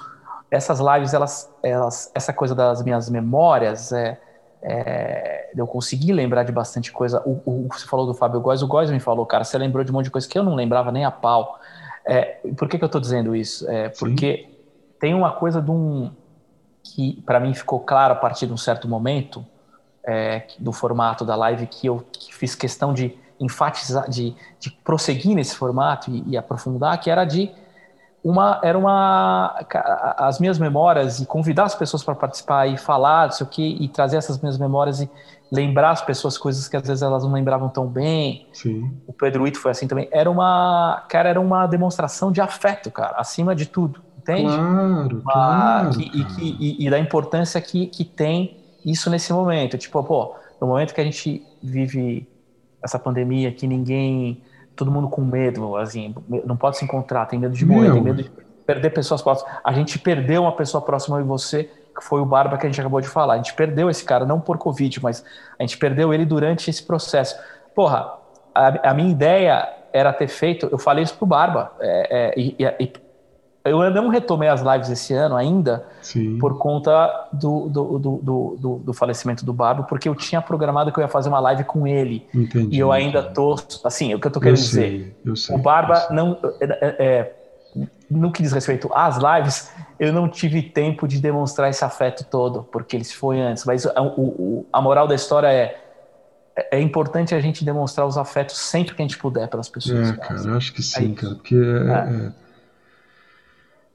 essas 0.52 0.80
lives, 0.80 1.14
elas, 1.14 1.50
elas, 1.62 2.12
essa 2.14 2.30
coisa 2.30 2.54
das 2.54 2.82
minhas 2.82 3.08
memórias, 3.08 3.90
é, 3.90 4.20
é, 4.60 5.50
eu 5.56 5.66
consegui 5.66 6.12
lembrar 6.12 6.42
de 6.42 6.52
bastante 6.52 6.92
coisa. 6.92 7.22
O, 7.24 7.40
o, 7.46 7.68
você 7.72 7.86
falou 7.86 8.06
do 8.06 8.12
Fábio 8.12 8.38
Góes, 8.38 8.60
o 8.60 8.66
Góes 8.66 8.90
me 8.90 9.00
falou, 9.00 9.24
cara, 9.24 9.44
você 9.44 9.56
lembrou 9.56 9.82
de 9.82 9.90
um 9.90 9.94
monte 9.94 10.04
de 10.04 10.10
coisa 10.10 10.28
que 10.28 10.38
eu 10.38 10.42
não 10.42 10.54
lembrava 10.54 10.92
nem 10.92 11.06
a 11.06 11.10
pau. 11.10 11.58
É, 12.04 12.38
por 12.54 12.68
que, 12.68 12.76
que 12.76 12.84
eu 12.84 12.86
estou 12.86 13.00
dizendo 13.00 13.34
isso? 13.34 13.68
É, 13.70 13.88
porque 13.88 14.46
Sim. 14.46 14.56
tem 15.00 15.14
uma 15.14 15.32
coisa 15.32 15.62
de 15.62 15.70
um 15.70 16.10
que 16.84 17.22
para 17.22 17.40
mim 17.40 17.54
ficou 17.54 17.80
claro 17.80 18.12
a 18.12 18.16
partir 18.16 18.46
de 18.46 18.52
um 18.52 18.56
certo 18.58 18.86
momento 18.86 19.46
é, 20.04 20.42
do 20.58 20.72
formato 20.72 21.24
da 21.24 21.34
live 21.34 21.66
que 21.66 21.86
eu 21.86 22.04
que 22.12 22.34
fiz 22.34 22.54
questão 22.54 22.92
de 22.92 23.16
enfatizar, 23.40 24.10
de, 24.10 24.36
de 24.60 24.70
prosseguir 24.84 25.34
nesse 25.34 25.56
formato 25.56 26.10
e, 26.10 26.24
e 26.26 26.36
aprofundar, 26.36 27.00
que 27.00 27.08
era 27.08 27.24
de 27.24 27.50
uma 28.24 28.60
era 28.62 28.78
uma 28.78 29.64
as 30.16 30.38
minhas 30.38 30.58
memórias 30.58 31.20
e 31.20 31.26
convidar 31.26 31.64
as 31.64 31.74
pessoas 31.74 32.04
para 32.04 32.14
participar 32.14 32.66
e 32.66 32.76
falar, 32.76 33.26
não 33.26 33.32
sei 33.32 33.46
o 33.46 33.50
que, 33.50 33.76
e 33.80 33.88
trazer 33.88 34.16
essas 34.16 34.38
minhas 34.38 34.58
memórias 34.58 35.00
e 35.00 35.10
lembrar 35.50 35.90
as 35.90 36.00
pessoas 36.00 36.38
coisas 36.38 36.66
que 36.66 36.76
às 36.76 36.82
vezes 36.82 37.02
elas 37.02 37.24
não 37.24 37.32
lembravam 37.32 37.68
tão 37.68 37.86
bem. 37.86 38.46
Sim. 38.52 38.90
O 39.06 39.12
Pedro 39.12 39.46
Ito 39.46 39.58
foi 39.58 39.70
assim 39.70 39.86
também. 39.86 40.08
Era 40.10 40.30
uma, 40.30 41.04
cara, 41.08 41.28
era 41.28 41.40
uma 41.40 41.66
demonstração 41.66 42.32
de 42.32 42.40
afeto, 42.40 42.90
cara, 42.90 43.16
acima 43.18 43.54
de 43.54 43.66
tudo, 43.66 44.00
entende? 44.16 44.44
Claro, 44.44 45.20
Uma, 45.20 45.32
claro. 45.32 45.90
Que, 45.90 46.02
e, 46.04 46.24
que, 46.24 46.56
e, 46.58 46.86
e, 46.86 46.90
da 46.90 46.98
importância 46.98 47.60
que, 47.60 47.86
que 47.88 48.02
tem 48.02 48.56
isso 48.84 49.10
nesse 49.10 49.30
momento. 49.30 49.76
Tipo, 49.76 50.02
pô, 50.02 50.34
no 50.58 50.66
momento 50.68 50.94
que 50.94 51.00
a 51.00 51.04
gente 51.04 51.44
vive 51.62 52.26
essa 52.82 52.98
pandemia, 52.98 53.52
que 53.52 53.66
ninguém, 53.66 54.42
todo 54.74 54.90
mundo 54.90 55.08
com 55.08 55.22
medo, 55.22 55.76
assim, 55.76 56.14
não 56.44 56.56
pode 56.56 56.78
se 56.78 56.84
encontrar, 56.84 57.26
tem 57.26 57.38
medo 57.38 57.54
de 57.54 57.64
morrer, 57.64 57.84
Meu. 57.84 57.94
tem 57.94 58.02
medo 58.02 58.22
de 58.22 58.30
perder 58.66 58.90
pessoas 58.90 59.22
próximas. 59.22 59.54
A 59.62 59.72
gente 59.72 59.98
perdeu 59.98 60.42
uma 60.42 60.52
pessoa 60.52 60.82
próxima 60.82 61.20
de 61.20 61.26
você, 61.26 61.64
que 61.94 62.02
foi 62.02 62.20
o 62.20 62.24
Barba 62.24 62.56
que 62.56 62.66
a 62.66 62.68
gente 62.68 62.80
acabou 62.80 63.00
de 63.00 63.08
falar. 63.08 63.34
A 63.34 63.36
gente 63.36 63.54
perdeu 63.54 63.90
esse 63.90 64.04
cara, 64.04 64.24
não 64.24 64.40
por 64.40 64.58
Covid, 64.58 65.02
mas 65.02 65.24
a 65.58 65.62
gente 65.62 65.76
perdeu 65.76 66.12
ele 66.12 66.24
durante 66.24 66.70
esse 66.70 66.82
processo. 66.82 67.36
Porra, 67.74 68.14
a, 68.54 68.90
a 68.90 68.94
minha 68.94 69.10
ideia 69.10 69.68
era 69.92 70.12
ter 70.12 70.28
feito, 70.28 70.68
eu 70.72 70.78
falei 70.78 71.04
isso 71.04 71.16
pro 71.16 71.26
Barba, 71.26 71.72
é, 71.80 72.32
é, 72.34 72.40
e, 72.40 72.56
e, 72.58 72.92
eu 73.64 73.90
não 73.90 74.08
retomei 74.08 74.48
as 74.48 74.60
lives 74.60 74.90
esse 74.90 75.14
ano 75.14 75.36
ainda 75.36 75.86
Sim. 76.00 76.36
por 76.38 76.58
conta 76.58 77.28
do, 77.32 77.68
do, 77.68 77.98
do, 77.98 78.56
do, 78.58 78.76
do 78.84 78.92
falecimento 78.92 79.44
do 79.44 79.52
Barba, 79.52 79.84
porque 79.84 80.08
eu 80.08 80.14
tinha 80.14 80.42
programado 80.42 80.90
que 80.90 80.98
eu 80.98 81.02
ia 81.02 81.08
fazer 81.08 81.28
uma 81.28 81.38
live 81.38 81.64
com 81.64 81.86
ele. 81.86 82.26
Entendi, 82.34 82.76
e 82.76 82.78
eu 82.78 82.90
ainda 82.90 83.22
tô. 83.22 83.56
Assim, 83.84 84.14
o 84.14 84.20
que 84.20 84.26
eu 84.26 84.30
tô 84.30 84.40
querendo 84.40 84.58
eu 84.58 84.62
dizer. 84.62 84.80
Sei, 84.80 85.16
eu 85.24 85.36
sei, 85.36 85.54
o 85.54 85.58
Barba 85.58 86.08
não. 86.10 86.38
É, 86.60 86.64
é, 86.64 86.96
é, 86.98 87.32
no 88.10 88.30
que 88.30 88.42
diz 88.42 88.52
respeito 88.52 88.90
às 88.92 89.16
lives, 89.16 89.70
eu 89.98 90.12
não 90.12 90.28
tive 90.28 90.60
tempo 90.60 91.08
de 91.08 91.18
demonstrar 91.18 91.70
esse 91.70 91.84
afeto 91.84 92.24
todo, 92.24 92.64
porque 92.64 92.96
ele 92.96 93.04
se 93.04 93.14
foi 93.14 93.40
antes. 93.40 93.64
Mas 93.64 93.86
a, 93.86 94.02
o, 94.02 94.66
a 94.72 94.82
moral 94.82 95.06
da 95.06 95.14
história 95.14 95.48
é 95.48 95.78
é 96.70 96.78
importante 96.80 97.34
a 97.34 97.40
gente 97.40 97.64
demonstrar 97.64 98.06
os 98.06 98.18
afetos 98.18 98.58
sempre 98.58 98.94
que 98.94 99.00
a 99.00 99.04
gente 99.06 99.16
puder 99.16 99.48
pelas 99.48 99.70
pessoas. 99.70 100.10
É, 100.10 100.16
cara, 100.16 100.40
eu 100.40 100.54
acho 100.54 100.72
que 100.74 100.82
sim, 100.82 101.12
é 101.12 101.14
cara, 101.14 101.34
porque 101.34 101.54
é, 101.54 102.26
é. 102.26 102.32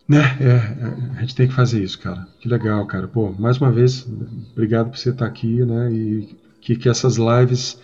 É 0.10 0.14
né? 0.14 0.38
É, 0.40 0.46
é, 0.46 1.18
a 1.18 1.22
gente 1.22 1.36
tem 1.36 1.48
que 1.48 1.54
fazer 1.54 1.84
isso, 1.84 2.00
cara. 2.00 2.28
Que 2.40 2.48
legal, 2.48 2.86
cara. 2.86 3.08
Pô, 3.08 3.34
mais 3.38 3.58
uma 3.58 3.72
vez, 3.72 4.08
obrigado 4.52 4.90
por 4.90 4.98
você 4.98 5.10
estar 5.10 5.26
aqui, 5.26 5.64
né? 5.66 5.92
E 5.92 6.38
que, 6.62 6.76
que 6.76 6.90
essas 6.90 7.18
lives 7.18 7.80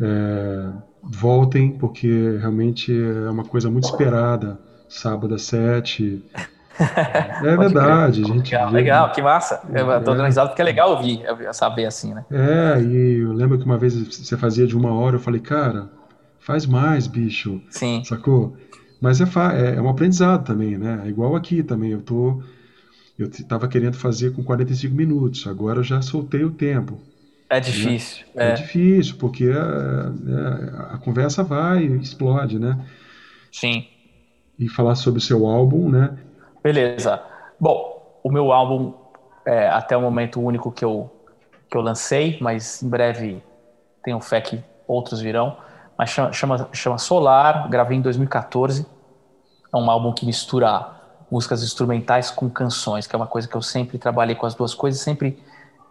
é, 0.00 0.68
voltem, 1.02 1.72
porque 1.72 2.38
realmente 2.38 2.92
é 2.92 3.30
uma 3.30 3.44
coisa 3.44 3.70
muito 3.70 3.84
esperada. 3.84 4.58
Sábado 4.88 5.34
às 5.34 5.42
sete. 5.42 6.22
É 6.76 7.56
verdade, 7.56 8.24
gente. 8.24 8.52
Legal, 8.52 8.68
vê, 8.68 8.74
legal, 8.74 9.12
que 9.12 9.22
massa. 9.22 9.62
Eu 9.72 10.02
tô 10.02 10.10
é. 10.10 10.14
organizado 10.14 10.48
porque 10.48 10.60
é 10.60 10.64
legal 10.64 10.90
ouvir, 10.90 11.22
saber 11.52 11.86
assim, 11.86 12.12
né? 12.12 12.24
É, 12.28 12.82
e 12.82 13.20
eu 13.20 13.32
lembro 13.32 13.56
que 13.56 13.64
uma 13.64 13.78
vez 13.78 13.94
você 13.94 14.36
fazia 14.36 14.66
de 14.66 14.76
uma 14.76 14.92
hora, 14.92 15.14
eu 15.14 15.20
falei, 15.20 15.40
cara, 15.40 15.88
faz 16.40 16.66
mais, 16.66 17.06
bicho. 17.06 17.62
Sim. 17.70 18.02
Sacou? 18.04 18.56
Mas 19.04 19.20
é, 19.20 19.24
é, 19.24 19.74
é 19.76 19.82
um 19.82 19.90
aprendizado 19.90 20.46
também, 20.46 20.78
né? 20.78 21.02
É 21.04 21.08
igual 21.08 21.36
aqui 21.36 21.62
também. 21.62 21.90
Eu 21.90 22.00
tô. 22.00 22.42
Eu 23.18 23.26
estava 23.26 23.68
querendo 23.68 23.98
fazer 23.98 24.32
com 24.32 24.42
45 24.42 24.94
minutos, 24.94 25.46
agora 25.46 25.80
eu 25.80 25.84
já 25.84 26.00
soltei 26.00 26.42
o 26.42 26.50
tempo. 26.50 26.98
É 27.50 27.60
difícil. 27.60 28.24
Né? 28.34 28.46
É. 28.46 28.48
é. 28.48 28.54
difícil, 28.54 29.16
porque 29.18 29.50
a, 29.50 29.60
a, 29.60 30.94
a, 30.94 30.98
conversa 30.98 31.44
vai, 31.44 31.84
explode, 31.84 32.58
né? 32.58 32.82
Sim. 33.52 33.86
E 34.58 34.70
falar 34.70 34.94
sobre 34.94 35.18
o 35.18 35.22
seu 35.22 35.46
álbum, 35.46 35.90
né? 35.90 36.16
Beleza. 36.62 37.20
Bom, 37.60 38.18
o 38.24 38.32
meu 38.32 38.52
álbum 38.52 38.94
é 39.46 39.68
até 39.68 39.94
o 39.94 40.00
momento 40.00 40.40
único 40.40 40.72
que 40.72 40.84
eu, 40.84 41.12
que 41.70 41.76
eu 41.76 41.82
lancei, 41.82 42.38
mas 42.40 42.82
em 42.82 42.88
breve 42.88 43.42
tenho 44.02 44.18
fé 44.18 44.40
que 44.40 44.64
outros 44.88 45.20
virão. 45.20 45.58
Mas 45.96 46.08
chama, 46.08 46.32
chama, 46.32 46.68
chama 46.72 46.96
Solar, 46.96 47.68
gravei 47.68 47.98
em 47.98 48.00
2014. 48.00 48.93
É 49.74 49.76
um 49.76 49.90
álbum 49.90 50.12
que 50.12 50.24
mistura 50.24 50.86
músicas 51.30 51.62
instrumentais 51.62 52.30
com 52.30 52.48
canções, 52.48 53.06
que 53.06 53.14
é 53.14 53.18
uma 53.18 53.26
coisa 53.26 53.48
que 53.48 53.56
eu 53.56 53.62
sempre 53.62 53.98
trabalhei 53.98 54.36
com 54.36 54.46
as 54.46 54.54
duas 54.54 54.72
coisas, 54.72 55.00
sempre 55.00 55.36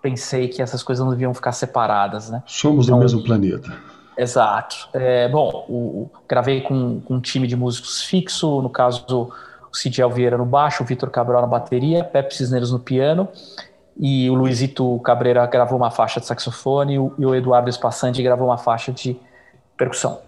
pensei 0.02 0.48
que 0.48 0.62
essas 0.62 0.82
coisas 0.82 1.04
não 1.04 1.12
deviam 1.12 1.34
ficar 1.34 1.52
separadas, 1.52 2.30
né? 2.30 2.44
Somos 2.46 2.86
então, 2.86 2.98
do 2.98 3.02
mesmo 3.02 3.24
planeta. 3.24 3.76
Exato. 4.18 4.90
É, 4.94 5.28
bom, 5.28 5.66
o, 5.68 5.74
o, 5.74 6.12
gravei 6.28 6.62
com, 6.62 7.02
com, 7.02 7.16
um 7.16 7.20
time 7.20 7.48
de 7.48 7.56
músicos 7.56 8.04
fixo, 8.04 8.62
no 8.62 8.70
caso 8.70 9.06
o 9.10 9.76
Cidiel 9.76 10.10
Vieira 10.10 10.38
no 10.38 10.46
baixo, 10.46 10.84
o 10.84 10.86
Vitor 10.86 11.10
Cabral 11.10 11.42
na 11.42 11.48
bateria, 11.48 12.04
Pepe 12.04 12.36
Cisneros 12.36 12.72
no 12.72 12.80
piano, 12.80 13.28
e 13.98 14.30
o 14.30 14.34
Luizito 14.36 15.00
Cabreira 15.00 15.46
gravou 15.48 15.78
uma 15.78 15.90
faixa 15.90 16.20
de 16.20 16.26
saxofone, 16.26 16.94
e 16.94 17.00
o, 17.00 17.14
e 17.18 17.26
o 17.26 17.34
Eduardo 17.34 17.70
Espassandi 17.70 18.22
gravou 18.22 18.48
uma 18.48 18.58
faixa 18.58 18.92
de 18.92 19.18
percussão. 19.76 20.20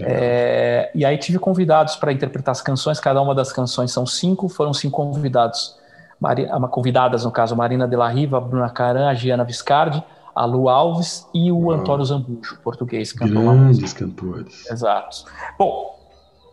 É, 0.00 0.90
e 0.94 1.04
aí 1.04 1.16
tive 1.18 1.38
convidados 1.38 1.96
para 1.96 2.12
interpretar 2.12 2.52
as 2.52 2.60
canções, 2.60 2.98
cada 2.98 3.20
uma 3.20 3.34
das 3.34 3.52
canções 3.52 3.92
são 3.92 4.06
cinco, 4.06 4.48
foram 4.48 4.72
cinco 4.72 4.96
convidados, 4.96 5.78
Mari, 6.20 6.48
convidadas 6.70 7.24
no 7.24 7.30
caso, 7.30 7.54
Marina 7.54 7.86
de 7.86 7.96
la 7.96 8.08
Riva, 8.08 8.40
Bruna 8.40 8.70
Caran, 8.70 9.08
a 9.08 9.14
Giana 9.14 9.44
Viscardi, 9.44 10.02
a 10.34 10.44
Lu 10.44 10.68
Alves 10.68 11.28
e 11.32 11.52
o 11.52 11.66
Uau. 11.66 11.78
Antônio 11.78 12.04
Zambujo, 12.04 12.58
português. 12.62 13.12
Grandes 13.12 13.92
cantores. 13.92 14.68
Exato. 14.68 15.24
Bom, 15.58 15.94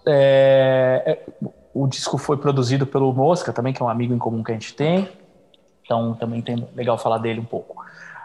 é, 0.05 1.03
é, 1.05 1.45
o 1.73 1.87
disco 1.87 2.17
foi 2.17 2.37
produzido 2.37 2.85
pelo 2.85 3.11
Mosca 3.13 3.51
também, 3.51 3.73
que 3.73 3.81
é 3.81 3.85
um 3.85 3.89
amigo 3.89 4.13
em 4.13 4.17
comum 4.17 4.43
que 4.43 4.51
a 4.51 4.53
gente 4.53 4.75
tem, 4.75 5.09
então 5.83 6.13
também 6.13 6.41
tem 6.41 6.67
legal 6.75 6.97
falar 6.97 7.17
dele 7.17 7.39
um 7.39 7.45
pouco. 7.45 7.70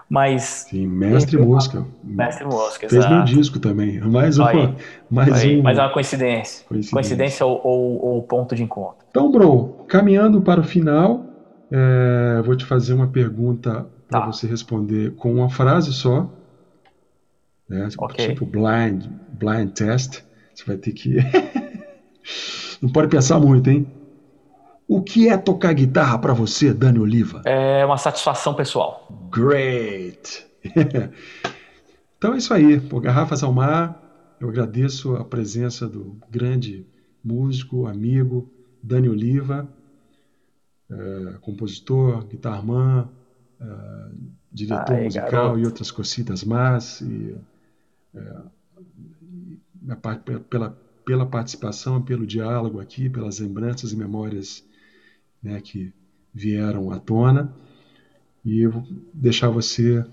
Mas. 0.09 0.67
Sim, 0.71 0.87
Mestre 0.87 1.37
Mosca. 1.39 1.85
Mestre 2.03 2.45
Mosca, 2.45 2.89
Fez 2.89 3.09
meu 3.09 3.25
disco 3.25 3.59
também. 3.59 4.01
Mais 4.01 4.39
uma. 4.39 4.51
Aí, 4.51 4.75
mais, 5.11 5.33
aí, 5.33 5.59
um... 5.59 5.63
mais 5.63 5.79
uma 5.79 5.93
coincidência. 5.93 6.65
Coincidência, 6.67 6.93
coincidência 6.93 7.47
ou, 7.47 7.61
ou, 7.65 8.05
ou, 8.05 8.23
ponto 8.23 8.55
de 8.55 8.63
encontro. 8.63 9.05
Então, 9.11 9.31
Bro, 9.31 9.85
caminhando 9.89 10.41
para 10.41 10.61
o 10.61 10.65
final, 10.65 11.25
é, 11.71 12.41
vou 12.45 12.55
te 12.57 12.65
fazer 12.65 12.95
uma 12.95 13.09
pergunta 13.09 13.87
para 14.09 14.21
tá. 14.21 14.27
você 14.27 14.47
responder 14.47 15.15
com 15.17 15.33
uma 15.35 15.49
frase 15.49 15.93
só. 15.93 16.31
Né? 17.69 17.89
Okay. 17.99 18.29
Tipo 18.29 18.47
blind, 18.47 19.07
blind 19.33 19.71
test. 19.73 20.23
Você 20.55 20.65
vai 20.65 20.77
ter 20.77 20.93
que. 20.93 21.17
Não 22.81 22.91
pode 22.91 23.09
pensar 23.09 23.41
muito, 23.41 23.69
hein? 23.69 23.87
O 24.89 25.03
que 25.03 25.29
é 25.29 25.37
tocar 25.37 25.73
guitarra 25.73 26.19
para 26.19 26.33
você, 26.33 26.73
Dani 26.73 27.01
Oliva? 27.01 27.43
É 27.45 27.85
uma 27.85 27.99
satisfação 27.99 28.55
pessoal. 28.55 29.09
Great! 29.31 30.47
então 32.17 32.35
é 32.35 32.39
isso 32.39 32.55
aí. 32.55 32.81
Por 32.81 33.01
Garrafas 33.01 33.43
ao 33.43 33.53
Mar, 33.53 34.01
eu 34.41 34.49
agradeço 34.49 35.17
a 35.17 35.25
presença 35.25 35.89
do 35.89 36.17
grande 36.31 36.87
músico, 37.23 37.87
amigo 37.87 38.49
Dani 38.81 39.09
Oliva, 39.09 39.69
é, 40.89 41.39
compositor, 41.41 42.25
guitarman, 42.25 43.09
é, 43.61 43.67
diretor 44.53 44.95
Ai, 44.95 45.05
musical 45.05 45.31
garoto. 45.31 45.59
e 45.59 45.67
outras 45.67 45.91
cositas 45.91 46.45
más. 46.45 47.01
E, 47.01 47.37
é, 48.15 48.33
pela, 50.49 50.79
pela 51.05 51.27
participação, 51.27 52.01
pelo 52.01 52.25
diálogo 52.25 52.81
aqui, 52.81 53.11
pelas 53.11 53.41
lembranças 53.41 53.91
e 53.91 53.97
memórias 53.97 54.65
né, 55.47 55.61
que 55.63 55.93
vieram 56.35 56.91
à 56.91 56.99
tona. 56.99 57.53
E 58.45 58.61
eu 58.61 58.71
vou 58.71 58.85
deixar 59.15 59.49
você 59.49 60.05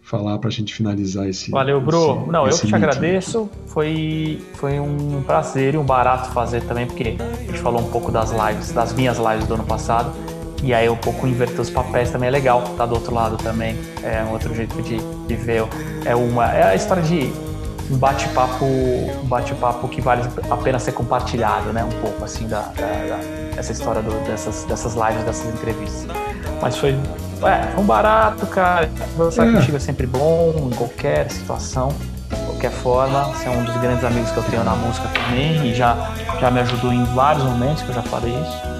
falar 0.00 0.38
para 0.38 0.48
a 0.48 0.52
gente 0.52 0.72
finalizar 0.72 1.28
esse. 1.28 1.50
Valeu, 1.50 1.80
Bro. 1.80 2.20
Esse, 2.22 2.30
Não, 2.30 2.48
esse 2.48 2.58
eu 2.58 2.62
que 2.62 2.66
te 2.68 2.74
agradeço. 2.74 3.50
Foi, 3.66 4.40
foi 4.54 4.78
um 4.78 5.22
prazer 5.24 5.74
e 5.74 5.76
um 5.76 5.84
barato 5.84 6.30
fazer 6.30 6.62
também, 6.62 6.86
porque 6.86 7.16
a 7.18 7.42
gente 7.42 7.58
falou 7.58 7.80
um 7.80 7.90
pouco 7.90 8.12
das 8.12 8.30
lives, 8.30 8.70
das 8.72 8.92
minhas 8.92 9.18
lives 9.18 9.46
do 9.46 9.54
ano 9.54 9.64
passado. 9.64 10.12
E 10.62 10.72
aí 10.72 10.88
um 10.88 10.96
pouco 10.96 11.26
inverter 11.26 11.60
os 11.60 11.68
papéis 11.68 12.10
também 12.10 12.28
é 12.28 12.30
legal, 12.30 12.62
tá 12.76 12.86
do 12.86 12.94
outro 12.94 13.14
lado 13.14 13.36
também. 13.36 13.76
É 14.02 14.22
um 14.24 14.32
outro 14.32 14.54
jeito 14.54 14.80
de, 14.82 14.96
de 15.26 15.36
ver. 15.36 15.64
É 16.04 16.14
uma. 16.14 16.50
É 16.52 16.62
a 16.70 16.74
história 16.74 17.02
de 17.02 17.30
um 17.90 17.96
bate-papo 17.96 18.64
um 18.64 19.26
bate-papo 19.26 19.88
que 19.88 20.00
vale 20.00 20.22
a 20.50 20.56
pena 20.56 20.78
ser 20.78 20.92
compartilhado, 20.92 21.72
né? 21.72 21.84
Um 21.84 22.00
pouco 22.00 22.24
assim 22.24 22.46
da, 22.48 22.60
da, 22.60 22.86
da 22.86 23.46
essa 23.56 23.72
história 23.72 24.02
do, 24.02 24.12
dessas, 24.26 24.64
dessas 24.64 24.94
lives, 24.94 25.24
dessas 25.24 25.46
entrevistas. 25.52 26.06
Mas 26.60 26.76
foi, 26.76 26.90
é, 27.42 27.72
foi 27.74 27.82
um 27.82 27.86
barato, 27.86 28.46
cara. 28.46 28.88
Conversar 29.16 29.46
é. 29.46 29.52
contigo 29.52 29.76
é 29.76 29.80
sempre 29.80 30.06
bom, 30.06 30.68
em 30.70 30.76
qualquer 30.76 31.30
situação, 31.30 31.88
de 32.28 32.36
qualquer 32.46 32.70
forma. 32.70 33.24
Você 33.24 33.46
é 33.46 33.50
um 33.50 33.64
dos 33.64 33.76
grandes 33.78 34.04
amigos 34.04 34.30
que 34.30 34.36
eu 34.36 34.44
tenho 34.44 34.64
na 34.64 34.74
música 34.74 35.08
também 35.08 35.70
e 35.70 35.74
já, 35.74 36.12
já 36.40 36.50
me 36.50 36.60
ajudou 36.60 36.92
em 36.92 37.04
vários 37.14 37.44
momentos 37.44 37.82
que 37.82 37.88
eu 37.88 37.94
já 37.94 38.02
falei 38.02 38.32
isso. 38.32 38.76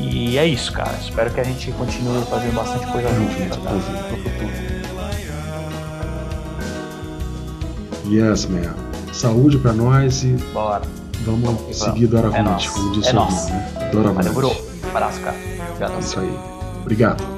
E 0.00 0.38
é 0.38 0.46
isso, 0.46 0.72
cara. 0.72 0.92
Espero 1.00 1.30
que 1.30 1.40
a 1.40 1.44
gente 1.44 1.72
continue 1.72 2.22
fazendo 2.26 2.54
bastante 2.54 2.86
coisa 2.86 3.08
junto 3.08 3.40
no 3.40 3.80
futuro. 3.80 4.77
Yes, 8.08 8.46
man. 8.46 8.74
Saúde 9.12 9.58
pra 9.58 9.72
nós 9.72 10.22
e. 10.24 10.28
Bora. 10.52 10.82
Vamos, 11.24 11.42
vamos. 11.42 11.76
seguir 11.76 12.06
doravante, 12.06 12.68
é 12.68 12.70
como 12.70 12.92
disse 12.92 13.10
é 13.10 13.12
o 13.12 13.24
né? 13.26 13.90
Doravante. 13.92 14.28
Valeu, 14.28 14.34
bro. 14.34 14.56
Abraço, 14.90 15.20
cara. 15.20 15.36
Obrigado. 15.70 16.00
Isso 16.00 16.20
aí. 16.20 16.38
Obrigado. 16.82 17.37